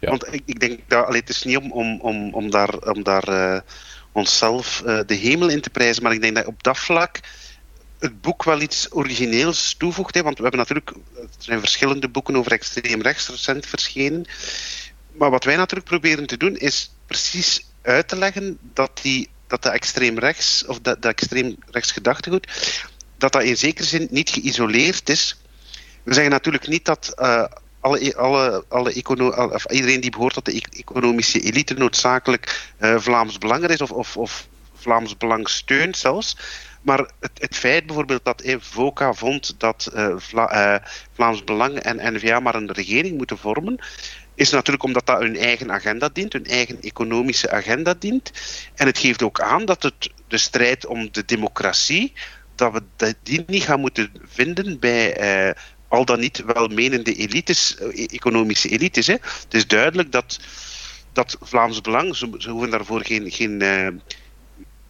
Ja. 0.00 0.08
Want 0.08 0.34
ik, 0.34 0.42
ik, 0.44 0.60
denk 0.60 0.80
dat 0.86 1.06
allee, 1.06 1.20
het 1.20 1.28
is 1.28 1.44
niet 1.44 1.56
om, 1.56 1.72
om, 1.72 2.00
om, 2.00 2.34
om 2.34 2.50
daar, 2.50 2.78
om 2.92 3.02
daar 3.02 3.62
onszelf 4.12 4.82
de 5.06 5.14
hemel 5.14 5.48
in 5.48 5.60
te 5.60 5.70
prijzen, 5.70 6.02
maar 6.02 6.12
ik 6.12 6.20
denk 6.20 6.36
dat 6.36 6.46
op 6.46 6.62
dat 6.62 6.78
vlak 6.78 7.20
het 7.98 8.20
boek 8.20 8.44
wel 8.44 8.60
iets 8.60 8.92
origineels 8.92 9.74
toevoegt. 9.78 10.14
Hè, 10.14 10.22
want 10.22 10.36
we 10.36 10.42
hebben 10.42 10.60
natuurlijk, 10.60 10.90
er 10.90 11.28
zijn 11.38 11.58
verschillende 11.58 12.08
boeken 12.08 12.36
over 12.36 12.52
extreem 12.52 13.02
rechts 13.02 13.28
recent 13.28 13.66
verschenen. 13.66 14.24
Maar 15.12 15.30
wat 15.30 15.44
wij 15.44 15.56
natuurlijk 15.56 15.88
proberen 15.88 16.26
te 16.26 16.36
doen, 16.36 16.56
is 16.56 16.94
precies 17.06 17.66
uit 17.86 18.08
te 18.08 18.16
leggen 18.16 18.58
dat, 18.60 18.90
die, 19.02 19.28
dat 19.46 19.62
de 19.62 19.70
extreem 19.70 20.18
rechts, 20.18 20.66
of 20.66 20.80
dat, 20.80 21.02
dat 21.02 21.12
extreem 21.12 21.56
rechts 21.70 21.92
gedachtegoed, 21.92 22.46
dat 23.18 23.32
dat 23.32 23.42
in 23.42 23.56
zekere 23.56 23.86
zin 23.86 24.08
niet 24.10 24.30
geïsoleerd 24.30 25.08
is. 25.08 25.40
We 26.02 26.14
zeggen 26.14 26.32
natuurlijk 26.32 26.68
niet 26.68 26.84
dat 26.84 27.12
uh, 27.18 27.44
alle, 27.80 28.16
alle, 28.16 28.64
alle 28.68 28.92
econo 28.92 29.28
of 29.28 29.70
iedereen 29.70 30.00
die 30.00 30.10
behoort 30.10 30.34
tot 30.34 30.44
de 30.44 30.56
e-, 30.56 30.78
economische 30.78 31.40
elite 31.40 31.74
noodzakelijk 31.74 32.72
uh, 32.80 32.98
Vlaams 32.98 33.38
Belang 33.38 33.68
is 33.68 33.80
of, 33.80 33.90
of, 33.90 34.16
of 34.16 34.46
Vlaams 34.74 35.16
Belang 35.16 35.48
steunt 35.48 35.96
zelfs. 35.96 36.36
Maar 36.82 36.98
het, 36.98 37.30
het, 37.34 37.56
feit 37.56 37.86
bijvoorbeeld 37.86 38.24
dat 38.24 38.42
VOCA 38.58 39.12
vond 39.12 39.54
dat 39.58 39.90
uh, 39.94 40.14
Vla, 40.16 40.82
Vlaams 41.12 41.44
Belang 41.44 41.78
en 41.78 42.14
N-VA 42.14 42.40
maar 42.40 42.54
een 42.54 42.72
regering 42.72 43.16
moeten 43.16 43.38
vormen, 43.38 43.78
is 44.36 44.50
natuurlijk 44.50 44.84
omdat 44.84 45.06
dat 45.06 45.20
hun 45.20 45.36
eigen 45.36 45.72
agenda 45.72 46.08
dient, 46.12 46.32
hun 46.32 46.46
eigen 46.46 46.80
economische 46.80 47.50
agenda 47.50 47.94
dient. 47.98 48.32
En 48.74 48.86
het 48.86 48.98
geeft 48.98 49.22
ook 49.22 49.40
aan 49.40 49.64
dat 49.64 49.82
het 49.82 50.10
de 50.28 50.38
strijd 50.38 50.86
om 50.86 51.08
de 51.12 51.24
democratie, 51.24 52.12
dat 52.54 52.72
we 52.96 53.14
die 53.22 53.44
niet 53.46 53.62
gaan 53.62 53.80
moeten 53.80 54.12
vinden 54.24 54.78
bij 54.78 55.16
eh, 55.16 55.54
al 55.88 56.04
dan 56.04 56.20
niet 56.20 56.44
welmenende 56.44 57.14
elites, 57.14 57.76
eh, 57.76 58.04
economische 58.12 58.68
elites. 58.68 59.06
Hè. 59.06 59.12
Het 59.12 59.54
is 59.54 59.66
duidelijk 59.66 60.12
dat, 60.12 60.40
dat 61.12 61.36
Vlaams 61.40 61.80
Belang, 61.80 62.16
ze, 62.16 62.34
ze 62.38 62.50
hoeven 62.50 62.70
daarvoor 62.70 63.04
geen, 63.04 63.30
geen 63.30 63.62
uh, 63.62 63.88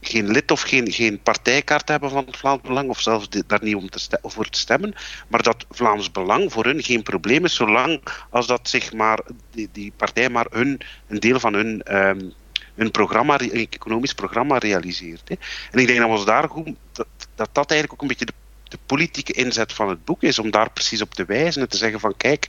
geen 0.09 0.31
lid 0.31 0.51
of 0.51 0.61
geen, 0.61 0.93
geen 0.93 1.23
partijkaart 1.23 1.89
hebben 1.89 2.11
van 2.11 2.27
het 2.27 2.37
Vlaams 2.37 2.61
Belang, 2.61 2.89
of 2.89 3.01
zelfs 3.01 3.29
daar 3.47 3.63
niet 3.63 3.75
om 3.75 3.91
te 3.91 4.19
voor 4.23 4.49
te 4.49 4.59
stemmen, 4.59 4.95
maar 5.29 5.43
dat 5.43 5.67
Vlaams 5.71 6.11
Belang 6.11 6.53
voor 6.53 6.65
hun 6.65 6.83
geen 6.83 7.03
probleem 7.03 7.45
is, 7.45 7.55
zolang 7.55 8.01
als 8.31 8.47
dat 8.47 8.69
zich 8.69 8.93
maar, 8.93 9.21
die, 9.51 9.69
die 9.73 9.93
partij 9.97 10.29
maar 10.29 10.47
hun, 10.51 10.81
een 11.07 11.21
deel 11.21 11.41
van 11.41 11.55
hun, 11.55 11.97
um, 11.97 12.33
hun 12.75 12.91
programma, 12.91 13.41
een 13.41 13.69
economisch 13.71 14.15
programma 14.15 14.59
realiseert. 14.59 15.29
Hè. 15.29 15.35
En 15.71 15.79
ik 15.79 15.87
denk 15.87 15.99
dat, 15.99 16.19
we 16.19 16.25
daar 16.25 16.49
goed, 16.49 16.75
dat, 16.93 17.07
dat 17.35 17.49
dat 17.53 17.71
eigenlijk 17.71 17.93
ook 17.93 18.03
een 18.03 18.17
beetje 18.17 18.27
de, 18.27 18.33
de 18.65 18.79
politieke 18.87 19.33
inzet 19.33 19.73
van 19.73 19.89
het 19.89 20.05
boek 20.05 20.23
is, 20.23 20.39
om 20.39 20.51
daar 20.51 20.71
precies 20.71 21.03
op 21.03 21.15
te 21.15 21.25
wijzen 21.25 21.63
en 21.63 21.69
te 21.69 21.77
zeggen 21.77 22.01
van 22.01 22.17
kijk, 22.17 22.49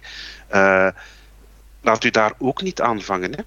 uh, 0.52 0.88
laat 1.82 2.04
u 2.04 2.10
daar 2.10 2.34
ook 2.38 2.62
niet 2.62 2.82
aanvangen. 2.82 3.32
Hè. 3.32 3.44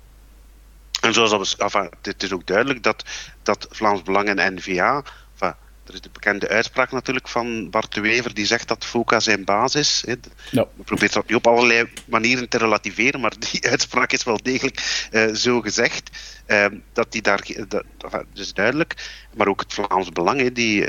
En 1.01 1.15
zoals 1.15 1.31
dat 1.31 1.57
we, 1.57 1.65
enfin, 1.65 1.91
het 2.03 2.23
is 2.23 2.33
ook 2.33 2.47
duidelijk 2.47 2.83
dat, 2.83 3.05
dat 3.43 3.67
Vlaams 3.71 4.03
Belang 4.03 4.29
en 4.29 4.55
NVA. 4.55 5.05
Enfin, 5.33 5.55
er 5.87 5.95
is 5.95 6.01
de 6.01 6.11
bekende 6.13 6.49
uitspraak 6.49 6.93
natuurlijk 6.93 7.29
van 7.29 7.71
Bart 7.71 7.95
de 7.95 8.01
Wever, 8.01 8.35
die 8.35 8.47
zegt 8.47 8.69
dat 8.69 8.85
FOCA 8.85 9.21
zijn 9.21 9.45
basis. 9.45 10.03
Hè. 10.07 10.15
Ja. 10.51 10.67
We 10.77 10.83
proberen 10.83 11.15
dat 11.15 11.29
nu 11.29 11.35
op 11.35 11.47
allerlei 11.47 11.89
manieren 12.07 12.49
te 12.49 12.59
relativeren, 12.59 13.21
maar 13.21 13.33
die 13.39 13.69
uitspraak 13.71 14.13
is 14.13 14.25
wel 14.25 14.39
degelijk 14.43 15.09
uh, 15.13 15.35
zo 15.35 15.61
gezegd. 15.61 16.11
Uh, 16.47 16.67
dat 16.93 17.13
die 17.13 17.23
daar, 17.23 17.47
dat, 17.69 17.85
enfin, 17.99 18.25
dus 18.33 18.53
duidelijk. 18.53 19.11
Maar 19.37 19.49
ook 19.49 19.61
het 19.61 19.75
Vlaams 19.75 20.09
Belang, 20.09 20.41
hè, 20.41 20.53
die. 20.53 20.87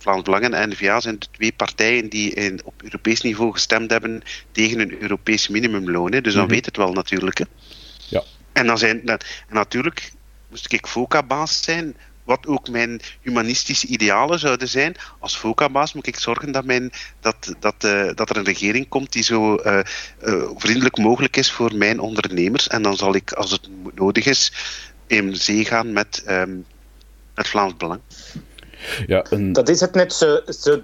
Vlaams 0.00 0.22
Belang 0.22 0.54
en 0.54 0.68
NVA 0.68 1.00
zijn 1.00 1.18
de 1.18 1.26
twee 1.30 1.52
partijen 1.52 2.08
die 2.08 2.34
in, 2.34 2.60
op 2.64 2.82
Europees 2.82 3.20
niveau 3.20 3.52
gestemd 3.52 3.90
hebben 3.90 4.22
tegen 4.52 4.80
een 4.80 5.02
Europees 5.02 5.48
minimumloon. 5.48 6.12
Hè. 6.12 6.20
Dus 6.20 6.34
dan 6.34 6.42
mm 6.42 6.48
weet 6.48 6.66
het 6.66 6.76
wel 6.76 6.92
natuurlijk. 6.92 7.38
Hè. 7.38 7.44
En, 8.58 8.66
dan 8.66 8.78
zijn, 8.78 9.06
en 9.06 9.18
natuurlijk 9.48 10.12
moest 10.48 10.72
ik 10.72 10.86
FOCA-baas 10.86 11.62
zijn, 11.62 11.96
wat 12.24 12.46
ook 12.46 12.68
mijn 12.68 13.00
humanistische 13.20 13.86
idealen 13.86 14.38
zouden 14.38 14.68
zijn. 14.68 14.96
Als 15.18 15.36
FOCA-baas 15.36 15.92
moet 15.92 16.06
ik 16.06 16.18
zorgen 16.18 16.52
dat, 16.52 16.64
mijn, 16.64 16.90
dat, 17.20 17.54
dat, 17.58 17.84
uh, 17.84 18.10
dat 18.14 18.30
er 18.30 18.36
een 18.36 18.44
regering 18.44 18.88
komt 18.88 19.12
die 19.12 19.22
zo 19.22 19.54
uh, 19.54 19.80
uh, 20.24 20.50
vriendelijk 20.56 20.98
mogelijk 20.98 21.36
is 21.36 21.52
voor 21.52 21.74
mijn 21.74 22.00
ondernemers. 22.00 22.68
En 22.68 22.82
dan 22.82 22.96
zal 22.96 23.14
ik, 23.14 23.32
als 23.32 23.50
het 23.50 23.68
nodig 23.94 24.26
is, 24.26 24.52
in 25.06 25.36
zee 25.36 25.64
gaan 25.64 25.92
met 25.92 26.24
um, 26.28 26.66
het 27.34 27.48
Vlaams 27.48 27.76
Belang. 27.76 28.00
Ja, 29.06 29.26
een... 29.30 29.52
Dat 29.52 29.68
is 29.68 29.80
het 29.80 29.94
net. 29.94 30.12
Ze, 30.12 30.54
ze, 30.60 30.82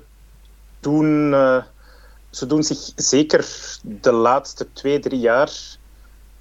doen, 0.81 1.31
ze 2.31 2.47
doen 2.47 2.63
zich 2.63 2.79
zeker 2.97 3.47
de 3.83 4.13
laatste 4.13 4.67
twee, 4.73 5.01
drie 5.01 5.21
jaar 5.21 5.51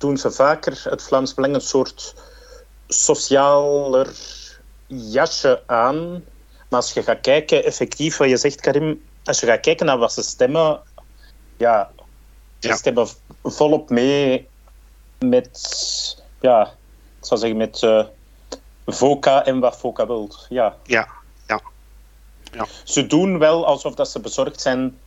doen 0.04 0.18
ze 0.18 0.32
vaker 0.32 0.82
het 0.90 1.04
Vlaams 1.04 1.34
Belang 1.34 1.56
een 1.56 1.62
soort 1.62 2.16
socialer 2.88 4.12
jasje 4.88 5.64
aan. 5.66 6.24
Maar 6.70 6.82
als 6.82 6.94
je 6.94 7.04
gaat 7.04 7.22
kijken, 7.22 7.64
effectief 7.64 8.18
wat 8.18 8.30
je 8.30 8.38
zegt, 8.38 8.62
Karim, 8.62 9.02
als 9.24 9.40
je 9.40 9.46
gaat 9.46 9.60
kijken 9.60 9.86
naar 9.86 9.98
wat 9.98 10.14
ze 10.14 10.22
stemmen, 10.22 10.82
ja, 11.58 11.92
ze 12.60 12.68
ja. 12.68 12.76
stemmen 12.76 13.08
volop 13.44 13.90
mee 13.90 14.48
met, 15.20 15.56
ja, 16.40 16.62
ik 17.20 17.26
zou 17.26 17.40
zeggen, 17.40 17.58
met 17.58 17.82
uh, 17.82 18.06
VOCA 18.86 19.46
en 19.46 19.60
wat 19.60 19.78
VOCA 19.78 20.08
wilt. 20.08 20.46
Ja. 20.50 20.76
Ja, 20.84 21.08
ja. 21.48 21.62
ja. 22.52 22.66
Ze 22.84 23.08
doen 23.08 23.40
wel 23.40 23.66
alsof 23.66 23.96
dat 23.96 24.10
ze 24.10 24.20
bezorgd 24.20 24.62
zijn 24.62 25.00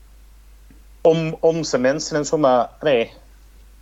om 1.00 1.36
onze 1.40 1.78
mensen 1.78 2.16
en 2.16 2.24
zo, 2.24 2.38
maar 2.38 2.70
nee, 2.80 3.12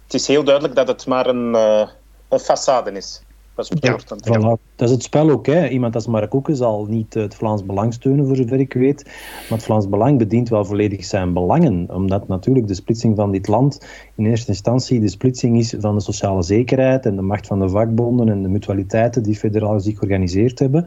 het 0.04 0.14
is 0.14 0.26
heel 0.26 0.44
duidelijk 0.44 0.74
dat 0.74 0.88
het 0.88 1.06
maar 1.06 1.26
een, 1.26 1.54
uh, 1.54 1.88
een 2.28 2.40
façade 2.40 2.92
is. 2.92 3.22
Dat 3.54 3.70
is, 3.70 3.78
ja. 3.80 4.56
Dat 4.76 4.88
is 4.88 4.94
het 4.94 5.02
spel 5.02 5.30
ook. 5.30 5.46
Hè. 5.46 5.68
Iemand 5.68 5.94
als 5.94 6.06
Mark 6.06 6.32
zal 6.46 6.86
niet 6.88 7.14
het 7.14 7.34
Vlaams 7.34 7.64
Belang 7.64 7.94
steunen, 7.94 8.26
voor 8.26 8.36
zover 8.36 8.60
ik 8.60 8.72
weet. 8.72 9.04
Maar 9.04 9.58
het 9.58 9.64
Vlaams 9.64 9.88
Belang 9.88 10.18
bedient 10.18 10.48
wel 10.48 10.64
volledig 10.64 11.04
zijn 11.04 11.32
belangen. 11.32 11.86
Omdat 11.90 12.28
natuurlijk 12.28 12.66
de 12.66 12.74
splitsing 12.74 13.16
van 13.16 13.32
dit 13.32 13.48
land 13.48 13.86
in 14.16 14.26
eerste 14.26 14.48
instantie 14.48 15.00
de 15.00 15.08
splitsing 15.08 15.58
is 15.58 15.74
van 15.78 15.94
de 15.94 16.00
sociale 16.00 16.42
zekerheid 16.42 17.06
en 17.06 17.16
de 17.16 17.22
macht 17.22 17.46
van 17.46 17.60
de 17.60 17.68
vakbonden 17.68 18.28
en 18.28 18.42
de 18.42 18.48
mutualiteiten 18.48 19.22
die 19.22 19.36
federaal 19.36 19.80
zich 19.80 19.98
georganiseerd 19.98 20.58
hebben. 20.58 20.86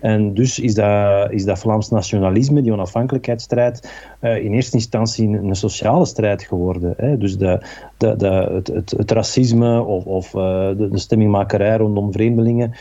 En 0.00 0.34
dus 0.34 0.58
is 0.58 0.74
dat, 0.74 1.30
is 1.30 1.44
dat 1.44 1.58
Vlaams 1.58 1.88
nationalisme, 1.88 2.62
die 2.62 2.72
onafhankelijkheidsstrijd, 2.72 3.90
uh, 4.20 4.44
in 4.44 4.52
eerste 4.52 4.76
instantie 4.76 5.28
een, 5.28 5.56
sociale 5.56 6.04
strijd 6.04 6.42
geworden. 6.42 6.94
Hè. 6.96 7.18
Dus 7.18 7.38
de, 7.38 7.66
de, 7.96 8.16
de, 8.16 8.62
het, 8.64 8.90
het, 8.96 9.10
racisme 9.10 9.82
of, 9.82 10.04
of 10.04 10.34
uh, 10.34 10.68
de, 10.68 10.88
de 10.90 10.98
stemmingmakerij 10.98 11.76
rondom 11.76 12.12
vreemdelingen, 12.12 12.72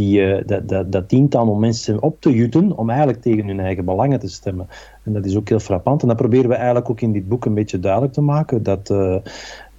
uh, 0.00 0.42
dat, 0.46 0.68
dat, 0.68 0.92
dat 0.92 1.08
dient 1.08 1.34
aan 1.34 1.48
om 1.48 1.60
mensen 1.60 2.02
op 2.02 2.20
te 2.20 2.32
jutten 2.34 2.76
om 2.76 2.88
eigenlijk 2.88 3.22
tegen 3.22 3.46
hun 3.46 3.60
eigen 3.60 3.84
belangen 3.84 4.20
te 4.20 4.28
stemmen. 4.28 4.68
En 5.02 5.12
dat 5.12 5.24
is 5.24 5.36
ook 5.36 5.48
heel 5.48 5.58
frappant. 5.58 6.02
En 6.02 6.08
dat 6.08 6.16
proberen 6.16 6.48
we 6.48 6.54
eigenlijk 6.54 6.90
ook 6.90 7.00
in 7.00 7.12
dit 7.12 7.28
boek 7.28 7.44
een 7.44 7.54
beetje 7.54 7.80
duidelijk 7.80 8.12
te 8.12 8.20
maken, 8.20 8.62
dat 8.62 8.92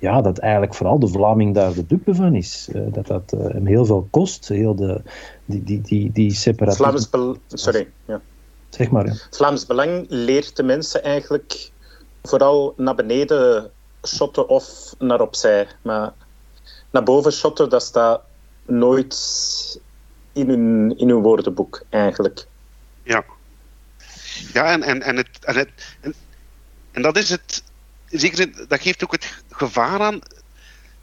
ja, 0.02 0.22
dat 0.22 0.38
eigenlijk 0.38 0.74
vooral 0.74 1.00
de 1.00 1.08
Vlaming 1.08 1.54
daar 1.54 1.74
de 1.74 1.86
dupe 1.86 2.16
van 2.16 2.36
is. 2.36 2.70
Uh, 2.76 2.82
dat 2.94 3.08
dat 3.08 3.32
hem 3.32 3.66
heel 3.66 3.86
veel 3.86 4.08
kost, 4.10 4.48
heel 4.48 4.76
de, 4.76 5.02
die, 5.46 5.64
die, 5.64 5.82
die, 5.82 6.12
die 6.12 6.34
separatie. 6.34 6.86
Vlaams 6.86 7.10
Sorry, 7.48 7.88
ja. 8.06 8.22
Zeg 8.70 8.90
maar. 8.90 9.06
Ja. 9.06 9.14
Vlaams 9.32 9.66
Belang 9.66 10.06
leert 10.10 10.56
de 10.56 10.64
mensen 10.64 11.04
eigenlijk 11.04 11.72
vooral 12.24 12.74
naar 12.78 12.96
beneden 12.96 13.70
shotten 14.08 14.50
of 14.50 14.96
naar 15.00 15.22
opzij. 15.22 15.68
Maar 15.82 16.14
naar 16.92 17.04
boven 17.04 17.32
shotten, 17.32 17.70
dat 17.70 17.82
staat 17.82 18.22
nooit 18.66 19.16
in 20.34 20.50
hun, 20.50 20.98
in 20.98 21.10
hun 21.10 21.22
woordenboek, 21.22 21.84
eigenlijk. 21.90 22.46
Ja. 23.04 23.24
Ja, 24.54 24.72
en, 24.72 24.84
en, 24.84 25.02
en, 25.02 25.16
het, 25.16 25.30
en, 25.42 25.56
het, 25.56 25.70
en, 26.02 26.14
en 26.92 27.02
dat 27.02 27.18
is 27.18 27.30
het 27.30 27.64
zeker, 28.06 28.68
dat 28.68 28.82
geeft 28.82 29.04
ook 29.04 29.12
het 29.12 29.44
gevaar 29.50 30.00
aan. 30.00 30.20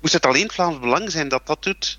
Moest 0.00 0.12
het 0.12 0.26
alleen 0.26 0.50
Vlaams 0.50 0.78
Belang 0.78 1.10
zijn 1.10 1.28
dat 1.28 1.46
dat 1.46 1.62
doet, 1.62 1.98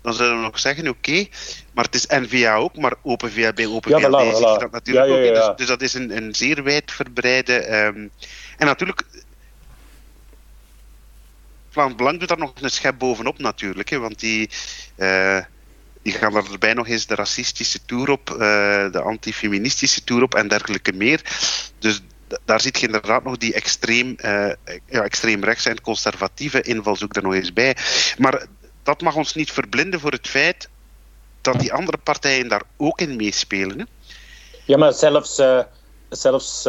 dan 0.00 0.14
zouden 0.14 0.38
we 0.38 0.44
nog 0.44 0.58
zeggen: 0.58 0.88
oké, 0.88 1.26
maar 1.72 1.84
het 1.84 1.94
is 1.94 2.06
NVA 2.06 2.54
ook, 2.54 2.76
maar 2.76 2.94
Open 3.02 3.54
bij 3.54 3.66
Open 3.66 3.98
ja, 3.98 4.08
voilà, 4.08 4.60
dat 4.60 4.70
natuurlijk 4.70 5.10
ook. 5.10 5.34
Dus, 5.34 5.56
dus, 5.56 5.66
dat 5.66 5.82
is 5.82 5.94
een, 5.94 6.16
een 6.16 6.34
zeer 6.34 6.62
wijdverbreide. 6.62 7.84
Um, 7.84 8.10
en 8.56 8.66
natuurlijk. 8.66 9.02
Vlaams 11.70 11.94
Belang 11.94 12.18
doet 12.18 12.28
daar 12.28 12.38
nog 12.38 12.52
een 12.60 12.70
schep 12.70 12.98
bovenop 12.98 13.38
natuurlijk, 13.38 13.88
hè, 13.88 13.98
want 13.98 14.20
die, 14.20 14.50
uh, 14.96 15.38
die 16.08 16.18
gaan 16.18 16.36
er 16.36 16.52
erbij 16.52 16.74
nog 16.74 16.88
eens 16.88 17.06
de 17.06 17.14
racistische 17.14 17.84
toer 17.84 18.10
op, 18.10 18.30
uh, 18.30 18.38
de 18.92 19.00
antifeministische 19.00 20.04
toer 20.04 20.22
op 20.22 20.34
en 20.34 20.48
dergelijke 20.48 20.92
meer. 20.92 21.20
Dus 21.78 22.00
daar 22.44 22.60
zit 22.60 22.78
je 22.78 22.86
inderdaad 22.86 23.24
nog 23.24 23.36
die 23.36 23.52
extreem, 23.52 24.16
uh, 24.24 24.52
ja, 24.86 25.02
extreem 25.02 25.44
rechts 25.44 25.66
en 25.66 25.80
conservatieve 25.80 26.62
invalshoek 26.62 27.16
er 27.16 27.22
nog 27.22 27.34
eens 27.34 27.52
bij. 27.52 27.76
Maar 28.18 28.46
dat 28.82 29.00
mag 29.00 29.14
ons 29.14 29.34
niet 29.34 29.52
verblinden 29.52 30.00
voor 30.00 30.10
het 30.10 30.28
feit 30.28 30.68
dat 31.40 31.60
die 31.60 31.72
andere 31.72 31.98
partijen 31.98 32.48
daar 32.48 32.62
ook 32.76 33.00
in 33.00 33.16
meespelen. 33.16 33.78
Hè? 33.78 33.84
Ja, 34.64 34.76
maar 34.76 34.92
zelfs, 34.92 35.38
uh, 35.38 35.60
zelfs 36.08 36.64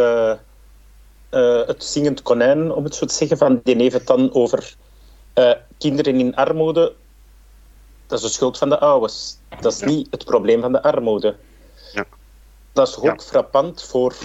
het 1.65 1.83
zingend 1.83 2.21
konijn, 2.21 2.71
om 2.71 2.83
het 2.83 2.95
zo 2.95 3.05
te 3.05 3.13
zeggen, 3.13 3.37
van, 3.37 3.61
die 3.63 3.91
het 3.91 4.07
dan 4.07 4.33
over 4.33 4.75
kinderen 5.77 6.19
in 6.19 6.35
armoede. 6.35 6.93
Dat 8.10 8.20
is 8.20 8.26
de 8.26 8.32
schuld 8.32 8.57
van 8.57 8.70
de 8.70 8.80
ouders. 8.80 9.36
Dat 9.60 9.74
is 9.74 9.82
niet 9.82 10.07
het 10.12 10.26
probleem 10.26 10.62
van 10.62 10.72
de 10.72 10.84
armoede. 10.84 11.36
Ja. 11.93 12.05
Dat 12.74 12.88
is 12.88 12.97
ook 12.97 13.24
frappant 13.24 13.84
voor 13.84 14.16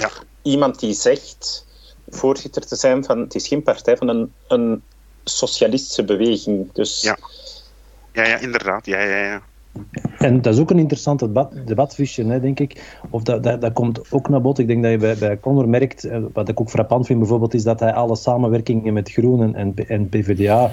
iemand 0.42 0.78
die 0.78 0.94
zegt 0.94 1.66
voorzitter 2.08 2.66
te 2.66 2.76
zijn 2.76 3.04
van, 3.04 3.18
het 3.18 3.34
is 3.34 3.48
geen 3.48 3.62
partij 3.62 3.96
van 3.96 4.08
een, 4.08 4.32
een 4.48 4.82
socialistische 5.24 6.04
beweging. 6.04 6.72
Dus... 6.72 7.00
Ja. 7.00 7.18
Ja, 8.12 8.26
ja, 8.26 8.38
inderdaad. 8.38 8.86
Ja, 8.86 9.00
ja, 9.00 9.16
ja. 9.16 9.42
En 10.18 10.42
dat 10.42 10.54
is 10.54 10.60
ook 10.60 10.70
een 10.70 10.78
interessant 10.78 11.18
debat, 11.18 11.52
debatvisje, 11.66 12.24
hè, 12.24 12.40
denk 12.40 12.60
ik. 12.60 12.98
Of 13.10 13.22
dat, 13.22 13.42
dat, 13.42 13.60
dat, 13.60 13.72
komt 13.72 14.10
ook 14.10 14.28
naar 14.28 14.40
bod. 14.40 14.58
Ik 14.58 14.66
denk 14.66 14.82
dat 14.82 14.92
je 14.92 14.98
bij, 14.98 15.16
bij 15.16 15.40
Connor 15.40 15.68
merkt, 15.68 16.04
eh, 16.04 16.22
wat 16.32 16.48
ik 16.48 16.60
ook 16.60 16.70
frappant 16.70 17.06
vind 17.06 17.18
bijvoorbeeld, 17.18 17.54
is 17.54 17.62
dat 17.62 17.80
hij 17.80 17.92
alle 17.92 18.16
samenwerkingen 18.16 18.92
met 18.92 19.10
Groenen 19.10 19.54
en, 19.54 19.74
en 19.88 20.08
PvdA 20.08 20.72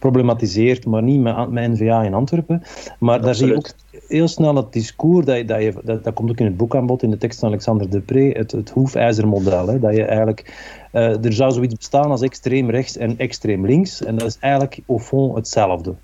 problematiseert, 0.00 0.86
maar 0.86 1.02
niet 1.02 1.20
met, 1.20 1.50
met 1.50 1.70
NVA 1.70 2.02
in 2.02 2.14
Antwerpen. 2.14 2.62
Maar 2.98 3.20
daar 3.22 3.34
zie 3.34 3.46
je 3.46 3.56
ook 3.56 3.70
heel 4.08 4.28
snel 4.28 4.54
het 4.56 4.72
discours, 4.72 5.26
dat, 5.26 5.48
dat, 5.48 5.62
je, 5.62 5.74
dat, 5.84 6.04
dat 6.04 6.14
komt 6.14 6.30
ook 6.30 6.38
in 6.38 6.44
het 6.44 6.56
boek 6.56 6.76
aan 6.76 6.86
bod, 6.86 7.02
in 7.02 7.10
de 7.10 7.18
tekst 7.18 7.38
van 7.38 7.48
Alexander 7.48 7.90
Depré, 7.90 8.30
het, 8.32 8.52
het 8.52 8.70
hoefijzermodel. 8.70 9.66
Hè, 9.66 9.78
dat 9.78 9.96
je 9.96 10.04
eigenlijk, 10.04 10.54
uh, 10.92 11.24
er 11.24 11.32
zou 11.32 11.52
zoiets 11.52 11.74
bestaan 11.74 12.10
als 12.10 12.22
extreem 12.22 12.70
rechts 12.70 12.96
en 12.96 13.18
extreem 13.18 13.66
links, 13.66 14.04
en 14.04 14.16
dat 14.16 14.26
is 14.26 14.36
eigenlijk 14.40 14.80
au 14.86 14.98
fond 14.98 15.36
hetzelfde. 15.36 15.94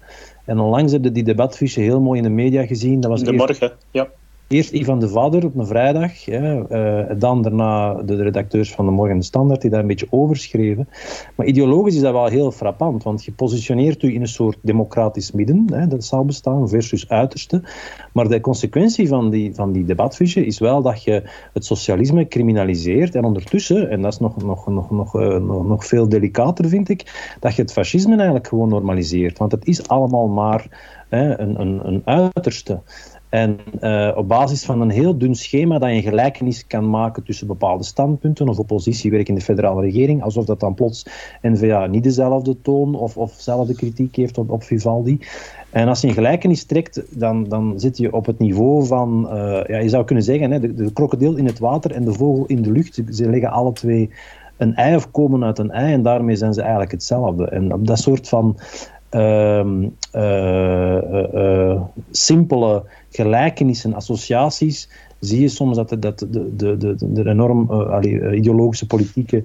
En 0.44 0.59
onlangs 0.59 0.92
hebben 0.92 1.12
die 1.12 1.24
debatfiche 1.24 1.80
heel 1.80 2.01
mooi 2.01 2.18
in 2.18 2.24
de 2.24 2.30
media 2.30 2.66
gezien. 2.66 3.01
Dat 3.01 3.11
was 3.11 3.22
de 3.22 3.32
morgen, 3.32 3.72
ja. 3.90 4.09
Eerst 4.49 4.72
Ivan 4.72 5.01
de 5.01 5.09
Vader 5.09 5.44
op 5.44 5.57
een 5.57 5.66
vrijdag, 5.66 6.28
uh, 6.28 7.05
dan 7.18 7.42
daarna 7.42 7.94
de 7.94 8.22
redacteurs 8.22 8.72
van 8.72 8.84
de 8.84 8.90
Morgen 8.90 9.18
de 9.18 9.24
Standaard 9.24 9.61
die 9.61 9.70
daar 9.70 9.80
een 9.80 9.86
beetje 9.86 10.07
over 10.11 10.36
schreven. 10.36 10.88
Maar 11.36 11.47
ideologisch 11.47 11.94
is 11.94 12.01
dat 12.01 12.12
wel 12.12 12.26
heel 12.26 12.51
frappant, 12.51 13.03
want 13.03 13.24
je 13.24 13.32
positioneert 13.32 14.03
u 14.03 14.14
in 14.14 14.20
een 14.20 14.28
soort 14.28 14.59
democratisch 14.62 15.32
midden, 15.32 15.64
hè, 15.72 15.86
dat 15.86 16.05
zou 16.05 16.24
bestaan, 16.24 16.68
versus 16.68 17.09
uiterste. 17.09 17.62
Maar 18.12 18.28
de 18.28 18.40
consequentie 18.40 19.09
van 19.09 19.30
die, 19.30 19.55
van 19.55 19.72
die 19.72 19.84
debatvisie 19.84 20.47
is 20.47 20.59
wel 20.59 20.82
dat 20.82 21.03
je 21.03 21.22
het 21.53 21.64
socialisme 21.64 22.28
criminaliseert 22.28 23.14
en 23.14 23.24
ondertussen, 23.24 23.90
en 23.90 24.03
dat 24.03 24.12
is 24.12 24.18
nog, 24.18 24.42
nog, 24.42 24.66
nog, 24.66 24.90
nog, 24.90 25.14
uh, 25.14 25.36
nog, 25.36 25.66
nog 25.66 25.86
veel 25.86 26.09
delicater 26.09 26.68
vind 26.68 26.88
ik, 26.88 27.36
dat 27.40 27.55
je 27.55 27.62
het 27.62 27.72
fascisme 27.72 28.14
eigenlijk 28.14 28.47
gewoon 28.47 28.68
normaliseert. 28.68 29.38
Want 29.38 29.53
het 29.53 29.66
is 29.66 29.88
allemaal 29.88 30.28
maar 30.28 30.94
hè, 31.09 31.40
een, 31.40 31.61
een, 31.61 31.86
een 31.86 32.03
uiterste. 32.05 32.80
En 33.37 33.59
uh, 33.80 34.12
op 34.16 34.28
basis 34.28 34.64
van 34.64 34.80
een 34.80 34.91
heel 34.91 35.18
dun 35.18 35.34
schema 35.34 35.78
dat 35.78 35.91
je 35.91 36.03
gelijkenis 36.03 36.66
kan 36.66 36.91
maken 36.91 37.22
tussen 37.22 37.47
bepaalde 37.47 37.84
standpunten 37.84 38.49
of 38.49 38.59
oppositiewerk 38.59 39.28
in 39.28 39.34
de 39.34 39.41
federale 39.41 39.80
regering, 39.80 40.22
alsof 40.22 40.45
dat 40.45 40.61
dan 40.61 40.74
plots 40.74 41.07
N-VA 41.43 41.87
niet 41.87 42.03
dezelfde 42.03 42.61
toon 42.62 42.95
of, 42.95 43.16
of 43.16 43.37
dezelfde 43.37 43.74
kritiek 43.74 44.16
heeft 44.16 44.39
op, 44.39 44.51
op 44.51 44.62
Vivaldi. 44.62 45.18
En 45.70 45.89
als 45.89 46.01
je 46.01 46.09
een 46.09 46.14
gelijkenis 46.14 46.64
trekt, 46.64 47.03
dan, 47.11 47.45
dan 47.45 47.80
zit 47.80 47.99
je 47.99 48.12
op 48.12 48.26
het 48.26 48.39
niveau 48.39 48.87
van, 48.87 49.28
uh, 49.32 49.64
ja, 49.66 49.78
je 49.78 49.89
zou 49.89 50.05
kunnen 50.05 50.24
zeggen, 50.24 50.51
hè, 50.51 50.61
de, 50.61 50.74
de 50.74 50.93
krokodil 50.93 51.37
in 51.37 51.47
het 51.47 51.59
water 51.59 51.93
en 51.93 52.05
de 52.05 52.12
vogel 52.12 52.47
in 52.47 52.62
de 52.62 52.72
lucht. 52.72 53.03
Ze 53.11 53.30
leggen 53.30 53.51
alle 53.51 53.72
twee 53.72 54.11
een 54.57 54.74
ei 54.74 54.97
of 54.97 55.11
komen 55.11 55.45
uit 55.45 55.59
een 55.59 55.70
ei 55.70 55.93
en 55.93 56.03
daarmee 56.03 56.37
zijn 56.37 56.55
ze 56.55 56.61
eigenlijk 56.61 56.91
hetzelfde. 56.91 57.49
En 57.49 57.72
op 57.72 57.87
dat 57.87 57.99
soort 57.99 58.28
van 58.28 58.57
uh, 59.17 59.64
uh, 61.35 61.83
simpele 62.11 62.85
gelijkenissen, 63.11 63.95
associaties, 63.95 64.91
zie 65.21 65.41
je 65.41 65.49
soms 65.49 65.77
dat, 65.77 65.89
de, 65.89 65.99
dat 65.99 66.19
de, 66.19 66.57
de, 66.57 66.77
de, 66.77 67.12
de 67.12 67.29
enorm 67.29 67.71
ideologische 68.33 68.87
politieke 68.87 69.45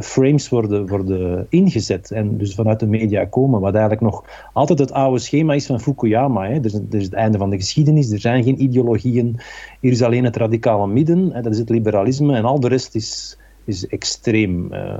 frames 0.00 0.48
worden, 0.48 0.88
worden 0.88 1.46
ingezet 1.48 2.10
en 2.10 2.36
dus 2.36 2.54
vanuit 2.54 2.80
de 2.80 2.86
media 2.86 3.24
komen, 3.24 3.60
wat 3.60 3.72
eigenlijk 3.72 4.02
nog 4.02 4.24
altijd 4.52 4.78
het 4.78 4.92
oude 4.92 5.18
schema 5.18 5.54
is 5.54 5.66
van 5.66 5.80
Fukuyama. 5.80 6.46
Hè. 6.46 6.54
Er, 6.54 6.64
is, 6.64 6.74
er 6.74 6.82
is 6.90 7.04
het 7.04 7.12
einde 7.12 7.38
van 7.38 7.50
de 7.50 7.56
geschiedenis, 7.56 8.10
er 8.10 8.20
zijn 8.20 8.44
geen 8.44 8.62
ideologieën, 8.62 9.40
hier 9.80 9.92
is 9.92 10.02
alleen 10.02 10.24
het 10.24 10.36
radicale 10.36 10.86
midden, 10.86 11.30
hè, 11.32 11.42
dat 11.42 11.52
is 11.52 11.58
het 11.58 11.68
liberalisme 11.68 12.36
en 12.36 12.44
al 12.44 12.60
de 12.60 12.68
rest 12.68 12.94
is 12.94 13.38
is 13.68 13.86
extreem. 13.86 14.72
Uh, 14.72 14.96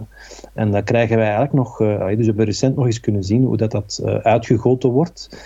en 0.54 0.70
dat 0.70 0.84
krijgen 0.84 1.16
wij 1.16 1.24
eigenlijk 1.24 1.54
nog, 1.54 1.80
uh, 1.80 2.06
dus 2.06 2.16
we 2.16 2.24
hebben 2.24 2.44
recent 2.44 2.76
nog 2.76 2.86
eens 2.86 3.00
kunnen 3.00 3.24
zien 3.24 3.44
hoe 3.44 3.56
dat, 3.56 3.70
dat 3.70 4.00
uh, 4.04 4.14
uitgegoten 4.14 4.90
wordt. 4.90 5.44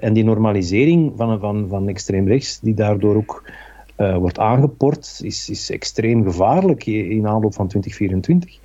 en 0.00 0.12
die 0.12 0.24
normalisering 0.24 1.12
van, 1.16 1.40
van, 1.40 1.66
van 1.68 1.88
extreem 1.88 2.28
rechts, 2.28 2.60
die 2.60 2.74
daardoor 2.74 3.16
ook 3.16 3.50
wordt 3.96 4.38
aangeport, 4.38 5.20
is, 5.22 5.50
is 5.50 5.70
extreem 5.70 6.24
gevaarlijk 6.24 6.86
in 6.86 7.26
aanloop 7.26 7.54
van 7.54 7.68
2024. 7.68 8.58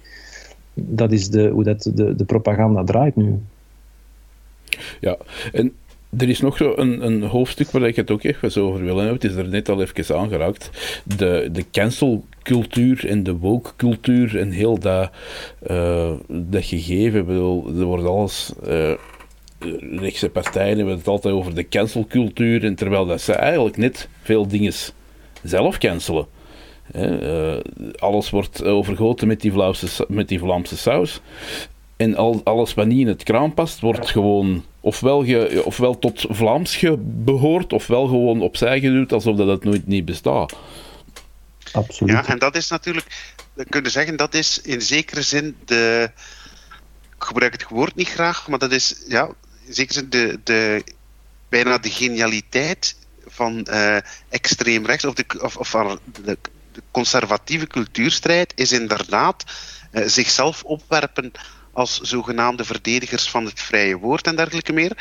Dat 0.73 1.11
is 1.11 1.29
de, 1.29 1.49
hoe 1.49 1.63
dat 1.63 1.91
de, 1.93 2.15
de 2.15 2.25
propaganda 2.25 2.83
draait 2.83 3.15
nu. 3.15 3.39
Ja, 4.99 5.17
en 5.51 5.73
er 6.17 6.29
is 6.29 6.39
nog 6.39 6.57
zo 6.57 6.73
een, 6.75 7.05
een 7.05 7.23
hoofdstuk 7.23 7.71
waar 7.71 7.87
ik 7.87 7.95
het 7.95 8.11
ook 8.11 8.23
even 8.23 8.63
over 8.63 8.83
wil 8.83 8.97
hebben. 8.97 9.13
Het 9.13 9.23
is 9.23 9.35
er 9.35 9.47
net 9.47 9.69
al 9.69 9.81
even 9.81 10.17
aangeraakt. 10.17 10.69
De, 11.03 11.49
de 11.51 11.65
cancelcultuur 11.71 13.07
en 13.07 13.23
de 13.23 13.37
woke-cultuur 13.37 14.39
en 14.39 14.51
heel 14.51 14.79
dat, 14.79 15.11
uh, 15.69 16.11
dat 16.27 16.65
gegeven. 16.65 17.25
Bedoel, 17.25 17.67
er 17.67 17.85
wordt 17.85 18.05
alles 18.05 18.51
uh, 18.67 18.93
rechtse 19.99 20.29
partijen 20.29 20.77
hebben 20.77 20.97
het 20.97 21.07
altijd 21.07 21.33
over 21.33 21.55
de 21.55 21.67
cancelcultuur, 21.67 22.63
en 22.63 22.75
terwijl 22.75 23.05
dat 23.05 23.21
ze 23.21 23.33
eigenlijk 23.33 23.77
net 23.77 24.09
veel 24.21 24.47
dingen 24.47 24.73
zelf 25.43 25.77
cancelen. 25.77 26.27
Uh, 26.95 27.57
alles 27.95 28.29
wordt 28.29 28.63
overgoten 28.63 29.27
met 29.27 29.41
die, 29.41 29.51
Vlaamse, 29.51 30.05
met 30.07 30.27
die 30.27 30.39
Vlaamse 30.39 30.77
saus. 30.77 31.21
En 31.97 32.15
al, 32.15 32.41
alles 32.43 32.73
wat 32.73 32.85
niet 32.85 32.99
in 32.99 33.07
het 33.07 33.23
kraan 33.23 33.53
past, 33.53 33.79
wordt 33.79 34.09
gewoon 34.09 34.65
ofwel, 34.79 35.25
ge, 35.25 35.61
ofwel 35.65 35.99
tot 35.99 36.25
Vlaams 36.29 36.83
behoort, 36.99 37.73
ofwel 37.73 38.07
gewoon 38.07 38.41
opzij 38.41 38.79
geduwd 38.79 39.13
alsof 39.13 39.37
dat 39.37 39.47
het 39.47 39.63
nooit 39.63 39.87
niet 39.87 40.05
bestaat. 40.05 40.55
Absoluut. 41.71 42.13
Ja, 42.13 42.27
en 42.27 42.39
dat 42.39 42.55
is 42.55 42.69
natuurlijk, 42.69 43.35
we 43.53 43.65
kunnen 43.65 43.91
zeggen, 43.91 44.17
dat 44.17 44.33
is 44.33 44.61
in 44.61 44.81
zekere 44.81 45.21
zin 45.21 45.55
de. 45.65 46.11
Ik 47.15 47.23
gebruik 47.23 47.53
het 47.53 47.67
woord 47.69 47.95
niet 47.95 48.09
graag, 48.09 48.47
maar 48.47 48.59
dat 48.59 48.71
is 48.71 49.03
ja, 49.07 49.29
in 49.65 49.73
zekere 49.73 49.93
zin 49.93 50.09
de, 50.09 50.39
de, 50.43 50.83
bijna 51.49 51.77
de 51.77 51.89
genialiteit 51.89 52.97
van 53.25 53.67
uh, 53.69 53.97
extreem 54.29 54.85
rechts, 54.85 55.05
of, 55.05 55.13
de, 55.13 55.25
of, 55.41 55.57
of 55.57 55.71
de, 56.23 56.37
de 56.71 56.81
conservatieve 56.91 57.67
cultuurstrijd, 57.67 58.53
is 58.55 58.71
inderdaad 58.71 59.43
uh, 59.91 60.03
zichzelf 60.05 60.63
opwerpen 60.63 61.31
als 61.77 61.99
zogenaamde 61.99 62.65
verdedigers 62.65 63.29
van 63.29 63.45
het 63.45 63.59
vrije 63.59 63.97
woord 63.97 64.27
en 64.27 64.35
dergelijke 64.35 64.73
meer. 64.73 64.91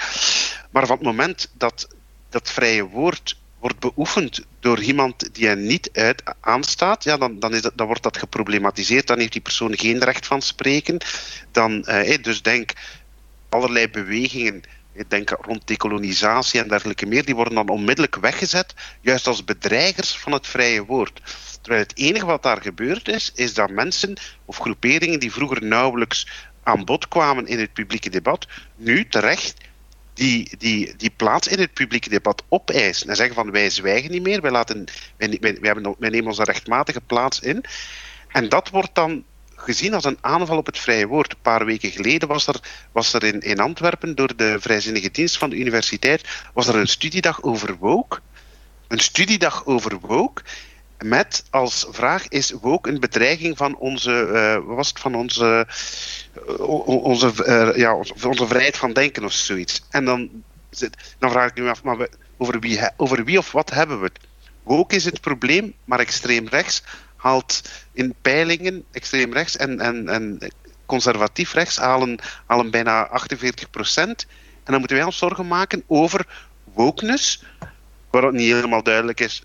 Maar 0.70 0.87
van 0.87 0.97
het 0.97 1.05
moment 1.05 1.51
dat 1.53 1.89
dat 2.29 2.51
vrije 2.51 2.85
woord 2.85 3.37
wordt 3.59 3.79
beoefend 3.79 4.45
door 4.61 4.83
iemand 4.83 5.35
die 5.35 5.49
er 5.49 5.57
niet 5.57 5.91
uit 5.93 6.22
aanstaat, 6.41 7.05
ja, 7.05 7.16
dan, 7.16 7.39
dan, 7.39 7.55
is 7.55 7.62
dat, 7.62 7.72
wordt 7.77 8.03
dat 8.03 8.16
geproblematiseerd. 8.16 9.07
Dan 9.07 9.18
heeft 9.18 9.33
die 9.33 9.41
persoon 9.41 9.79
geen 9.79 10.05
recht 10.05 10.27
van 10.27 10.43
spreken. 10.43 10.99
Dan, 11.51 11.85
eh, 11.85 12.22
dus 12.22 12.43
denk 12.43 12.72
allerlei 13.49 13.89
bewegingen 13.89 14.62
ik 14.97 15.11
denk 15.11 15.31
rond 15.31 15.66
decolonisatie 15.66 16.61
en 16.61 16.68
dergelijke 16.68 17.07
meer, 17.07 17.24
die 17.24 17.35
worden 17.35 17.55
dan 17.55 17.68
onmiddellijk 17.68 18.16
weggezet, 18.16 18.74
juist 19.01 19.27
als 19.27 19.45
bedreigers 19.45 20.16
van 20.16 20.33
het 20.33 20.47
vrije 20.47 20.85
woord. 20.85 21.20
Terwijl 21.61 21.83
het 21.83 21.99
enige 21.99 22.27
wat 22.27 22.43
daar 22.43 22.62
gebeurd 22.62 23.09
is, 23.09 23.33
is 23.35 23.55
dat 23.55 23.70
mensen 23.70 24.16
of 24.45 24.57
groeperingen 24.57 25.20
die 25.20 25.33
vroeger 25.33 25.64
nauwelijks 25.64 26.27
aan 26.67 26.85
bod 26.85 27.09
kwamen 27.09 27.47
in 27.47 27.59
het 27.59 27.73
publieke 27.73 28.11
debat, 28.11 28.47
nu 28.77 29.09
terecht 29.09 29.55
die, 30.14 30.51
die, 30.59 30.97
die 30.97 31.12
plaats 31.17 31.49
in 31.49 31.59
het 31.59 31.73
publieke 31.73 32.09
debat 32.09 32.43
opeisen 32.49 33.09
en 33.09 33.17
zeggen 33.17 33.35
van 33.35 33.51
wij 33.51 33.71
zwijgen 33.71 34.11
niet 34.11 34.23
meer, 34.23 34.41
wij, 34.41 34.51
laten, 34.51 34.85
wij, 35.17 35.29
wij, 35.41 35.59
wij, 35.61 35.71
hebben, 35.73 35.95
wij 35.99 36.11
nemen 36.11 36.27
onze 36.27 36.45
rechtmatige 36.45 37.01
plaats 37.01 37.41
in. 37.41 37.64
En 38.29 38.49
dat 38.49 38.71
wordt 38.71 38.95
dan 38.95 39.25
gezien 39.57 39.95
als 39.95 40.05
een 40.05 40.19
aanval 40.21 40.57
op 40.57 40.67
het 40.67 40.79
vrije 40.79 41.07
woord. 41.07 41.33
Een 41.33 41.41
paar 41.43 41.64
weken 41.64 41.91
geleden 41.91 42.29
was 42.29 42.47
er, 42.47 42.61
was 42.93 43.12
er 43.12 43.25
in, 43.25 43.41
in 43.41 43.61
Antwerpen 43.61 44.14
door 44.14 44.37
de 44.37 44.57
vrijzinnige 44.61 45.11
dienst 45.11 45.39
van 45.39 45.51
de 45.51 45.57
universiteit 45.57 46.29
was 46.53 46.67
er 46.67 46.75
een 46.75 46.89
studiedag 46.89 47.43
over 47.43 47.77
woke. 47.77 48.19
Een 48.89 48.99
studiedag 48.99 49.67
over 49.67 49.99
woke. 50.01 50.43
Met 51.05 51.45
als 51.51 51.87
vraag: 51.91 52.29
is 52.29 52.51
woke 52.51 52.89
een 52.89 53.01
bedreiging 53.01 53.57
van 53.57 53.77
onze, 53.77 54.29
uh, 54.33 54.75
was 54.77 54.89
het 54.89 54.99
van 54.99 55.15
onze, 55.15 55.67
uh, 56.49 56.69
onze, 56.87 57.33
uh, 57.47 57.77
ja, 57.77 57.95
onze 58.27 58.47
vrijheid 58.47 58.77
van 58.77 58.93
denken 58.93 59.25
of 59.25 59.33
zoiets? 59.33 59.83
En 59.91 60.05
dan, 60.05 60.31
dan 61.19 61.31
vraag 61.31 61.51
ik 61.51 61.57
nu 61.57 61.69
af, 61.69 61.83
maar 61.83 62.09
over, 62.37 62.61
wie, 62.61 62.81
over 62.97 63.25
wie 63.25 63.39
of 63.39 63.53
wat 63.53 63.71
hebben 63.71 64.01
we 64.01 64.05
het? 64.05 64.19
Woke 64.63 64.95
is 64.95 65.05
het 65.05 65.21
probleem, 65.21 65.75
maar 65.85 66.01
extreem 66.01 66.49
rechts 66.49 66.83
haalt 67.17 67.63
in 67.93 68.15
peilingen 68.23 68.85
extreem 68.93 69.33
rechts 69.33 69.57
en, 69.57 69.81
en, 69.81 70.09
en 70.09 70.39
conservatief 70.87 71.53
rechts 71.53 71.77
halen, 71.77 72.19
halen 72.47 72.71
bijna 72.71 73.07
48 73.07 73.71
procent. 73.71 74.27
En 74.65 74.73
dan 74.73 74.79
moeten 74.79 74.97
wij 74.97 75.07
ons 75.07 75.19
zorgen 75.19 75.47
maken 75.47 75.83
over 75.87 76.27
wokeness, 76.75 77.45
waar 78.11 78.23
het 78.23 78.35
niet 78.35 78.53
helemaal 78.53 78.83
duidelijk 78.83 79.21
is 79.21 79.43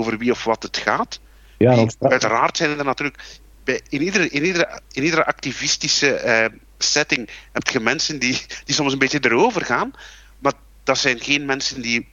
over 0.00 0.18
wie 0.18 0.30
of 0.30 0.44
wat 0.44 0.62
het 0.62 0.76
gaat. 0.76 1.20
Ja, 1.58 1.86
uiteraard 1.98 2.56
zijn 2.56 2.78
er 2.78 2.84
natuurlijk 2.84 3.40
bij, 3.64 3.80
in, 3.88 4.02
iedere, 4.02 4.28
in, 4.28 4.44
iedere, 4.44 4.80
in 4.92 5.04
iedere 5.04 5.26
activistische 5.26 6.22
uh, 6.24 6.58
setting 6.78 7.28
heb 7.52 7.68
je 7.68 7.80
mensen 7.80 8.18
die, 8.18 8.46
die 8.64 8.74
soms 8.74 8.92
een 8.92 8.98
beetje 8.98 9.24
erover 9.24 9.64
gaan, 9.64 9.92
maar 10.38 10.52
dat 10.84 10.98
zijn 10.98 11.20
geen 11.20 11.44
mensen 11.44 11.82
die. 11.82 12.08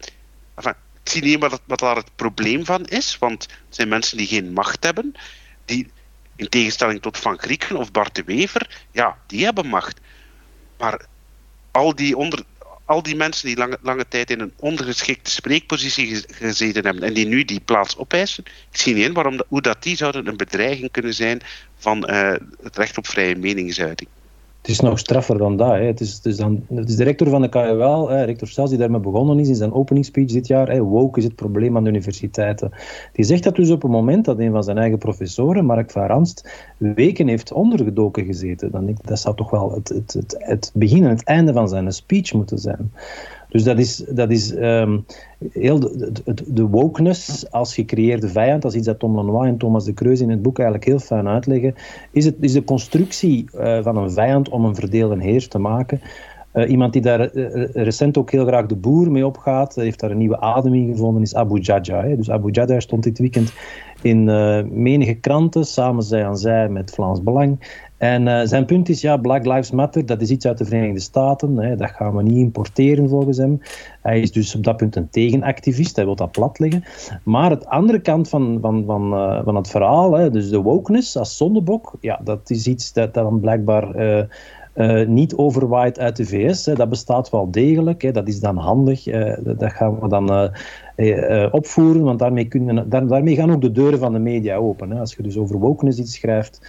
Enfin, 0.56 0.76
ik 1.04 1.12
zie 1.12 1.24
niet 1.24 1.40
wat, 1.40 1.62
wat 1.66 1.80
daar 1.80 1.96
het 1.96 2.16
probleem 2.16 2.66
van 2.66 2.86
is, 2.86 3.18
want 3.20 3.42
het 3.44 3.76
zijn 3.76 3.88
mensen 3.88 4.18
die 4.18 4.28
geen 4.28 4.54
macht 4.54 4.84
hebben, 4.84 5.16
die 5.66 5.92
in 6.36 6.50
tegenstelling 6.50 7.02
tot 7.02 7.18
Van 7.18 7.40
Grieken 7.40 7.76
of 7.76 7.92
Bart 7.92 8.16
de 8.16 8.24
Wever, 8.24 8.86
ja, 8.92 9.18
die 9.28 9.44
hebben 9.44 9.68
macht. 9.68 10.00
Maar 10.78 11.06
al 11.72 11.96
die, 11.96 12.18
onder, 12.18 12.44
al 12.88 13.04
die 13.04 13.16
mensen 13.16 13.48
die 13.48 13.58
lange, 13.58 13.78
lange 13.82 14.08
tijd 14.08 14.30
in 14.30 14.40
een 14.40 14.54
ondergeschikte 14.56 15.32
spreekpositie 15.32 16.24
gezeten 16.28 16.86
hebben 16.86 17.04
en 17.04 17.14
die 17.14 17.28
nu 17.28 17.46
die 17.46 17.60
plaats 17.60 17.98
opeisen, 17.98 18.44
ik 18.72 18.78
zie 18.80 18.94
niet 18.94 19.06
in 19.06 19.14
waarom, 19.14 19.42
hoe 19.48 19.62
dat 19.62 19.84
die 19.84 19.96
zouden 19.96 20.28
een 20.28 20.38
bedreiging 20.38 20.92
kunnen 20.92 21.14
zijn 21.14 21.42
van 21.78 22.10
uh, 22.10 22.34
het 22.64 22.78
recht 22.78 22.98
op 22.98 23.08
vrije 23.08 23.36
meningsuiting. 23.36 24.10
Het 24.68 24.76
is 24.76 24.82
nog 24.82 25.00
straffer 25.00 25.38
dan 25.38 25.58
dat. 25.58 25.72
Hè. 25.72 25.84
Het, 25.84 26.00
is, 26.00 26.22
dan, 26.22 26.64
het 26.74 26.90
is 26.90 26.96
de 26.96 27.04
rector 27.04 27.30
van 27.30 27.42
de 27.42 27.50
KUL, 27.50 28.10
hè, 28.10 28.24
rector 28.24 28.48
Stels, 28.48 28.70
die 28.70 28.78
daarmee 28.78 29.00
begonnen 29.00 29.40
is 29.40 29.48
in 29.48 29.56
zijn 29.56 29.74
opening 29.74 30.06
speech 30.06 30.32
dit 30.32 30.48
jaar. 30.48 30.70
Hè. 30.70 30.82
Woke 30.82 31.20
is 31.20 31.26
het 31.26 31.36
probleem 31.36 31.78
aan 31.78 31.84
de 31.84 31.90
universiteiten. 31.90 32.72
Die 33.14 33.26
zegt 33.26 33.44
dat 33.44 33.56
dus 33.56 33.70
op 33.70 33.82
het 33.82 33.92
moment 33.92 34.26
dat 34.26 34.40
een 34.40 34.52
van 34.52 34.64
zijn 34.64 34.78
eigen 34.78 34.98
professoren, 34.98 35.66
Mark 35.66 35.92
van 35.92 36.06
Ranst, 36.06 36.50
weken 36.78 37.28
heeft 37.28 37.52
ondergedoken 37.52 38.26
gezeten. 38.26 38.72
Dan 38.72 38.98
dat 39.02 39.20
zou 39.20 39.36
toch 39.36 39.50
wel 39.50 39.72
het, 39.72 39.90
het, 39.90 40.14
het, 40.14 40.36
het 40.40 40.72
begin 40.74 41.04
en 41.04 41.10
het 41.10 41.24
einde 41.24 41.54
van 41.54 41.70
zijn 41.70 41.92
speech 41.92 42.34
moeten 42.34 42.58
zijn. 42.58 42.92
Dus 43.50 43.64
dat 43.64 43.80
is, 43.80 43.98
dat 44.10 44.32
is 44.32 44.56
um, 44.56 45.06
heel 45.52 45.80
de, 45.80 46.12
de, 46.48 46.68
wokeness 46.68 47.52
als 47.52 47.74
gecreëerde 47.74 48.30
vijand, 48.30 48.64
als 48.64 48.76
iets 48.76 48.86
dat 48.86 49.00
Tom 49.00 49.16
Lanois 49.16 49.48
en 49.48 49.58
Thomas 49.58 49.86
de 49.86 49.94
Kreuz 49.94 50.22
in 50.22 50.30
het 50.30 50.42
boek 50.42 50.60
eigenlijk 50.60 50.90
heel 50.90 51.00
fijn 51.00 51.28
uitleggen, 51.28 51.76
is, 52.12 52.26
het, 52.26 52.36
is 52.40 52.54
de 52.54 52.64
constructie 52.64 53.46
uh, 53.56 53.84
van 53.84 53.98
een 53.98 54.12
vijand 54.12 54.50
om 54.50 54.66
een 54.66 54.76
verdeelde 54.76 55.24
heer 55.24 55.48
te 55.48 55.60
maken. 55.60 56.02
Uh, 56.54 56.70
iemand 56.70 56.94
die 56.94 57.02
daar 57.02 57.36
uh, 57.36 57.66
recent 57.74 58.18
ook 58.18 58.32
heel 58.32 58.46
graag 58.46 58.66
de 58.66 58.76
boer 58.76 59.12
mee 59.12 59.26
opgaat, 59.26 59.76
heeft 59.76 60.00
daar 60.00 60.12
een 60.12 60.18
nieuwe 60.18 60.40
adem 60.40 60.74
in 60.74 60.92
gevonden, 60.92 61.22
is 61.22 61.36
Abu 61.36 61.60
Jaja. 61.60 62.16
Dus 62.16 62.30
Abu 62.30 62.52
Jaja 62.52 62.80
stond 62.80 63.04
dit 63.04 63.20
weekend 63.20 63.54
in 64.02 64.24
menige 64.82 65.14
kranten, 65.14 65.66
samen 65.66 66.04
zij 66.04 66.26
aan 66.26 66.38
zij 66.38 66.70
met 66.70 66.92
Vlaams 66.92 67.24
Belang. 67.24 67.60
En 67.98 68.28
uh, 68.28 68.42
zijn 68.44 68.66
punt 68.66 68.90
is, 68.90 69.02
ja, 69.02 69.18
Black 69.18 69.46
Lives 69.46 69.72
Matter, 69.72 70.06
dat 70.06 70.22
is 70.22 70.30
iets 70.30 70.46
uit 70.46 70.58
de 70.58 70.66
Verenigde 70.66 71.00
Staten, 71.00 71.58
hè, 71.58 71.76
dat 71.76 71.90
gaan 71.90 72.16
we 72.16 72.24
niet 72.24 72.38
importeren 72.38 73.10
volgens 73.10 73.38
hem. 73.38 73.62
Hij 74.02 74.20
is 74.20 74.32
dus 74.32 74.56
op 74.56 74.64
dat 74.64 74.78
punt 74.78 74.96
een 74.96 75.10
tegenactivist, 75.10 75.96
hij 75.96 76.06
wil 76.06 76.16
dat 76.16 76.32
platleggen. 76.32 76.84
Maar 77.24 77.50
het 77.50 77.66
andere 77.66 78.00
kant 78.00 78.30
van, 78.30 78.58
van, 78.62 78.84
van, 78.86 79.14
uh, 79.14 79.44
van 79.44 79.56
het 79.56 79.70
verhaal, 79.70 80.14
hè, 80.14 80.30
dus 80.30 80.50
de 80.50 80.62
wokeness 80.62 81.18
als 81.18 81.38
zondebok, 81.38 81.94
ja, 82.02 82.20
dat 82.24 82.50
is 82.50 82.68
iets 82.68 82.94
dat, 82.94 83.14
dat 83.14 83.24
dan 83.24 83.40
blijkbaar 83.40 83.96
uh, 84.76 85.08
niet 85.08 85.36
overwaait 85.36 86.00
uit 86.00 86.16
de 86.16 86.26
VS. 86.26 86.66
Hè. 86.66 86.76
Dat 86.76 86.90
bestaat 86.90 87.30
wel 87.30 87.52
degelijk, 87.52 88.02
hè. 88.02 88.12
dat 88.12 88.28
is 88.28 88.40
dan 88.40 88.58
handig, 88.58 89.04
dat 89.44 89.72
gaan 89.72 90.00
we 90.00 90.08
dan 90.08 90.52
opvoeren, 91.52 92.04
want 92.04 92.20
daarmee, 92.20 92.46
kunnen, 92.46 92.90
daar, 92.90 93.08
daarmee 93.08 93.36
gaan 93.36 93.52
ook 93.52 93.62
de 93.62 93.72
deuren 93.72 94.00
van 94.00 94.14
de 94.14 94.20
media 94.20 94.56
open. 94.56 94.92
Hè. 94.92 95.00
Als 95.00 95.16
je 95.16 95.24
dus 95.24 95.38
over 95.38 95.60
wokeness 95.60 96.00
iets 96.00 96.14
schrijft, 96.14 96.60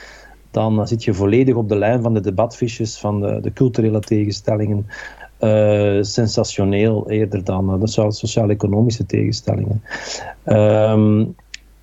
dan 0.51 0.89
zit 0.89 1.05
je 1.05 1.15
volledig 1.15 1.55
op 1.55 1.69
de 1.69 1.77
lijn 1.77 2.03
van 2.03 2.15
de 2.15 2.21
debatfiches, 2.21 2.99
van 2.99 3.21
de, 3.21 3.41
de 3.41 3.53
culturele 3.53 4.01
tegenstellingen. 4.01 4.87
Uh, 5.41 5.99
sensationeel 6.03 7.11
eerder 7.11 7.45
dan 7.45 7.75
uh, 7.75 7.81
de 7.81 8.11
sociaal-economische 8.11 9.07
tegenstellingen. 9.07 9.83
Um, 10.47 11.35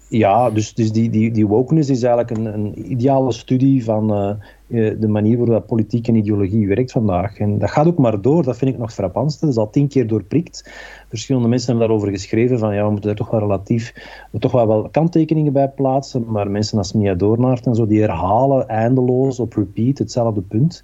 ja, 0.08 0.50
dus, 0.50 0.74
dus 0.74 0.92
die, 0.92 1.10
die, 1.10 1.32
die 1.32 1.48
wokeness 1.48 1.90
is 1.90 2.04
eigenlijk 2.04 2.38
een, 2.38 2.54
een 2.54 2.92
ideale 2.92 3.32
studie 3.32 3.84
van 3.84 4.12
uh, 4.12 4.32
de 4.68 5.08
manier 5.08 5.38
waarop 5.38 5.68
politiek 5.68 6.08
en 6.08 6.16
ideologie 6.16 6.68
werkt 6.68 6.92
vandaag. 6.92 7.38
En 7.38 7.58
dat 7.58 7.72
gaat 7.72 7.88
ook 7.88 7.98
maar 7.98 8.22
door, 8.22 8.44
dat 8.44 8.58
vind 8.58 8.72
ik 8.72 8.78
nog 8.78 8.94
frappant. 8.94 9.40
Dat 9.40 9.50
is 9.50 9.58
al 9.58 9.70
tien 9.70 9.88
keer 9.88 10.08
doorprikt. 10.08 10.72
Verschillende 11.10 11.48
mensen 11.48 11.70
hebben 11.70 11.88
daarover 11.88 12.12
geschreven 12.12 12.60
van 12.60 12.76
ja, 12.76 12.86
we 12.86 12.92
moeten 12.92 13.10
er 13.10 13.16
toch 13.16 13.30
wel 13.30 13.40
relatief, 13.40 13.94
toch 14.40 14.52
wel, 14.52 14.68
wel 14.68 14.90
kanttekeningen 14.90 15.54
bij 15.54 15.70
plaatsen, 15.70 16.26
maar 16.28 16.52
mensen 16.52 16.78
als 16.78 16.94
Mia 16.94 17.14
Doornaert 17.14 17.66
en 17.66 17.76
zo, 17.76 17.88
die 17.88 18.02
herhalen 18.02 18.68
eindeloos 18.68 19.40
op 19.40 19.54
repeat 19.54 19.98
hetzelfde 19.98 20.42
punt. 20.42 20.84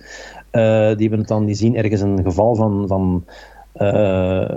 Uh, 0.52 0.96
die 0.96 1.10
hebben 1.10 1.28
dan, 1.28 1.46
die 1.46 1.56
zien 1.56 1.76
ergens 1.76 2.02
een 2.02 2.24
geval 2.24 2.56
van, 2.56 2.88
van 2.88 3.24
uh, 3.76 4.50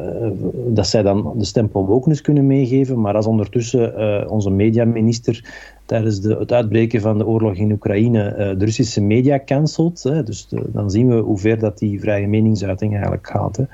dat 0.67 0.87
zij 0.87 1.03
dan 1.03 1.33
de 1.37 1.45
stempel 1.45 1.87
wokeness 1.87 2.21
kunnen 2.21 2.47
meegeven, 2.47 3.01
maar 3.01 3.15
als 3.15 3.27
ondertussen 3.27 4.01
uh, 4.01 4.31
onze 4.31 4.51
mediaminister 4.51 5.45
tijdens 5.85 6.21
de, 6.21 6.37
het 6.37 6.53
uitbreken 6.53 7.01
van 7.01 7.19
de 7.19 7.27
oorlog 7.27 7.55
in 7.55 7.73
Oekraïne 7.73 8.31
uh, 8.31 8.37
de 8.37 8.65
Russische 8.65 9.01
media 9.01 9.41
cancelt, 9.45 10.03
hè, 10.03 10.23
dus 10.23 10.49
de, 10.49 10.63
dan 10.67 10.91
zien 10.91 11.09
we 11.09 11.15
hoe 11.15 11.39
ver 11.39 11.59
dat 11.59 11.79
die 11.79 12.01
vrije 12.01 12.27
meningsuiting 12.27 12.93
eigenlijk 12.93 13.27
gaat. 13.27 13.57
Hè. 13.57 13.65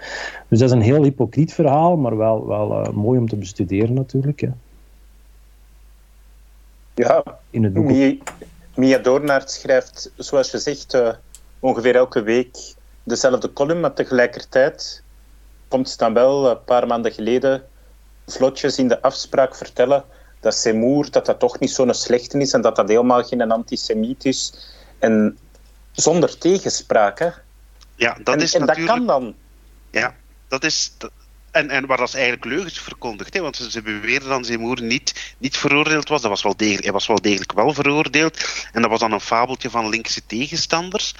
Dus 0.48 0.58
dat 0.58 0.68
is 0.68 0.74
een 0.74 0.82
heel 0.82 1.02
hypocriet 1.02 1.52
verhaal, 1.52 1.96
maar 1.96 2.16
wel, 2.16 2.46
wel 2.46 2.92
mooi 2.92 3.18
om 3.18 3.28
te 3.28 3.36
bestuderen 3.36 3.94
natuurlijk. 3.94 4.40
Hè. 4.40 4.48
Ja, 6.94 7.24
in 7.50 7.64
het 7.64 7.72
boek. 7.72 7.84
Mia, 7.84 8.14
Mia 8.74 8.98
Doornaert 8.98 9.50
schrijft, 9.50 10.12
zoals 10.16 10.50
je 10.50 10.58
zegt, 10.58 11.02
ongeveer 11.60 11.96
elke 11.96 12.22
week 12.22 12.74
dezelfde 13.02 13.52
column, 13.52 13.80
maar 13.80 13.94
tegelijkertijd 13.94 15.02
komt 15.68 15.88
ze 15.88 15.96
dan 15.96 16.14
wel 16.14 16.50
een 16.50 16.64
paar 16.64 16.86
maanden 16.86 17.12
geleden 17.12 17.62
vlotjes 18.26 18.78
in 18.78 18.88
de 18.88 19.02
afspraak 19.02 19.56
vertellen 19.56 20.04
dat 20.40 20.54
Seymour 20.54 21.10
dat 21.10 21.26
dat 21.26 21.38
toch 21.38 21.58
niet 21.58 21.70
zo'n 21.70 21.94
slechte 21.94 22.38
is 22.38 22.52
en 22.52 22.60
dat 22.60 22.76
dat 22.76 22.88
helemaal 22.88 23.24
geen 23.24 23.50
antisemiet 23.50 24.24
is. 24.24 24.54
En 24.98 25.38
zonder 25.92 26.38
tegenspraak, 26.38 27.18
hè. 27.18 27.28
Ja, 27.94 28.16
dat 28.22 28.34
en, 28.34 28.40
is 28.40 28.54
en 28.54 28.60
natuurlijk... 28.60 28.86
dat 28.86 28.96
kan 28.96 29.06
dan. 29.06 29.34
Ja, 29.90 30.14
dat 30.48 30.64
is... 30.64 30.92
En, 31.50 31.70
en 31.70 31.86
waar 31.86 31.96
dat 31.96 32.14
eigenlijk 32.14 32.44
leugens 32.44 32.80
verkondigd, 32.80 33.34
hè, 33.34 33.40
want 33.40 33.56
ze, 33.56 33.70
ze 33.70 33.82
beweerden 33.82 34.28
dat 34.28 34.46
Zeemoer 34.46 34.82
niet, 34.82 35.34
niet 35.38 35.56
veroordeeld 35.56 36.08
was. 36.08 36.20
Dat 36.20 36.30
was 36.30 36.42
wel 36.42 36.56
degelijk, 36.56 36.84
hij 36.84 36.92
was 36.92 37.06
wel 37.06 37.20
degelijk 37.20 37.52
wel 37.52 37.72
veroordeeld. 37.72 38.38
En 38.72 38.80
dat 38.82 38.90
was 38.90 39.00
dan 39.00 39.12
een 39.12 39.20
fabeltje 39.20 39.70
van 39.70 39.88
linkse 39.88 40.26
tegenstanders. 40.26 41.14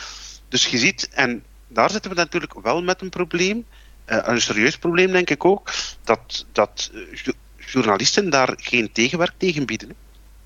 Dus 0.49 0.67
je 0.67 0.79
ziet, 0.79 1.09
en 1.09 1.45
daar 1.69 1.91
zitten 1.91 2.11
we 2.11 2.17
natuurlijk 2.17 2.61
wel 2.63 2.83
met 2.83 3.01
een 3.01 3.09
probleem, 3.09 3.67
eh, 4.05 4.19
een 4.23 4.41
serieus 4.41 4.79
probleem 4.79 5.13
denk 5.13 5.31
ik 5.31 5.45
ook, 5.45 5.73
dat, 6.05 6.47
dat 6.53 6.91
eh, 6.95 7.33
journalisten 7.73 8.31
daar 8.31 8.53
geen 8.57 8.93
tegenwerk 8.93 9.33
tegen 9.37 9.67
bieden. 9.67 9.89
hè. 9.89 9.95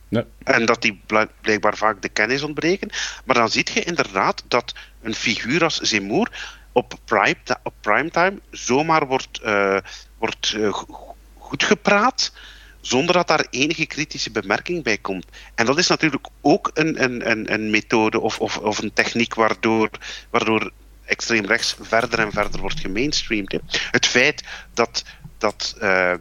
Nee. 0.09 0.25
En 0.43 0.67
dat 0.67 0.83
die 0.83 1.01
blijkbaar 1.41 1.77
vaak 1.77 2.03
de 2.03 2.09
kennis 2.09 2.43
ontbreken. 2.43 2.91
Maar 3.25 3.37
dan 3.37 3.49
zie 3.51 3.67
je 3.75 3.83
inderdaad 3.85 4.45
dat 4.49 4.75
een 5.03 5.15
figuur 5.15 5.63
als 5.65 5.81
Zemoer 5.81 6.31
op, 6.73 6.95
prime, 7.05 7.37
op 7.63 7.75
primetime 7.81 8.41
zomaar 8.51 9.07
wordt, 9.07 9.41
eh, 9.41 9.77
wordt 10.19 10.55
eh, 10.57 10.73
go- 10.73 11.15
goed 11.39 11.65
gepraat 11.65 12.33
zonder 12.81 13.15
dat 13.15 13.29
daar 13.29 13.47
enige 13.51 13.87
kritische 13.87 14.31
bemerking 14.31 14.83
bij 14.83 14.99
komt. 14.99 15.27
En 15.55 15.67
dat 15.67 15.79
is 15.79 15.89
natuurlijk 15.89 16.27
ook 16.41 16.71
een, 16.75 17.03
een, 17.03 17.31
een, 17.31 17.53
een 17.53 17.71
methode 17.71 18.21
of, 18.21 18.39
of, 18.41 18.59
of 18.59 18.79
een 18.79 18.93
techniek 18.93 19.35
waardoor, 19.35 19.91
waardoor 20.31 20.71
extreem 21.05 21.45
rechts 21.45 21.77
verder 21.81 22.19
en 22.19 22.33
verder 22.33 22.61
wordt 22.61 22.81
gemainstreamd. 22.81 23.53
hè. 23.53 23.59
Het 23.91 24.07
feit 24.07 24.45
dat, 24.75 25.05
dat 25.39 25.75
eh, 25.81 26.13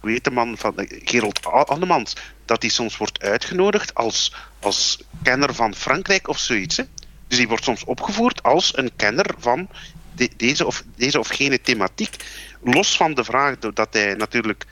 hoe 0.00 0.10
heet 0.10 0.24
de 0.24 0.30
man 0.30 0.58
van 0.58 0.74
Gerold 1.04 1.46
A- 1.46 1.50
Annemans, 1.50 2.16
dat 2.44 2.62
hij 2.62 2.70
soms 2.70 2.96
wordt 2.96 3.20
uitgenodigd 3.22 3.94
als, 3.94 4.34
als 4.60 4.98
kenner 5.22 5.54
van 5.54 5.74
Frankrijk 5.74 6.28
of 6.28 6.38
zoiets. 6.38 6.76
Hè. 6.76 6.84
Dus 7.28 7.38
die 7.38 7.48
wordt 7.48 7.64
soms 7.64 7.84
opgevoerd 7.84 8.42
als 8.42 8.76
een 8.76 8.90
kenner 8.96 9.34
van 9.38 9.68
de- 10.14 10.30
deze, 10.36 10.66
of, 10.66 10.82
deze 10.96 11.18
of 11.18 11.28
gene 11.28 11.60
thematiek. 11.60 12.16
Los 12.62 12.96
van 12.96 13.14
de 13.14 13.24
vraag 13.24 13.58
dat 13.58 13.88
hij 13.92 14.14
natuurlijk 14.14 14.64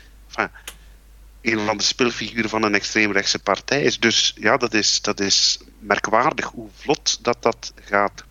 een 1.43 1.67
van 1.67 1.77
de 1.77 1.85
speelfiguren 1.85 2.51
van 2.51 2.63
een 2.63 2.75
extreemrechtse 2.75 3.39
partij 3.39 3.83
is. 3.83 3.99
Dus 3.99 4.35
ja, 4.39 4.57
dat 4.57 4.75
is, 4.75 5.03
dat 5.03 5.21
is 5.21 5.59
merkwaardig 5.79 6.47
hoe 6.47 6.69
vlot 6.75 7.25
dat 7.25 7.43
dat 7.43 7.73
gaat. 7.85 8.25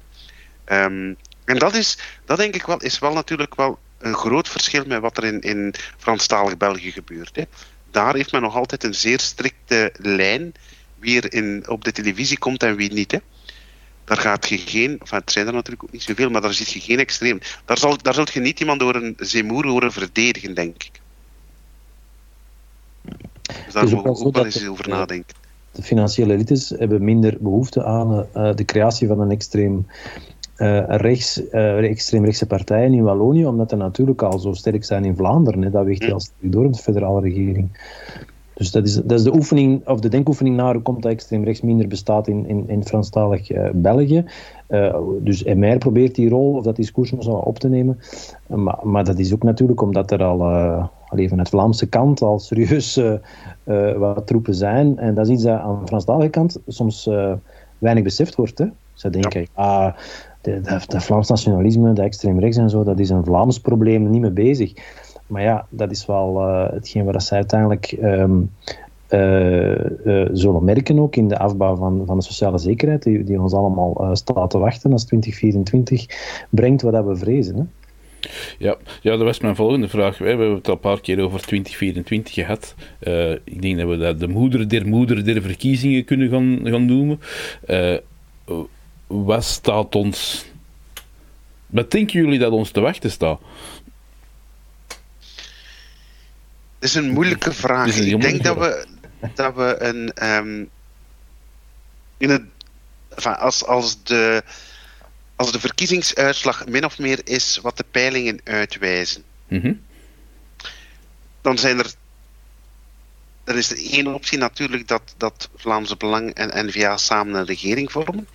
Ehm, 0.65 1.13
en 1.45 1.57
dat 1.59 1.73
is, 1.73 1.97
dat 2.25 2.37
denk 2.37 2.55
ik 2.55 2.65
wel, 2.65 2.77
is 2.81 2.99
wel 2.99 3.13
natuurlijk 3.13 3.55
wel 3.55 3.79
een 4.05 4.15
groot 4.15 4.49
verschil 4.49 4.83
met 4.85 5.01
wat 5.01 5.17
er 5.17 5.23
in, 5.23 5.41
in 5.41 5.73
Franstalig 5.97 6.57
België 6.57 6.91
gebeurt. 6.91 7.35
Hè. 7.35 7.43
Daar 7.91 8.15
heeft 8.15 8.31
men 8.31 8.41
nog 8.41 8.55
altijd 8.55 8.83
een 8.83 8.95
zeer 8.95 9.19
strikte 9.19 9.93
lijn 9.97 10.53
wie 10.99 11.21
er 11.21 11.33
in, 11.33 11.63
op 11.67 11.83
de 11.83 11.91
televisie 11.91 12.37
komt 12.37 12.63
en 12.63 12.75
wie 12.75 12.93
niet. 12.93 13.11
Hè. 13.11 13.17
Daar 14.03 14.17
gaat 14.17 14.49
je 14.49 14.57
geen, 14.57 14.99
enfin, 14.99 15.17
het 15.17 15.31
zijn 15.31 15.47
er 15.47 15.53
natuurlijk 15.53 15.83
ook 15.83 15.91
niet 15.91 16.03
zoveel, 16.03 16.29
maar 16.29 16.41
daar 16.41 16.53
zit 16.53 16.71
je 16.71 16.79
geen 16.79 16.99
extreem. 16.99 17.39
Daar, 17.65 17.77
zal, 17.77 17.97
daar 18.01 18.13
zult 18.13 18.33
je 18.33 18.39
niet 18.39 18.59
iemand 18.59 18.79
door 18.79 18.95
een 18.95 19.15
zeemoer 19.17 19.67
horen 19.67 19.91
verdedigen, 19.91 20.53
denk 20.53 20.83
ik. 20.83 21.01
Dus 23.65 23.73
daar 23.73 23.83
is 23.83 23.93
ook 23.93 24.03
mogen 24.03 24.03
wel 24.03 24.19
we 24.19 24.25
ook 24.25 24.35
wel 24.35 24.45
eens 24.45 24.67
over 24.67 24.89
nadenken. 24.89 25.35
De 25.71 25.83
financiële 25.83 26.33
elites 26.33 26.69
hebben 26.69 27.03
minder 27.03 27.37
behoefte 27.39 27.83
aan 27.83 28.27
eh, 28.33 28.55
de 28.55 28.65
creatie 28.65 29.07
van 29.07 29.19
een 29.19 29.31
extreem, 29.31 29.87
rechts, 30.87 31.49
eh, 31.49 31.77
extreemrechtse 31.77 32.45
partij 32.45 32.85
in 32.85 33.03
Wallonië, 33.03 33.45
omdat 33.45 33.71
er 33.71 33.77
natuurlijk 33.77 34.21
al 34.21 34.39
zo 34.39 34.53
sterk 34.53 34.83
zijn 34.83 35.05
in 35.05 35.15
Vlaanderen. 35.15 35.61
Hè. 35.61 35.69
Dat 35.69 35.85
weegt 35.85 36.03
heel 36.03 36.19
sterk 36.19 36.51
door 36.51 36.65
in 36.65 36.71
de 36.71 36.77
federale 36.77 37.21
regering. 37.21 37.67
Dus 38.53 38.71
dat 38.71 38.85
is, 38.85 38.93
dat 38.93 39.11
is 39.19 39.23
de 39.23 39.33
oefening, 39.33 39.87
of 39.87 39.99
de 39.99 40.09
denkoefening 40.09 40.55
naar 40.55 40.73
hoe 40.73 40.81
komt 40.81 41.01
dat 41.01 41.11
extreem 41.11 41.43
rechts 41.43 41.61
minder 41.61 41.87
bestaat 41.87 42.27
in, 42.27 42.47
in, 42.47 42.63
in 42.67 42.85
Franstalig 42.85 43.51
eh, 43.51 43.69
België. 43.73 44.25
Eh, 44.67 44.97
dus 45.19 45.43
MR 45.43 45.77
probeert 45.77 46.15
die 46.15 46.29
rol 46.29 46.53
of 46.53 46.63
dat 46.63 46.75
discours 46.75 47.11
nog 47.11 47.23
zo 47.23 47.31
op 47.31 47.59
te 47.59 47.69
nemen. 47.69 47.99
Eh, 48.47 48.57
maar, 48.57 48.79
maar 48.83 49.03
dat 49.03 49.19
is 49.19 49.33
ook 49.33 49.43
natuurlijk 49.43 49.81
omdat 49.81 50.11
er 50.11 50.23
al, 50.23 50.39
eh 50.39 50.85
al 51.09 51.27
vanuit 51.27 51.49
Vlaamse 51.49 51.87
kant 51.87 52.21
al 52.21 52.39
serieus 52.39 52.97
eh, 52.97 53.13
eh, 53.63 53.97
wat 53.97 54.27
troepen 54.27 54.55
zijn. 54.55 54.97
En 54.97 55.13
dat 55.13 55.25
is 55.25 55.33
iets 55.33 55.43
dat 55.43 55.59
aan 55.59 55.79
de 55.79 55.87
Franstalige 55.87 56.29
kant 56.29 56.59
soms 56.67 57.07
eh, 57.07 57.33
weinig 57.77 58.03
beseft 58.03 58.35
wordt. 58.35 58.57
Hè. 58.57 58.65
Ze 58.93 59.09
denken, 59.09 59.47
ah, 59.53 59.93
de 60.87 61.01
Vlaams 61.01 61.29
nationalisme, 61.29 61.93
de 61.93 62.01
extreem 62.01 62.39
rechts 62.39 62.57
en 62.57 62.69
zo, 62.69 62.83
dat 62.83 62.99
is 62.99 63.09
een 63.09 63.23
Vlaams 63.23 63.59
probleem, 63.59 64.09
niet 64.09 64.21
mee 64.21 64.31
bezig. 64.31 64.73
Maar 65.27 65.41
ja, 65.41 65.67
dat 65.69 65.91
is 65.91 66.05
wel 66.05 66.39
eh, 66.39 66.73
hetgeen 66.73 67.05
waar 67.05 67.21
ze 67.21 67.33
uiteindelijk 67.33 67.91
ehm, 67.91 68.41
eh, 69.07 70.21
eh, 70.21 70.29
zullen 70.31 70.63
merken 70.63 70.99
ook 70.99 71.15
in 71.15 71.27
de 71.27 71.37
afbouw 71.37 71.75
van, 71.75 72.03
van 72.05 72.17
de 72.17 72.23
sociale 72.23 72.57
zekerheid, 72.57 73.03
die, 73.03 73.23
die 73.23 73.41
ons 73.41 73.53
allemaal 73.53 74.09
staat 74.13 74.49
te 74.49 74.57
wachten 74.57 74.91
als 74.91 75.05
2024 75.05 76.05
brengt 76.49 76.81
wat 76.81 76.93
dat 76.93 77.05
we 77.05 77.15
vrezen. 77.15 77.55
Hè. 77.55 77.63
Ja, 78.57 78.77
ja, 79.01 79.11
dat 79.11 79.21
was 79.21 79.39
mijn 79.39 79.55
volgende 79.55 79.87
vraag. 79.87 80.17
We 80.17 80.27
hebben 80.27 80.53
het 80.53 80.67
al 80.67 80.73
een 80.73 80.79
paar 80.79 81.01
keer 81.01 81.19
over 81.19 81.41
2024 81.41 82.33
gehad. 82.33 82.75
Eh, 82.99 83.31
ik 83.31 83.61
denk 83.61 83.77
dat 83.77 83.89
we 83.89 83.97
dat 83.97 84.19
de 84.19 84.27
moeder 84.27 84.69
der 84.69 84.87
moeder 84.87 85.25
der 85.25 85.41
verkiezingen 85.41 86.05
kunnen 86.05 86.29
gaan, 86.29 86.59
gaan 86.63 86.85
noemen. 86.85 87.19
Eh, 87.65 87.95
wat 89.07 89.43
staat 89.43 89.95
ons... 89.95 90.45
Wat 91.67 91.91
denken 91.91 92.19
jullie 92.21 92.39
dat 92.39 92.51
ons 92.51 92.71
te 92.71 92.79
wachten 92.79 93.11
staat? 93.11 93.39
Het 96.79 96.89
is 96.89 96.95
een 96.95 97.09
moeilijke 97.11 97.53
vraag. 97.53 97.97
Een 97.97 98.07
Ik 98.07 98.21
denk 98.21 98.43
dat 98.43 98.57
we, 98.57 98.85
dat 99.33 99.55
we 99.55 99.75
een. 99.79 100.13
ehm, 100.13 100.63
in 102.17 102.29
het, 102.29 102.41
enfin, 103.15 103.35
als, 103.37 103.65
als, 103.65 104.03
de, 104.03 104.43
als 105.35 105.51
de 105.51 105.59
verkiezingsuitslag 105.59 106.65
min 106.67 106.85
of 106.85 106.99
meer 106.99 107.19
is 107.23 107.59
wat 107.61 107.77
de 107.77 107.85
peilingen 107.91 108.39
uitwijzen, 108.43 109.23
Mhm. 109.47 109.73
dan 111.41 111.57
zijn 111.57 111.79
er. 111.79 111.93
Er 113.43 113.55
is 113.57 113.91
één 113.91 114.13
optie 114.13 114.37
natuurlijk 114.37 114.87
dat, 114.87 115.13
dat 115.17 115.49
Vlaamse 115.55 115.95
Belang 115.97 116.33
en 116.33 116.65
N-VA 116.65 116.97
samen 116.97 117.35
een 117.35 117.45
regering 117.45 117.91
vormen. 117.91 118.27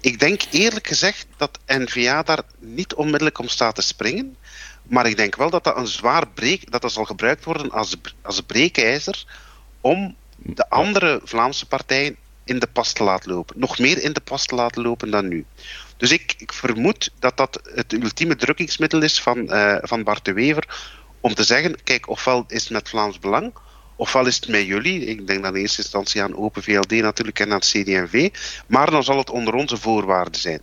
Ik 0.00 0.18
denk 0.18 0.42
eerlijk 0.50 0.86
gezegd 0.86 1.26
dat 1.36 1.58
N-VA 1.66 2.22
daar 2.22 2.42
niet 2.58 2.94
onmiddellijk 2.94 3.38
om 3.38 3.48
staat 3.48 3.74
te 3.74 3.82
springen. 3.82 4.36
Maar 4.82 5.06
ik 5.06 5.16
denk 5.16 5.36
wel 5.36 5.50
dat 5.50 5.64
dat 5.64 5.76
een 5.76 5.86
zwaar 5.86 6.28
breek, 6.28 6.70
dat 6.70 6.82
dat 6.82 6.92
zal 6.92 7.04
gebruikt 7.04 7.44
worden 7.44 7.70
als, 7.70 7.96
als 8.22 8.40
breekijzer 8.40 9.24
om 9.80 10.16
de 10.36 10.70
andere 10.70 11.20
Vlaamse 11.24 11.66
partijen 11.66 12.16
in 12.44 12.58
de 12.58 12.66
pas 12.66 12.92
te 12.92 13.04
laten 13.04 13.30
lopen. 13.30 13.58
Nog 13.58 13.78
meer 13.78 14.02
in 14.02 14.12
de 14.12 14.20
pas 14.20 14.46
te 14.46 14.54
laten 14.54 14.82
lopen 14.82 15.10
dan 15.10 15.28
nu. 15.28 15.44
Dus 15.96 16.10
ik, 16.10 16.34
ik 16.38 16.52
vermoed 16.52 17.10
dat 17.18 17.36
dat 17.36 17.60
het 17.74 17.92
ultieme 17.92 18.36
drukkingsmiddel 18.36 19.02
is 19.02 19.20
van, 19.20 19.50
eh, 19.50 19.76
van 19.80 20.02
Bart 20.02 20.24
de 20.24 20.32
Wever 20.32 20.94
om 21.20 21.34
te 21.34 21.44
zeggen, 21.44 21.82
kijk, 21.84 22.08
ofwel 22.08 22.44
is 22.48 22.62
het 22.62 22.72
met 22.72 22.88
Vlaams 22.88 23.18
Belang, 23.18 23.52
ofwel 23.96 24.26
is 24.26 24.36
het 24.36 24.48
met 24.48 24.66
jullie. 24.66 25.04
Ik 25.04 25.26
denk 25.26 25.42
dan 25.42 25.54
in 25.54 25.60
eerste 25.60 25.82
instantie 25.82 26.22
aan 26.22 26.36
Open 26.36 26.62
VLD 26.62 26.90
natuurlijk 26.90 27.40
en 27.40 27.52
aan 27.52 27.60
CD&V, 27.60 28.30
maar 28.66 28.90
dan 28.90 29.04
zal 29.04 29.18
het 29.18 29.30
onder 29.30 29.54
onze 29.54 29.76
voorwaarden 29.76 30.40
zijn. 30.40 30.60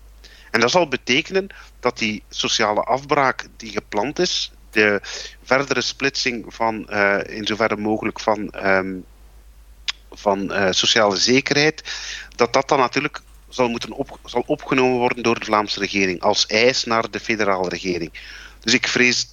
En 0.52 0.60
dat 0.60 0.72
zal 0.72 0.88
betekenen 0.88 1.48
dat 1.80 1.98
die 1.98 2.24
sociale 2.30 2.82
afbraak 2.82 3.46
die 3.58 3.72
gepland 3.72 4.20
is, 4.20 4.52
de 4.72 5.00
verdere 5.44 5.82
splitsing 5.82 6.46
van 6.48 6.88
uh, 6.90 7.18
in 7.26 7.46
zoverre 7.46 7.78
mogelijk 7.78 8.20
van, 8.20 8.54
um, 8.66 9.06
van 10.12 10.52
uh, 10.52 10.68
sociale 10.72 11.16
zekerheid, 11.16 11.84
dat 12.36 12.54
dat 12.54 12.68
dan 12.68 12.80
natuurlijk 12.80 13.22
zal, 13.50 13.70
moeten 13.70 13.92
op, 13.92 14.20
zal 14.26 14.44
opgenomen 14.46 14.98
worden 14.98 15.24
door 15.24 15.40
de 15.40 15.46
Vlaamse 15.46 15.80
regering 15.80 16.22
als 16.22 16.46
eis 16.46 16.84
naar 16.84 17.12
de 17.12 17.20
federale 17.20 17.70
regering. 17.70 18.12
Dus 18.60 18.74
ik 18.74 18.88
vrees. 18.88 19.33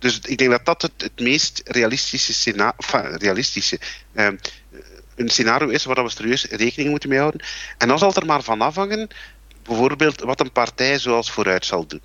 Dus 0.00 0.18
ik 0.18 0.38
denk 0.38 0.50
dat 0.50 0.64
dat 0.64 0.82
het, 0.82 0.92
het 0.96 1.20
meest 1.20 1.60
realistische 1.64 2.32
scenario, 2.32 2.72
enfin, 2.76 3.16
realistische, 3.18 3.78
uh, 4.12 4.28
een 5.16 5.28
scenario 5.28 5.68
is 5.68 5.84
waar 5.84 6.02
we 6.02 6.10
serieus 6.10 6.44
rekening 6.44 6.90
moeten 6.90 7.08
mee 7.08 7.18
houden. 7.18 7.40
En 7.78 7.88
dan 7.88 7.98
zal 7.98 8.08
het 8.08 8.16
er 8.16 8.26
maar 8.26 8.42
van 8.42 8.60
afhangen 8.60 9.08
bijvoorbeeld 9.62 10.20
wat 10.20 10.40
een 10.40 10.52
partij 10.52 10.98
zoals 10.98 11.30
vooruit 11.30 11.64
zal 11.64 11.86
doen. 11.86 12.00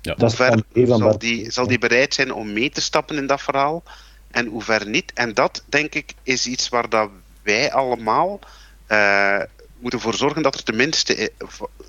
Ja. 0.00 0.14
Hoe 0.18 0.30
ver 0.30 0.62
zal 0.86 1.18
die, 1.18 1.50
zal 1.50 1.66
die 1.66 1.78
bereid 1.78 2.14
zijn 2.14 2.32
om 2.32 2.52
mee 2.52 2.70
te 2.70 2.80
stappen 2.80 3.16
in 3.16 3.26
dat 3.26 3.42
verhaal 3.42 3.82
en 4.30 4.46
hoe 4.46 4.62
ver 4.62 4.88
niet? 4.88 5.12
En 5.12 5.34
dat, 5.34 5.62
denk 5.66 5.94
ik, 5.94 6.14
is 6.22 6.46
iets 6.46 6.68
waar 6.68 6.88
dat 6.88 7.10
wij 7.42 7.72
allemaal 7.72 8.40
uh, 8.88 9.40
moeten 9.78 10.00
voor 10.00 10.14
zorgen 10.14 10.42
dat 10.42 10.54
er 10.54 10.62
tenminste, 10.62 11.32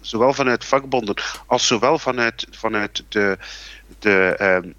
zowel 0.02 0.34
vanuit 0.34 0.66
vakbonden 0.66 1.16
als 1.46 1.68
zowel 1.68 2.00
vanuit, 2.00 2.48
vanuit 2.52 3.04
de, 3.10 3.38
de, 4.00 4.38
uh, 4.42 4.72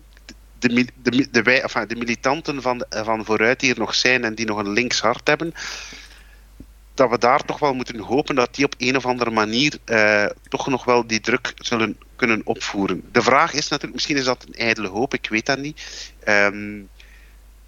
de, 0.59 0.87
de, 1.03 1.31
de, 1.31 1.43
wij, 1.43 1.63
enfin, 1.63 1.89
de 1.89 1.97
militanten 1.97 2.63
van, 2.63 2.85
van 2.89 3.25
vooruit 3.25 3.61
die 3.61 3.73
er 3.73 3.79
nog 3.79 3.95
zijn 3.95 4.25
en 4.25 4.35
die 4.35 4.47
nog 4.47 4.59
een 4.59 4.73
links 4.73 5.01
hart 5.01 5.29
hebben, 5.29 5.53
dat 6.95 7.11
we 7.11 7.19
daar 7.19 7.45
toch 7.45 7.59
wel 7.59 7.75
moeten 7.75 7.99
hopen 7.99 8.35
dat 8.35 8.55
die 8.55 8.65
op 8.65 8.75
een 8.79 8.97
of 8.97 9.07
andere 9.07 9.31
manier 9.31 9.79
uh, 9.87 10.27
toch 10.49 10.67
nog 10.67 10.85
wel 10.85 11.07
die 11.07 11.21
druk 11.21 11.53
zullen 11.57 11.99
kunnen 12.17 12.41
opvoeren. 12.45 13.03
De 13.13 13.23
vraag 13.23 13.53
is 13.53 13.69
natuurlijk, 13.69 13.95
misschien 13.95 14.17
is 14.17 14.25
dat 14.25 14.45
een 14.47 14.55
ijdele 14.55 14.89
hoop, 14.89 15.15
ik 15.15 15.29
weet 15.29 15.47
dat 15.47 15.59
niet. 15.59 16.13
Um, 16.29 16.89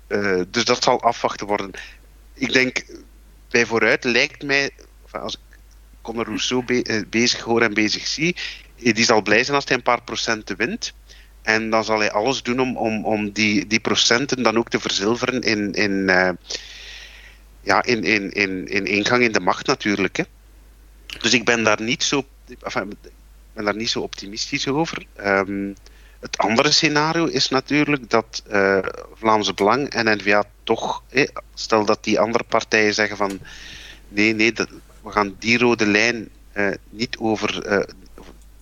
uh, 0.09 0.41
dus 0.49 0.65
dat 0.65 0.83
zal 0.83 1.03
afwachten 1.03 1.47
worden. 1.47 1.71
Ik 2.35 2.53
denk, 2.53 2.85
bij 3.51 3.67
vooruit 3.67 4.05
lijkt 4.05 4.43
mij, 4.43 4.71
als 5.11 5.35
ik 5.35 5.59
Conor 6.03 6.25
Rousseau 6.25 6.65
be 6.65 7.07
bezig 7.09 7.41
hoor 7.41 7.63
en 7.63 7.75
bezig 7.75 8.07
zie, 8.07 8.37
die 8.77 9.05
zal 9.05 9.23
blij 9.23 9.45
zijn 9.45 9.57
als 9.57 9.65
hij 9.65 9.77
een 9.77 9.83
paar 9.83 10.03
procenten 10.03 10.57
wint. 10.57 10.93
En 11.43 11.71
dan 11.71 11.85
zal 11.85 11.99
hij 11.99 12.11
alles 12.11 12.43
doen 12.43 12.61
om, 12.61 12.77
om, 12.77 13.05
om 13.05 13.31
die, 13.31 13.67
die 13.67 13.81
procenten 13.81 14.43
dan 14.43 14.59
ook 14.59 14.69
te 14.69 14.81
verzilveren 14.81 15.41
in, 15.41 15.73
in, 15.73 15.93
uh, 15.93 16.31
ja, 17.61 17.83
in, 17.83 18.05
in, 18.05 18.31
in, 18.31 18.67
in 18.67 18.87
ingang 18.87 19.23
in 19.23 19.33
de 19.33 19.41
macht 19.41 19.67
natuurlijk. 19.67 20.17
Hè. 20.17 20.25
Dus 21.21 21.33
ik 21.33 21.45
ben 21.45 21.65
daar 21.65 21.83
niet 21.83 22.03
zo, 22.03 22.25
ben 23.53 23.65
daar 23.65 23.77
niet 23.77 23.91
zo 23.91 24.01
optimistisch 24.01 24.69
over. 24.69 25.07
Um, 25.25 25.75
het 26.21 26.39
andere 26.39 26.71
scenario 26.71 27.25
is 27.25 27.49
natuurlijk 27.49 28.11
dat 28.11 28.43
uh, 28.51 28.79
Vlaamse 29.15 29.55
Belang 29.55 29.89
en 29.89 30.17
N-VA 30.17 30.45
toch, 30.65 31.03
eh, 31.09 31.29
stel 31.55 31.85
dat 31.85 32.05
die 32.05 32.21
andere 32.21 32.45
partijen 32.45 32.95
zeggen 32.95 33.17
van 33.17 33.41
nee, 34.09 34.35
nee, 34.35 34.53
we 35.03 35.11
gaan 35.11 35.37
die 35.39 35.59
rode 35.59 35.87
lijn 35.87 36.29
uh, 36.55 36.71
niet 36.91 37.17
over, 37.19 37.73
uh, 37.73 37.85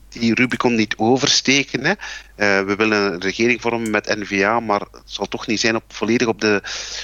die 0.08 0.34
Rubicon 0.34 0.74
niet 0.74 0.96
oversteken. 0.96 1.84
Hè. 1.84 1.90
Uh, 1.90 2.66
we 2.66 2.74
willen 2.76 3.12
een 3.12 3.20
regering 3.20 3.60
vormen 3.60 3.90
met 3.90 4.16
N-VA, 4.18 4.60
maar 4.60 4.80
het 4.80 5.02
zal 5.04 5.26
toch 5.26 5.46
niet 5.46 5.60
zijn 5.60 5.76
op, 5.76 5.84
volledig 5.88 6.26
op 6.26 6.40
de, 6.40 6.62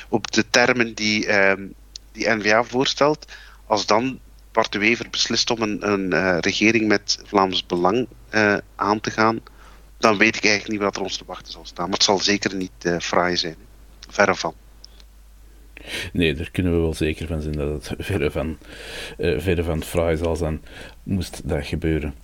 op 0.08 0.30
de 0.30 0.44
termen 0.50 0.94
die, 0.94 1.28
die 2.12 2.28
N-VA 2.28 2.64
voorstelt. 2.64 3.32
Als 3.66 3.86
dan 3.86 4.18
Bart 4.52 4.72
de 4.72 4.78
Wever 4.78 5.10
beslist 5.10 5.50
om 5.50 5.62
een, 5.62 5.90
een 5.90 6.40
regering 6.40 6.88
met 6.88 7.22
Vlaams 7.26 7.66
Belang 7.66 8.06
aan 8.76 9.00
te 9.00 9.10
gaan, 9.10 9.40
dan 10.04 10.18
weet 10.18 10.36
ik 10.36 10.44
eigenlijk 10.44 10.72
niet 10.72 10.80
wat 10.80 10.96
er 10.96 11.02
ons 11.02 11.16
te 11.16 11.24
wachten 11.26 11.52
zal 11.52 11.64
staan. 11.64 11.84
Maar 11.84 11.94
het 11.94 12.02
zal 12.02 12.18
zeker 12.18 12.54
niet 12.54 12.70
uh, 12.82 12.98
fraai 12.98 13.36
zijn. 13.36 13.56
Verre 14.08 14.34
van. 14.34 14.54
Nee, 16.12 16.34
daar 16.34 16.50
kunnen 16.50 16.72
we 16.72 16.78
wel 16.78 16.94
zeker 16.94 17.26
van 17.26 17.42
zijn 17.42 17.54
dat 17.56 17.88
het 17.88 17.94
verre 18.06 18.30
van, 18.30 18.58
uh, 19.18 19.40
verre 19.40 19.62
van 19.62 19.82
fraai 19.82 20.16
zal 20.16 20.36
zijn. 20.36 20.62
Moest 21.02 21.48
dat 21.48 21.66
gebeuren. 21.66 22.14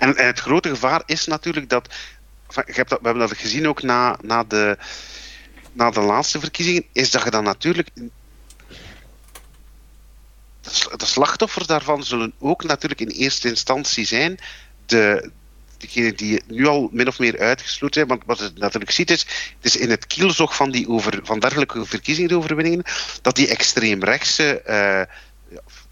En, 0.00 0.16
het 0.16 0.40
grote 0.40 0.68
gevaar 0.68 1.02
is 1.06 1.26
natuurlijk 1.26 1.68
dat. 1.68 1.88
dat 2.46 2.64
we 2.64 2.84
hebben 2.88 3.18
dat 3.18 3.36
gezien 3.36 3.68
ook 3.68 3.82
na, 3.82 4.18
na, 4.22 4.44
de, 4.44 4.78
na 5.72 5.90
de 5.90 6.00
laatste 6.00 6.40
verkiezingen. 6.40 6.84
Is 6.92 7.10
dat 7.10 7.22
je 7.22 7.30
dan 7.30 7.44
natuurlijk 7.44 7.88
de 10.96 11.06
slachtoffers 11.06 11.66
daarvan 11.66 12.04
zullen 12.04 12.32
ook 12.38 12.64
natuurlijk 12.64 13.00
in 13.00 13.08
eerste 13.08 13.48
instantie 13.48 14.04
zijn 14.04 14.38
de, 14.86 15.30
degenen 15.78 16.16
die 16.16 16.42
nu 16.46 16.66
al 16.66 16.88
min 16.92 17.08
of 17.08 17.18
meer 17.18 17.38
uitgesloten 17.38 17.94
zijn. 17.94 18.06
Want 18.06 18.22
wat 18.26 18.38
je 18.38 18.50
natuurlijk 18.60 18.90
ziet 18.90 19.10
is, 19.10 19.20
het 19.20 19.64
is 19.64 19.76
in 19.76 19.90
het 19.90 20.06
kielzog 20.06 20.56
van, 20.56 20.70
die 20.70 20.88
over, 20.88 21.20
van 21.22 21.38
dergelijke 21.38 21.84
verkiezingsoverwinningen, 21.84 22.84
dat 23.22 23.36
die 23.36 23.48
extreemrechtse 23.48 24.62
uh, 24.68 25.02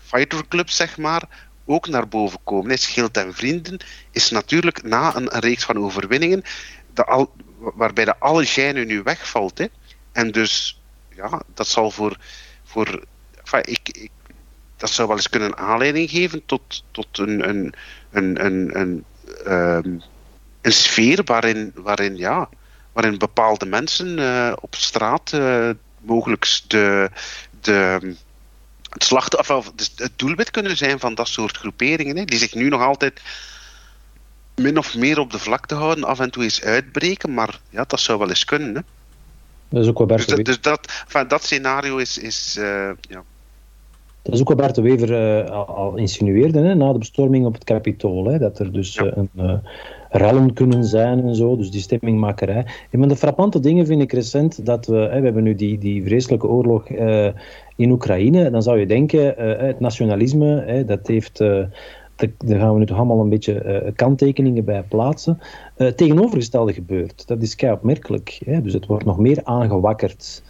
fighterclubs, 0.07 0.77
zeg 0.77 0.97
maar, 0.97 1.48
ook 1.69 1.89
naar 1.89 2.09
boven 2.09 2.39
komen. 2.45 2.79
Schild 2.79 3.17
en 3.17 3.35
Vrienden 3.35 3.79
is 4.11 4.31
natuurlijk 4.31 4.83
na 4.83 5.17
een, 5.17 5.29
reeks 5.29 5.65
van 5.65 5.79
overwinningen, 5.79 6.43
waarbij 7.59 8.05
de 8.05 8.19
alle 8.19 8.47
gijnen 8.47 8.87
nu 8.87 9.03
wegvalt. 9.03 9.59
Hè. 9.59 9.67
En 10.13 10.31
dus, 10.31 10.81
ja, 11.15 11.43
dat 11.55 11.67
zal 11.67 11.91
voor... 11.91 12.17
voor 12.65 13.05
enfin, 13.39 13.63
ik, 13.73 13.89
ik, 13.89 14.11
dat 14.77 14.91
zou 14.91 15.09
wel 15.09 15.17
eens 15.17 15.29
kunnen 15.29 15.57
aanleiding 15.57 16.11
geven 16.11 16.43
tot, 16.47 16.85
tot 16.91 17.19
een, 17.19 17.49
een, 17.49 17.75
een, 18.11 18.45
een, 18.45 18.81
een 18.81 20.03
een 20.61 20.73
sfeer 20.73 21.25
waarin, 21.25 21.73
waarin, 21.75 22.17
ja, 22.17 22.49
waarin 22.93 23.19
bepaalde 23.19 23.67
mensen 23.67 24.19
uh, 24.19 24.53
op 24.61 24.75
straat 24.75 25.33
uh, 25.33 25.71
mogelijk 26.01 26.61
de, 26.67 27.11
de, 27.61 28.15
het, 28.89 29.05
slachtoffer, 29.05 29.57
of 29.57 29.73
het 29.77 30.13
doelwit 30.17 30.51
kunnen 30.51 30.77
zijn 30.77 30.99
van 30.99 31.15
dat 31.15 31.29
soort 31.29 31.57
groeperingen, 31.57 32.17
hè, 32.17 32.25
die 32.25 32.39
zich 32.39 32.55
nu 32.55 32.69
nog 32.69 32.83
altijd 32.83 33.21
min 34.55 34.79
of 34.79 34.97
meer 34.97 35.19
op 35.19 35.31
de 35.31 35.39
vlakte 35.39 35.75
houden, 35.75 36.05
af 36.05 36.21
en 36.21 36.31
toe 36.31 36.43
eens 36.43 36.63
uitbreken, 36.63 37.35
maar 37.35 37.61
ja, 37.71 37.85
dat 37.87 38.01
zou 38.01 38.19
wel 38.19 38.29
eens 38.29 38.45
kunnen. 38.45 38.75
Hè. 38.75 38.81
Dat 39.69 39.83
is 39.83 39.89
ook 39.89 39.99
wat 39.99 40.09
dus, 40.09 40.27
dat, 40.27 40.45
dus 40.45 40.61
dat, 40.61 41.03
enfin, 41.05 41.29
dat 41.29 41.45
scenario 41.45 41.97
is, 41.97 42.19
is 42.19 42.57
uh, 42.59 42.91
ja, 43.01 43.23
dat 44.23 44.35
is 44.35 44.41
ook 44.41 44.49
wat 44.49 44.57
Bart 44.57 44.75
de 44.75 44.83
Wever 44.83 45.41
uh, 45.45 45.51
al, 45.51 45.97
insinueerde 45.97 46.61
hè, 46.61 46.75
na 46.75 46.93
de 46.93 46.99
bestorming 46.99 47.47
op 47.47 47.55
het 47.55 47.65
Capitool. 47.65 48.25
Hè, 48.25 48.39
dat 48.39 48.59
er 48.59 48.73
dus 48.73 48.95
ja. 48.95 49.05
uh, 49.05 49.13
een 49.15 49.31
uh, 49.37 49.53
rellen 50.11 50.53
kunnen 50.53 50.85
zijn 50.85 51.21
en 51.21 51.35
zo, 51.35 51.57
dus 51.57 51.71
die 51.71 51.81
stemmingmakerij. 51.81 52.67
En 52.91 52.99
van 52.99 53.09
de 53.09 53.17
frappante 53.17 53.61
dingen 53.61 53.87
vind 53.87 54.03
ik 54.03 54.13
recent 54.13 54.67
dat 54.67 54.87
we, 54.87 54.97
hè, 54.97 55.19
we 55.19 55.25
hebben 55.25 55.43
nu 55.43 55.55
die, 55.55 55.79
die 55.79 56.03
vreselijke 56.03 56.49
oorlog 56.49 56.89
in 57.77 57.91
Oekraïne. 57.91 58.51
Dan 58.51 58.63
zou 58.63 58.79
je 58.79 58.87
denken, 58.87 59.35
het 59.67 59.81
nationalisme, 59.81 60.63
hè, 60.67 60.85
dat 60.85 61.07
heeft... 61.07 61.39
daar 61.39 62.59
gaan 62.59 62.73
we 62.73 62.79
nu 62.79 62.87
toch 62.87 62.97
allemaal 62.97 63.21
een 63.21 63.29
beetje 63.29 63.93
kanttekeningen 63.97 64.65
bij 64.65 64.83
plaatsen. 64.89 65.39
tegenovergestelde 65.97 66.73
gebeurt. 66.73 67.27
Dat 67.27 67.43
is 67.43 67.55
kei 67.55 67.73
opmerkelijk. 67.73 68.41
Hè? 68.45 68.61
Dus 68.61 68.73
het 68.73 68.87
wordt 68.87 69.05
nog 69.05 69.19
meer 69.19 69.41
aangewakkerd. 69.45 70.43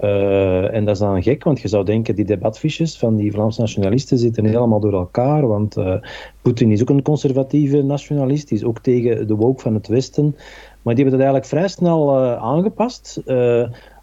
Uh, 0.00 0.74
en 0.74 0.84
dat 0.84 0.94
is 0.94 1.00
dan 1.00 1.22
gek, 1.22 1.44
want 1.44 1.60
je 1.60 1.68
zou 1.68 1.84
denken, 1.84 2.14
die 2.14 2.24
debatfiches 2.24 2.98
van 2.98 3.16
die 3.16 3.32
Vlaamse 3.32 3.60
nationalisten 3.60 4.18
zitten 4.18 4.44
helemaal 4.44 4.80
door 4.80 4.92
elkaar, 4.92 5.46
want 5.46 5.76
uh, 5.76 5.94
Poetin 6.42 6.70
is 6.70 6.82
ook 6.82 6.88
een 6.88 7.02
conservatieve 7.02 7.82
nationalist, 7.82 8.48
die 8.48 8.58
is 8.58 8.64
ook 8.64 8.78
tegen 8.78 9.26
de 9.26 9.34
woke 9.34 9.62
van 9.62 9.74
het 9.74 9.86
Westen, 9.86 10.36
maar 10.82 10.94
die 10.94 11.04
hebben 11.04 11.20
dat 11.20 11.28
eigenlijk 11.28 11.46
vrij 11.46 11.68
snel 11.68 12.22
uh, 12.22 12.36
aangepast 12.36 13.22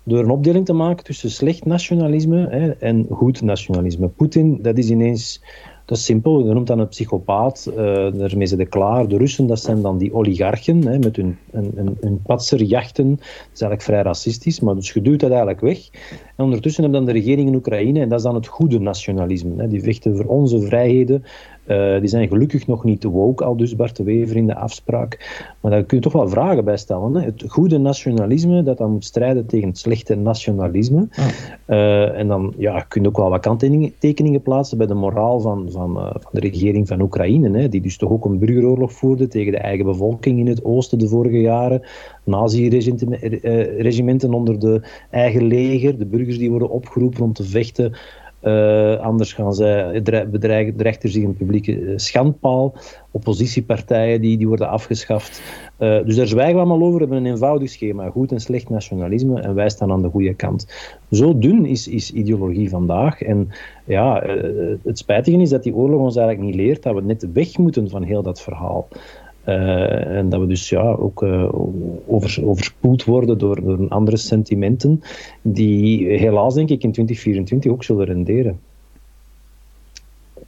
door 0.06 0.20
een 0.20 0.30
opdeling 0.30 0.66
te 0.66 0.74
maken 0.74 1.04
tussen 1.04 1.32
slecht 1.32 1.66
nationalisme 1.66 2.48
hè, 2.50 2.70
en 2.70 3.08
goed 3.10 3.42
nationalisme. 3.42 4.08
Poetin, 4.08 4.60
dat 4.62 4.78
is 4.78 4.90
ineens 4.90 5.44
simpel, 5.96 6.48
je 6.48 6.54
noemt 6.54 6.68
dan 6.68 6.80
een 6.80 6.88
psychopaat, 6.88 7.68
uh, 7.70 7.76
daarmee 7.76 8.46
zijn 8.46 8.60
ze 8.60 8.66
klaar. 8.66 9.08
De 9.08 9.18
Russen, 9.18 9.48
dat 9.48 9.60
zijn 9.60 9.82
dan 9.82 9.98
die 9.98 10.14
oligarchen, 10.14 10.88
hè, 10.88 11.00
met 11.00 11.16
hun, 11.16 11.38
hun, 11.52 11.98
hun 12.00 12.22
patserjachten. 12.22 13.10
Dat 13.10 13.20
is 13.54 13.62
eigenlijk 13.62 13.82
vrij 13.82 14.02
racistisch, 14.02 14.60
maar 14.60 14.76
dus 14.76 14.92
je 14.92 15.02
duwt 15.02 15.20
dat 15.20 15.30
eigenlijk 15.30 15.62
weg. 15.62 15.90
En 16.36 16.44
ondertussen 16.44 16.84
hebben 16.84 17.06
dan 17.06 17.14
de 17.14 17.20
regering 17.20 17.48
in 17.48 17.56
Oekraïne, 17.56 18.00
en 18.00 18.10
dat 18.10 18.18
is 18.18 18.26
dan 18.26 18.36
het 18.36 18.48
goede 18.48 18.80
nationalisme. 18.80 19.62
Hè. 19.62 19.68
Die 19.68 19.84
vechten 19.84 20.16
voor 20.16 20.26
onze 20.26 20.62
vrijheden, 20.62 21.24
uh, 21.68 22.00
die 22.00 22.08
zijn 22.08 22.28
gelukkig 22.28 22.68
nog 22.68 22.84
niet 22.84 23.04
woke, 23.04 23.44
al 23.44 23.58
dus 23.58 23.76
Bart 23.76 23.96
de 23.96 24.04
Wever 24.04 24.36
in 24.36 24.48
de 24.48 24.56
afspraak. 24.56 25.42
Maar 25.60 25.72
daar 25.72 25.84
kun 25.84 25.98
je 25.98 26.04
toch 26.04 26.14
wel 26.14 26.30
vragen 26.30 26.66
bij 26.66 26.78
stellen. 26.78 27.16
Hè? 27.16 27.22
Het 27.22 27.44
goede 27.48 27.78
nationalisme, 27.78 28.64
dat 28.64 28.78
dan 28.78 28.92
moet 28.92 29.06
strijden 29.06 29.46
tegen 29.46 29.68
het 29.68 29.78
slechte 29.78 30.16
nationalisme. 30.16 31.08
Ah. 31.12 31.28
Uh, 31.68 32.20
en 32.20 32.28
dan 32.28 32.54
ja, 32.58 32.80
kun 32.80 33.02
je 33.02 33.08
ook 33.08 33.18
wel 33.18 33.30
wat 33.30 33.42
kanttekeningen 33.42 34.42
plaatsen 34.42 34.78
bij 34.78 34.88
de 34.88 34.94
moraal 34.94 35.40
van, 35.40 35.68
van, 35.72 35.98
uh, 35.98 36.10
van 36.12 36.32
de 36.32 36.40
regering 36.40 36.88
van 36.88 37.02
Oekraïne. 37.02 37.58
Hè? 37.58 37.70
Die 37.70 37.82
dus 37.82 37.98
toch 37.98 38.12
ook 38.12 38.26
een 38.26 38.40
burgeroorlog 38.40 38.94
voerde 38.94 39.28
tegen 39.28 39.52
de 39.52 39.58
eigen 39.58 39.86
bevolking 39.86 40.40
in 40.40 40.48
het 40.48 40.66
oosten 40.66 41.00
de 41.00 41.08
vorige 41.08 41.42
jaren. 41.42 41.82
Nazi-regimenten 42.24 44.34
onder 44.34 44.60
de 44.60 44.82
eigen 45.10 45.44
leger. 45.44 45.98
De 45.98 46.06
burgers 46.06 46.38
die 46.38 46.50
worden 46.50 46.70
opgeroepen 46.70 47.24
om 47.24 47.34
te 47.34 47.44
vechten 47.44 47.94
uh, 48.44 49.00
anders 49.00 49.34
gaan 49.34 49.54
zij 49.54 50.02
bedreigen, 50.32 50.76
dreigt 50.76 51.04
er 51.04 51.10
zich 51.10 51.24
een 51.24 51.36
publieke 51.36 51.80
eh, 51.80 51.94
schandpaal. 51.96 52.76
Oppositiepartijen 53.12 54.22
die, 54.22 54.38
die 54.38 54.48
worden 54.48 54.70
afgeschaft. 54.70 55.42
Uh, 55.80 56.04
dus 56.06 56.16
daar 56.16 56.28
zwijgen 56.28 56.54
we 56.54 56.60
allemaal 56.60 56.88
over. 56.88 56.94
We 56.94 57.00
hebben 57.00 57.18
een 57.18 57.32
eenvoudig 57.32 57.70
schema. 57.70 58.10
Goed 58.10 58.32
en 58.32 58.40
slecht 58.40 58.70
nationalisme. 58.70 59.42
En 59.42 59.56
wij 59.56 59.70
staan 59.70 59.92
aan 59.92 60.02
de 60.02 60.10
goede 60.10 60.34
kant. 60.34 60.68
Zo 61.12 61.38
dun 61.38 61.66
is, 61.66 61.88
is 61.88 62.12
ideologie 62.12 62.70
vandaag. 62.70 63.22
En 63.22 63.50
ja, 63.86 64.24
het 64.84 64.98
spijtige 64.98 65.38
is 65.38 65.50
dat 65.50 65.64
die 65.64 65.76
oorlog 65.76 66.02
ons 66.02 66.16
eigenlijk 66.16 66.48
niet 66.48 66.56
leert 66.56 66.84
dat 66.84 66.96
we 66.96 67.02
net 67.02 67.32
weg 67.34 67.58
moeten 67.58 67.90
van 67.90 68.04
heel 68.04 68.24
dat 68.24 68.42
verhaal. 68.42 68.88
Uh, 69.46 70.18
en 70.18 70.30
dat 70.30 70.40
we 70.40 70.48
dus 70.48 70.70
ja, 70.70 70.82
ook 70.82 71.22
uh, 71.22 71.50
over, 72.08 72.46
overspoeld 72.46 73.04
worden 73.04 73.38
door, 73.38 73.62
door 73.62 73.88
andere 73.88 74.18
sentimenten, 74.18 75.04
die 75.42 76.08
helaas 76.08 76.54
denk 76.54 76.70
ik 76.70 76.84
in 76.84 76.92
2024 76.92 77.72
ook 77.72 77.84
zullen 77.84 78.06
renderen. 78.06 78.60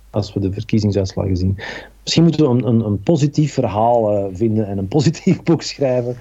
Als 0.10 0.34
we 0.34 0.40
de 0.40 0.54
verkiezingsuitslagen 0.54 1.38
zien. 1.38 1.58
Misschien 2.02 2.24
moeten 2.24 2.46
we 2.46 2.52
een, 2.52 2.68
een, 2.68 2.86
een 2.86 3.00
positief 3.00 3.54
verhaal 3.54 4.18
uh, 4.18 4.26
vinden 4.34 4.68
en 4.68 4.78
een 4.78 4.88
positief 4.88 5.44
boek 5.48 5.62
schrijven. 5.62 6.18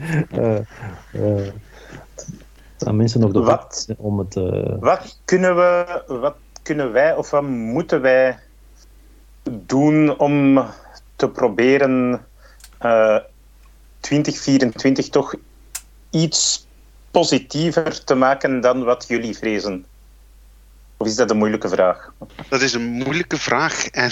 aan 2.78 2.96
mensen 2.96 3.20
nog 3.20 3.32
de 3.32 3.40
wat, 3.40 3.88
om 3.96 4.18
het. 4.18 4.34
Wat, 4.80 5.20
kunnen 5.24 5.56
we, 5.56 6.02
wat 6.06 6.36
kunnen 6.62 6.92
wij 6.92 7.16
of 7.16 7.30
wat 7.30 7.42
moeten 7.48 8.00
wij 8.00 8.38
doen 9.66 10.18
om 10.18 10.64
te 11.16 11.28
proberen 11.28 12.20
2024 14.00 15.04
eh, 15.04 15.10
toch 15.10 15.34
iets 16.10 16.66
positiever 17.10 18.04
te 18.04 18.14
maken 18.14 18.60
dan 18.60 18.84
wat 18.84 19.04
jullie 19.08 19.36
vrezen? 19.36 19.86
Of 20.96 21.06
is 21.06 21.16
dat 21.16 21.30
een 21.30 21.36
moeilijke 21.36 21.68
vraag? 21.68 22.12
Dat 22.48 22.60
is 22.60 22.72
een 22.72 22.90
moeilijke 22.90 23.38
vraag. 23.38 23.86
En 23.86 24.10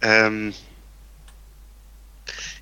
um, 0.00 0.52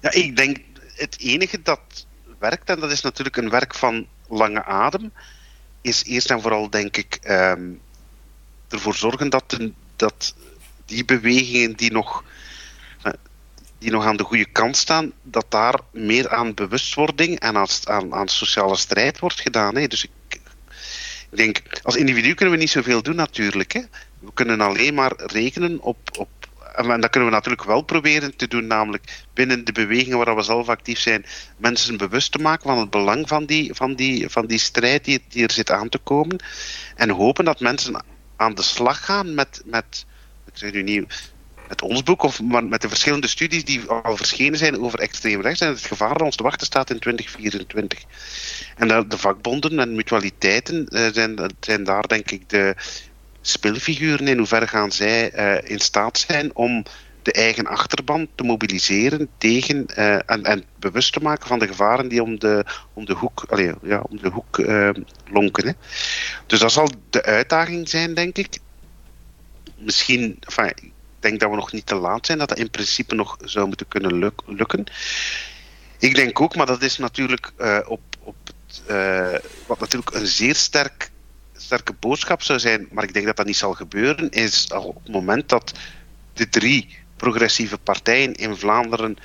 ja, 0.03 0.11
ik 0.11 0.37
denk 0.37 0.59
het 0.95 1.19
enige 1.19 1.63
dat 1.63 2.07
werkt, 2.39 2.71
en 2.71 2.81
dat 2.81 2.91
is 2.91 3.01
natuurlijk 3.01 3.37
een 3.37 3.51
werk 3.51 3.75
van 3.75 4.07
lange 4.29 4.65
adem, 4.65 5.13
is 5.81 6.05
eerst 6.05 6.31
en 6.31 6.41
vooral, 6.41 6.71
denk 6.71 6.97
ik, 6.97 7.19
um, 7.29 7.81
ervoor 8.69 8.95
zorgen 8.95 9.31
dat, 9.31 9.51
de, 9.51 9.73
dat 9.97 10.35
die 10.85 11.05
bewegingen 11.05 11.77
die 11.77 11.93
nog, 11.93 12.25
die 13.79 13.91
nog 13.91 14.05
aan 14.05 14.17
de 14.17 14.25
goede 14.25 14.47
kant 14.47 14.77
staan, 14.77 15.13
dat 15.23 15.47
daar 15.49 15.81
meer 15.93 16.29
aan 16.29 16.55
bewustwording 16.55 17.39
en 17.39 17.57
aan, 17.57 17.67
aan, 17.85 18.15
aan 18.15 18.29
sociale 18.29 18.77
strijd 18.77 19.19
wordt 19.19 19.41
gedaan. 19.41 19.77
Hè. 19.77 19.87
Dus 19.87 20.05
ik, 20.05 20.11
ik 20.29 20.41
denk, 21.31 21.63
als 21.83 21.97
individu 21.97 22.35
kunnen 22.35 22.55
we 22.55 22.61
niet 22.61 22.71
zoveel 22.71 23.03
doen 23.03 23.17
natuurlijk. 23.17 23.73
Hè. 23.73 23.81
We 24.19 24.33
kunnen 24.35 24.61
alleen 24.61 24.95
maar 24.95 25.13
rekenen 25.17 25.81
op, 25.81 25.99
op 26.19 26.29
en 26.77 27.01
dat 27.01 27.11
kunnen 27.11 27.29
we 27.29 27.35
natuurlijk 27.35 27.65
wel 27.65 27.83
proberen 27.83 28.37
te 28.37 28.49
doen, 28.49 28.67
namelijk 28.67 29.25
binnen 29.35 29.65
de 29.65 29.73
bewegingen 29.73 30.19
waar 30.19 30.37
we 30.37 30.43
zelf 30.43 30.69
actief 30.69 30.99
zijn, 30.99 31.25
mensen 31.57 31.97
bewust 31.97 32.33
te 32.33 32.39
maken 32.39 32.69
van 32.69 32.79
het 32.79 32.91
belang 32.91 33.29
van 33.29 33.47
die, 33.47 33.75
van 33.75 33.95
die, 33.95 34.29
van 34.29 34.47
die 34.47 34.59
strijd 34.59 35.05
die, 35.05 35.23
die 35.29 35.43
er 35.43 35.53
zit 35.53 35.71
aan 35.71 35.89
te 35.89 35.99
komen. 35.99 36.43
En 36.97 37.11
hopen 37.11 37.45
dat 37.45 37.61
mensen 37.61 38.05
aan 38.37 38.55
de 38.55 38.63
slag 38.63 39.05
gaan 39.05 39.35
met, 39.35 39.63
met 39.65 40.07
ik 40.47 40.53
zeg 40.55 40.73
nu 40.73 40.83
niet 40.83 41.33
met 41.69 41.83
ons 41.83 42.03
boek, 42.03 42.23
of 42.23 42.43
maar 42.43 42.65
met 42.65 42.81
de 42.81 42.89
verschillende 42.89 43.29
studies 43.29 43.65
die 43.65 43.83
al 43.89 44.17
verschenen 44.17 44.59
zijn 44.59 44.81
over 44.81 44.99
extreem 44.99 45.41
rechts 45.41 45.61
en 45.61 45.69
het 45.69 45.81
gevaar 45.81 46.13
dat 46.13 46.23
ons 46.23 46.37
te 46.37 46.43
wachten 46.43 46.67
staat 46.67 46.91
in 46.91 46.99
2024. 46.99 48.03
En 48.77 49.09
de 49.09 49.19
vakbonden 49.19 49.79
en 49.79 49.95
mutualiteiten 49.95 50.87
eh, 50.87 51.07
zijn, 51.13 51.51
zijn 51.61 51.85
daar 51.85 52.07
denk 52.07 52.31
ik 52.31 52.49
de 52.49 52.75
speelfiguren. 53.41 54.29
In 54.29 54.39
hoeverre 54.39 54.67
gaan 54.67 54.93
zij 54.93 55.35
uh, 55.35 55.71
in 55.71 55.79
staat 55.79 56.19
zijn 56.19 56.55
om 56.55 56.85
de 57.23 57.33
eigen 57.33 57.67
achterban 57.67 58.29
te 58.35 58.43
mobiliseren 58.43 59.29
tegen 59.39 59.87
uh, 59.99 60.15
en, 60.15 60.45
en, 60.45 60.65
bewust 60.79 61.13
te 61.13 61.21
maken 61.21 61.47
van 61.47 61.59
de 61.59 61.67
gevaren 61.67 62.09
die 62.09 62.23
om 62.23 62.39
de, 62.39 62.65
om 62.93 63.05
de 63.05 63.13
hoek, 63.13 63.45
allez, 63.49 63.73
ja, 63.83 64.01
om 64.01 64.17
de 64.17 64.29
hoek 64.29 64.59
lonken. 65.31 65.67
Hè. 65.67 65.73
Dus 66.47 66.59
dat 66.59 66.73
zal 66.73 66.91
de 67.11 67.23
uitdaging 67.23 67.89
zijn, 67.89 68.15
denk 68.15 68.39
ik. 68.39 68.59
Misschien, 69.79 70.39
enfin, 70.41 70.93
denk 71.21 71.41
dat 71.41 71.51
we 71.51 71.57
nog 71.57 71.73
niet 71.73 71.87
te 71.87 71.95
laat 71.95 72.27
zijn, 72.27 72.39
dat 72.39 72.49
dat 72.49 72.59
in 72.59 72.71
principe 72.71 73.15
nog 73.15 73.37
zou 73.41 73.67
moeten 73.67 73.89
kunnen 73.89 74.19
luk 74.19 74.41
lukken. 74.47 74.85
Ik 75.99 76.15
denk 76.15 76.41
ook, 76.41 76.57
maar 76.57 76.67
dat 76.67 76.83
is 76.83 76.99
natuurlijk 76.99 77.53
uh, 77.59 77.79
op, 77.87 78.01
op 78.23 78.37
het, 78.47 78.83
wat 79.67 79.81
natuurlijk 79.81 80.15
een 80.15 80.27
zeer 80.27 80.55
sterk 80.55 81.11
sterke 81.57 81.93
boodschap 81.93 82.43
zou 82.43 82.59
zijn, 82.59 82.89
maar 82.91 83.05
ik 83.05 83.13
denk 83.13 83.27
dat 83.27 83.37
dat 83.37 83.47
niet 83.47 83.57
zal 83.57 83.73
gebeuren, 83.73 84.31
is 84.31 84.67
op 84.67 84.95
het 85.03 85.13
moment 85.13 85.49
dat 85.49 85.73
de 86.33 86.49
drie 86.49 86.99
progressieve 87.17 87.79
partijen 87.79 88.35
in 88.35 88.57
Vlaanderen 88.57 89.17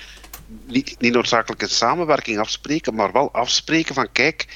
niet, 0.65 0.95
niet 0.99 1.13
noodzakelijk 1.13 1.61
een 1.61 1.69
samenwerking 1.69 2.39
afspreken, 2.39 2.95
maar 2.95 3.11
wel 3.11 3.31
afspreken 3.31 3.95
van 3.95 4.11
kijk, 4.11 4.47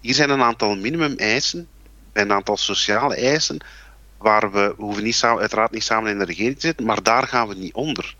hier 0.00 0.14
zijn 0.14 0.30
een 0.30 0.42
aantal 0.42 0.76
minimumeisen, 0.76 1.68
bij 2.12 2.22
een 2.22 2.32
aantal 2.32 2.56
sociale 2.56 3.16
eisen, 3.16 3.64
waar 4.22 4.52
we, 4.52 4.74
hoeven 4.76 5.02
niet 5.02 5.14
samen, 5.14 5.40
uiteraard 5.40 5.70
niet 5.70 5.82
samen 5.82 6.10
in 6.10 6.18
de 6.18 6.24
regering 6.24 6.54
te 6.54 6.66
zitten, 6.66 6.86
maar 6.86 7.02
daar 7.02 7.26
gaan 7.26 7.48
we 7.48 7.54
niet 7.54 7.74
onder. 7.74 8.16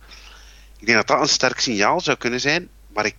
Ik 0.79 0.87
denk 0.87 0.99
dat 0.99 1.07
dat 1.07 1.21
een 1.21 1.29
sterk 1.29 1.61
signaal 1.61 2.01
zou 2.01 2.17
kunnen 2.17 2.41
zijn, 2.41 2.69
maar 2.93 3.07
ik, 3.07 3.17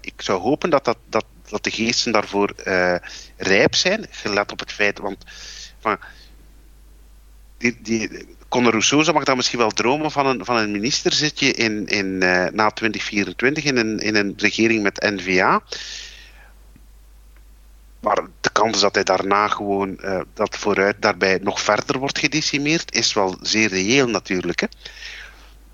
ik 0.00 0.22
zou 0.22 0.40
hopen 0.40 0.70
dat, 0.70 0.84
dat, 0.84 0.98
dat 1.08 1.24
dat 1.48 1.64
de 1.64 1.70
geesten 1.70 2.12
daarvoor 2.12 2.52
uh, 2.64 2.94
rijp 3.36 3.74
zijn, 3.74 4.06
gelet 4.10 4.52
op 4.52 4.58
het 4.58 4.72
feit, 4.72 4.98
want 4.98 5.24
van, 5.80 5.98
die, 7.58 7.78
die, 7.82 8.26
Conor 8.48 8.70
Rousseau 8.70 9.12
mag 9.12 9.24
dan 9.24 9.36
misschien 9.36 9.58
wel 9.58 9.70
dromen 9.70 10.10
van 10.10 10.26
een, 10.26 10.44
van 10.44 10.56
een 10.56 10.70
ministerzitje 10.70 11.52
in, 11.52 11.86
in, 11.86 12.06
uh, 12.06 12.46
na 12.52 12.70
2024 12.70 13.64
in 13.64 13.76
een, 13.76 13.98
in 13.98 14.14
een 14.14 14.34
regering 14.36 14.82
met 14.82 15.00
N-VA. 15.00 15.62
Maar 18.06 18.26
de 18.40 18.50
kans 18.52 18.80
dat 18.80 18.94
hij 18.94 19.04
daarna 19.04 19.48
gewoon 19.48 19.98
uh, 20.00 20.20
dat 20.34 20.56
vooruit 20.56 21.02
daarbij 21.02 21.38
nog 21.42 21.60
verder 21.60 21.98
wordt 21.98 22.18
gedecimeerd, 22.18 22.94
is 22.94 23.12
wel 23.12 23.36
zeer 23.40 23.68
reëel 23.68 24.08
natuurlijk. 24.08 24.60
Hè. 24.60 24.66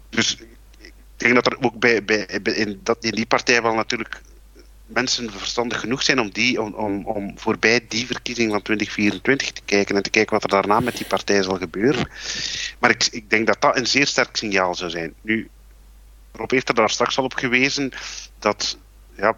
Dus 0.09 0.37
ik 0.80 0.93
denk 1.16 1.35
dat 1.35 1.47
er 1.47 1.57
ook 1.61 1.78
bij, 1.78 2.05
bij, 2.05 2.24
in, 2.43 2.80
dat, 2.83 3.03
die 3.03 3.26
partij 3.26 3.62
wel 3.62 3.74
natuurlijk 3.74 4.20
mensen 4.87 5.30
verstandig 5.30 5.80
genoeg 5.80 6.03
zijn 6.03 6.20
om, 6.20 6.30
die, 6.30 6.62
om, 6.62 6.74
om, 6.74 7.07
om 7.07 7.39
voorbij 7.39 7.85
die 7.89 8.07
verkiezing 8.07 8.51
van 8.51 8.62
2024 8.62 9.53
te 9.53 9.62
kijken 9.64 9.97
en 9.97 10.03
te 10.03 10.11
kijken 10.11 10.33
wat 10.33 10.43
er 10.43 10.49
daarna 10.49 10.80
met 10.80 10.97
die 10.97 11.07
partij 11.07 11.43
zal 11.43 11.57
gebeuren. 11.57 12.09
Maar 12.78 12.91
ik, 12.91 13.09
ik 13.11 13.30
denk 13.30 13.47
dat 13.47 13.61
dat 13.61 13.76
een 13.76 13.87
zeer 13.87 14.07
sterk 14.07 14.37
signaal 14.37 14.74
zou 14.74 14.91
zijn. 14.91 15.14
Nu, 15.20 15.49
Rob 16.33 16.51
heeft 16.51 16.68
er 16.68 16.74
daar 16.74 16.91
straks 16.91 17.18
al 17.18 17.24
op 17.24 17.35
gewezen 17.35 17.93
dat, 18.39 18.78
ja, 19.16 19.37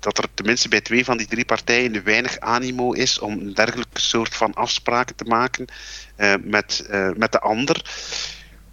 dat 0.00 0.18
er 0.18 0.24
tenminste 0.34 0.68
bij 0.68 0.80
twee 0.80 1.04
van 1.04 1.16
die 1.16 1.26
drie 1.26 1.44
partijen 1.44 2.04
weinig 2.04 2.38
animo 2.38 2.92
is 2.92 3.18
om 3.18 3.32
een 3.32 3.54
dergelijke 3.54 4.00
soort 4.00 4.34
van 4.34 4.54
afspraken 4.54 5.16
te 5.16 5.24
maken 5.24 5.66
uh, 6.16 6.34
met, 6.42 6.86
uh, 6.90 7.10
met 7.16 7.32
de 7.32 7.40
ander. 7.40 7.90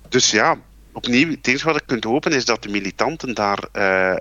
Dus 0.09 0.31
ja, 0.31 0.57
opnieuw, 0.91 1.35
het 1.41 1.61
wat 1.61 1.75
ik 1.75 1.83
kunt 1.85 2.03
hopen 2.03 2.31
is 2.31 2.45
dat 2.45 2.63
de 2.63 2.69
militanten 2.69 3.33
daar 3.33 3.67
uh, 3.73 4.15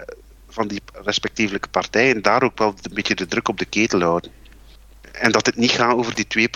van 0.48 0.68
die 0.68 0.80
respectievelijke 0.92 1.68
partijen 1.68 2.22
daar 2.22 2.42
ook 2.42 2.58
wel 2.58 2.74
een 2.82 2.94
beetje 2.94 3.14
de 3.14 3.26
druk 3.26 3.48
op 3.48 3.58
de 3.58 3.64
ketel 3.64 4.00
houden. 4.00 4.30
En 5.12 5.32
dat 5.32 5.46
het 5.46 5.56
niet 5.56 5.70
gaat 5.70 5.94
over 5.94 6.14
die 6.14 6.48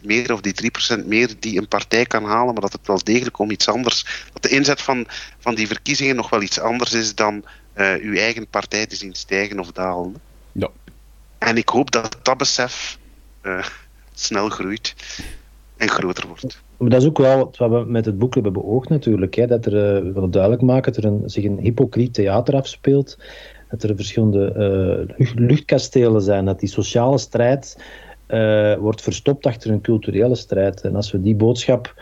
2% 0.00 0.04
meer 0.04 0.32
of 0.32 0.40
die 0.40 0.70
3% 1.00 1.06
meer 1.06 1.34
die 1.38 1.58
een 1.58 1.68
partij 1.68 2.06
kan 2.06 2.24
halen, 2.24 2.52
maar 2.52 2.62
dat 2.62 2.72
het 2.72 2.86
wel 2.86 3.04
degelijk 3.04 3.38
om 3.38 3.50
iets 3.50 3.68
anders. 3.68 4.24
Dat 4.32 4.42
de 4.42 4.48
inzet 4.48 4.82
van, 4.82 5.06
van 5.38 5.54
die 5.54 5.66
verkiezingen 5.66 6.16
nog 6.16 6.30
wel 6.30 6.42
iets 6.42 6.60
anders 6.60 6.92
is 6.92 7.14
dan 7.14 7.44
uh, 7.78 7.94
uw 8.00 8.14
eigen 8.14 8.46
partij 8.46 8.86
te 8.86 8.96
zien 8.96 9.14
stijgen 9.14 9.60
of 9.60 9.72
dalen. 9.72 10.14
Ja. 10.52 10.68
En 11.38 11.56
ik 11.56 11.68
hoop 11.68 11.90
dat 11.90 12.18
dat 12.22 12.36
besef 12.36 12.98
uh, 13.42 13.64
snel 14.14 14.48
groeit 14.48 14.94
en 15.76 15.88
groter 15.88 16.26
wordt. 16.26 16.62
Maar 16.76 16.90
dat 16.90 17.02
is 17.02 17.08
ook 17.08 17.18
wel 17.18 17.38
wat 17.56 17.70
we 17.70 17.84
met 17.86 18.04
het 18.04 18.18
boek 18.18 18.34
hebben 18.34 18.52
beoogd 18.52 18.88
natuurlijk. 18.88 19.34
Hè, 19.34 19.46
dat 19.46 19.66
er, 19.66 19.72
uh, 19.72 20.02
we 20.02 20.12
willen 20.12 20.30
duidelijk 20.30 20.62
maken 20.62 20.92
dat 20.92 21.04
er 21.04 21.10
een, 21.10 21.22
zich 21.30 21.44
een 21.44 21.58
hypocriet 21.58 22.14
theater 22.14 22.54
afspeelt. 22.54 23.18
Dat 23.70 23.82
er 23.82 23.96
verschillende 23.96 24.54
uh, 25.18 25.28
luchtkastelen 25.34 26.22
zijn. 26.22 26.44
Dat 26.44 26.60
die 26.60 26.68
sociale 26.68 27.18
strijd 27.18 27.76
uh, 28.28 28.76
wordt 28.76 29.02
verstopt 29.02 29.46
achter 29.46 29.70
een 29.70 29.80
culturele 29.80 30.34
strijd. 30.34 30.80
En 30.80 30.96
als 30.96 31.12
we 31.12 31.22
die 31.22 31.34
boodschap 31.34 31.94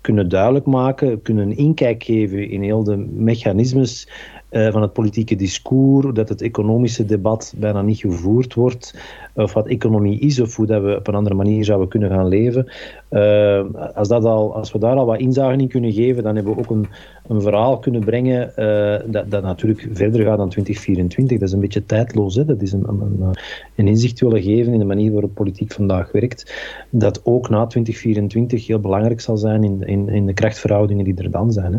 kunnen 0.00 0.28
duidelijk 0.28 0.66
maken, 0.66 1.22
kunnen 1.22 1.50
een 1.50 1.56
inkijk 1.56 2.02
geven 2.02 2.50
in 2.50 2.62
heel 2.62 2.84
de 2.84 2.96
mechanismes 2.96 4.08
uh, 4.50 4.72
van 4.72 4.82
het 4.82 4.92
politieke 4.92 5.36
discours, 5.36 6.14
dat 6.14 6.28
het 6.28 6.42
economische 6.42 7.04
debat 7.04 7.54
bijna 7.56 7.82
niet 7.82 7.98
gevoerd 7.98 8.54
wordt, 8.54 8.94
of 9.34 9.52
wat 9.52 9.66
economie 9.66 10.18
is, 10.18 10.40
of 10.40 10.56
hoe 10.56 10.66
dat 10.66 10.82
we 10.82 10.96
op 10.96 11.08
een 11.08 11.14
andere 11.14 11.34
manier 11.34 11.64
zouden 11.64 11.88
kunnen 11.88 12.10
gaan 12.10 12.28
leven. 12.28 12.72
Uh, 13.10 13.64
als, 13.94 14.08
dat 14.08 14.24
al, 14.24 14.54
als 14.54 14.72
we 14.72 14.78
daar 14.78 14.96
al 14.96 15.06
wat 15.06 15.18
inzagen 15.18 15.60
in 15.60 15.68
kunnen 15.68 15.92
geven, 15.92 16.22
dan 16.22 16.34
hebben 16.34 16.54
we 16.54 16.60
ook 16.60 16.70
een, 16.70 16.86
een 17.26 17.40
verhaal 17.40 17.78
kunnen 17.78 18.04
brengen 18.04 18.52
uh, 18.56 19.12
dat, 19.12 19.30
dat 19.30 19.42
natuurlijk 19.42 19.88
verder 19.92 20.24
gaat 20.24 20.38
dan 20.38 20.48
2024. 20.48 21.38
Dat 21.38 21.48
is 21.48 21.54
een 21.54 21.60
beetje 21.60 21.86
tijdloos. 21.86 22.34
Hè? 22.34 22.44
Dat 22.44 22.62
is 22.62 22.72
een, 22.72 22.88
een, 22.88 23.34
een 23.74 23.88
inzicht 23.88 24.20
willen 24.20 24.42
geven 24.42 24.72
in 24.72 24.78
de 24.78 24.84
manier 24.84 25.12
waarop 25.12 25.34
politiek 25.34 25.72
vandaag 25.72 26.12
werkt, 26.12 26.54
dat 26.90 27.20
ook 27.24 27.48
na 27.48 27.66
2024 27.66 28.66
heel 28.66 28.80
belangrijk 28.80 29.20
zal 29.20 29.36
zijn 29.36 29.64
in, 29.64 29.82
in, 29.82 30.08
in 30.08 30.26
de 30.26 30.34
krachtverhoudingen 30.34 31.04
die 31.04 31.14
er 31.14 31.30
dan 31.30 31.52
zijn. 31.52 31.72
Hè? 31.72 31.78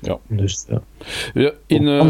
Ja. 0.00 0.18
Dus 0.26 0.64
ja. 0.68 0.82
ja 1.34 1.52
in, 1.66 1.82
uh, 1.82 2.06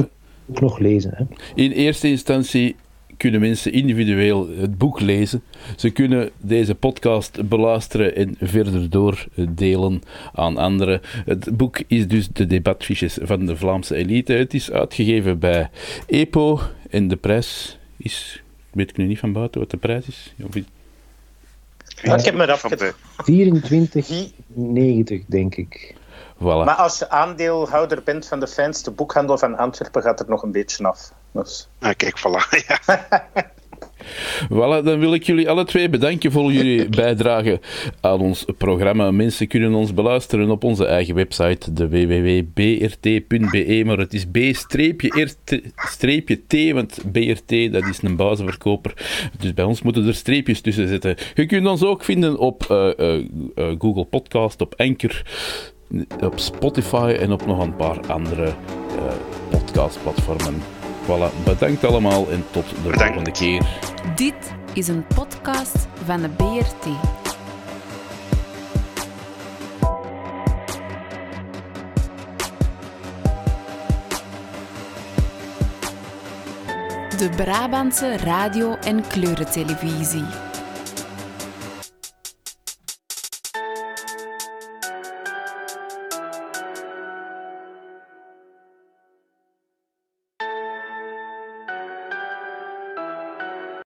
ook 0.51 0.61
nog 0.61 0.79
lezen. 0.79 1.13
Hè? 1.15 1.25
In 1.55 1.71
eerste 1.71 2.09
instantie 2.09 2.77
kunnen 3.17 3.41
mensen 3.41 3.73
individueel 3.73 4.49
het 4.49 4.79
boek 4.79 5.01
lezen. 5.01 5.43
Ze 5.77 5.91
kunnen 5.91 6.31
deze 6.41 6.75
podcast 6.75 7.49
beluisteren 7.49 8.17
en 8.17 8.35
verder 8.41 8.91
doordelen 8.91 10.03
aan 10.33 10.57
anderen. 10.57 11.01
Het 11.25 11.57
boek 11.57 11.81
is 11.87 12.09
dus 12.09 12.29
de 12.29 12.47
debatfiches 12.47 13.19
van 13.23 13.47
de 13.47 13.57
Vlaamse 13.57 13.95
elite. 13.95 14.33
Het 14.33 14.55
is 14.55 14.71
uitgegeven 14.71 15.39
bij 15.39 15.71
EPO 16.07 16.61
en 16.91 17.09
de 17.09 17.17
prijs 17.17 17.79
is, 17.97 18.43
weet 18.71 18.91
ik 18.91 18.97
nu 18.97 19.07
niet 19.07 19.19
van 19.19 19.33
buiten 19.33 19.61
wat 19.61 19.71
de 19.71 19.77
prijs 19.77 20.09
is. 20.09 20.35
Of 20.43 20.55
ja, 22.03 22.17
ik 22.17 22.25
heb 22.25 22.35
me 22.35 22.53
afgezet. 22.53 22.95
24,90 25.21 25.27
denk 25.27 25.55
ik. 25.55 25.95
Voilà. 26.39 26.65
Maar 26.65 26.75
als 26.75 26.99
je 26.99 27.11
aandeelhouder 27.11 28.03
bent 28.03 28.27
van 28.27 28.41
de 28.41 28.47
fijnste 28.47 28.91
boekhandel 28.91 29.39
van 29.39 29.57
Antwerpen, 29.57 30.03
gaat 30.03 30.21
er 30.21 30.29
nog 30.29 30.43
een 30.43 30.53
beetje 30.53 30.87
af. 30.87 31.13
Dus. 31.33 31.69
Ah, 31.81 31.95
kijk, 31.97 32.19
voilà. 32.19 32.49
Ja. 32.69 33.27
Voilà, 34.49 34.85
dan 34.85 34.99
wil 34.99 35.15
ik 35.15 35.23
jullie 35.23 35.51
alle 35.51 35.65
twee 35.65 35.89
bedanken 35.89 36.33
voor 36.33 36.53
jullie 36.53 36.89
bijdrage 37.03 37.61
aan 38.01 38.21
ons 38.21 38.45
programma. 38.59 39.11
Mensen 39.11 39.49
kunnen 39.49 39.75
ons 39.75 39.95
beluisteren 39.95 40.51
op 40.51 40.65
onze 40.65 40.87
eigen 40.87 41.15
website, 41.15 41.73
de 41.73 41.89
www.brt.be, 41.89 43.83
maar 43.85 43.99
het 43.99 44.15
is 44.15 44.27
B-T, 44.27 44.77
want 46.73 46.99
BRT 47.13 47.73
dat 47.73 47.87
is 47.87 48.03
een 48.03 48.17
bazenverkoper. 48.17 48.93
Dus 49.39 49.55
bij 49.55 49.65
ons 49.65 49.83
moeten 49.83 50.07
er 50.07 50.15
streepjes 50.15 50.61
tussen 50.61 50.89
zitten. 50.89 51.17
Je 51.35 51.47
kunt 51.47 51.67
ons 51.67 51.83
ook 51.83 52.05
vinden 52.05 52.39
op 52.39 52.67
uh, 52.71 52.91
uh, 52.99 53.25
Google 53.79 54.05
Podcast, 54.05 54.61
op 54.61 54.75
Anchor, 54.77 55.23
op 56.21 56.39
Spotify 56.39 57.17
en 57.21 57.33
op 57.33 57.47
nog 57.47 57.59
een 57.59 57.77
paar 57.77 58.01
andere 58.07 58.53
podcastplatformen. 59.51 60.63
Voilà, 61.05 61.45
bedankt 61.45 61.85
allemaal 61.85 62.31
en 62.31 62.45
tot 62.51 62.69
de 62.69 62.75
Bedankt. 62.83 63.03
volgende 63.05 63.31
keer. 63.31 63.67
Dit 64.17 64.55
is 64.73 64.89
een 64.89 65.05
podcast 65.15 65.89
van 66.05 66.21
de 66.21 66.29
BRT. 66.29 66.87
De 77.19 77.29
Brabantse 77.37 78.17
radio- 78.17 78.75
en 78.75 79.07
kleurentelevisie. 79.07 80.48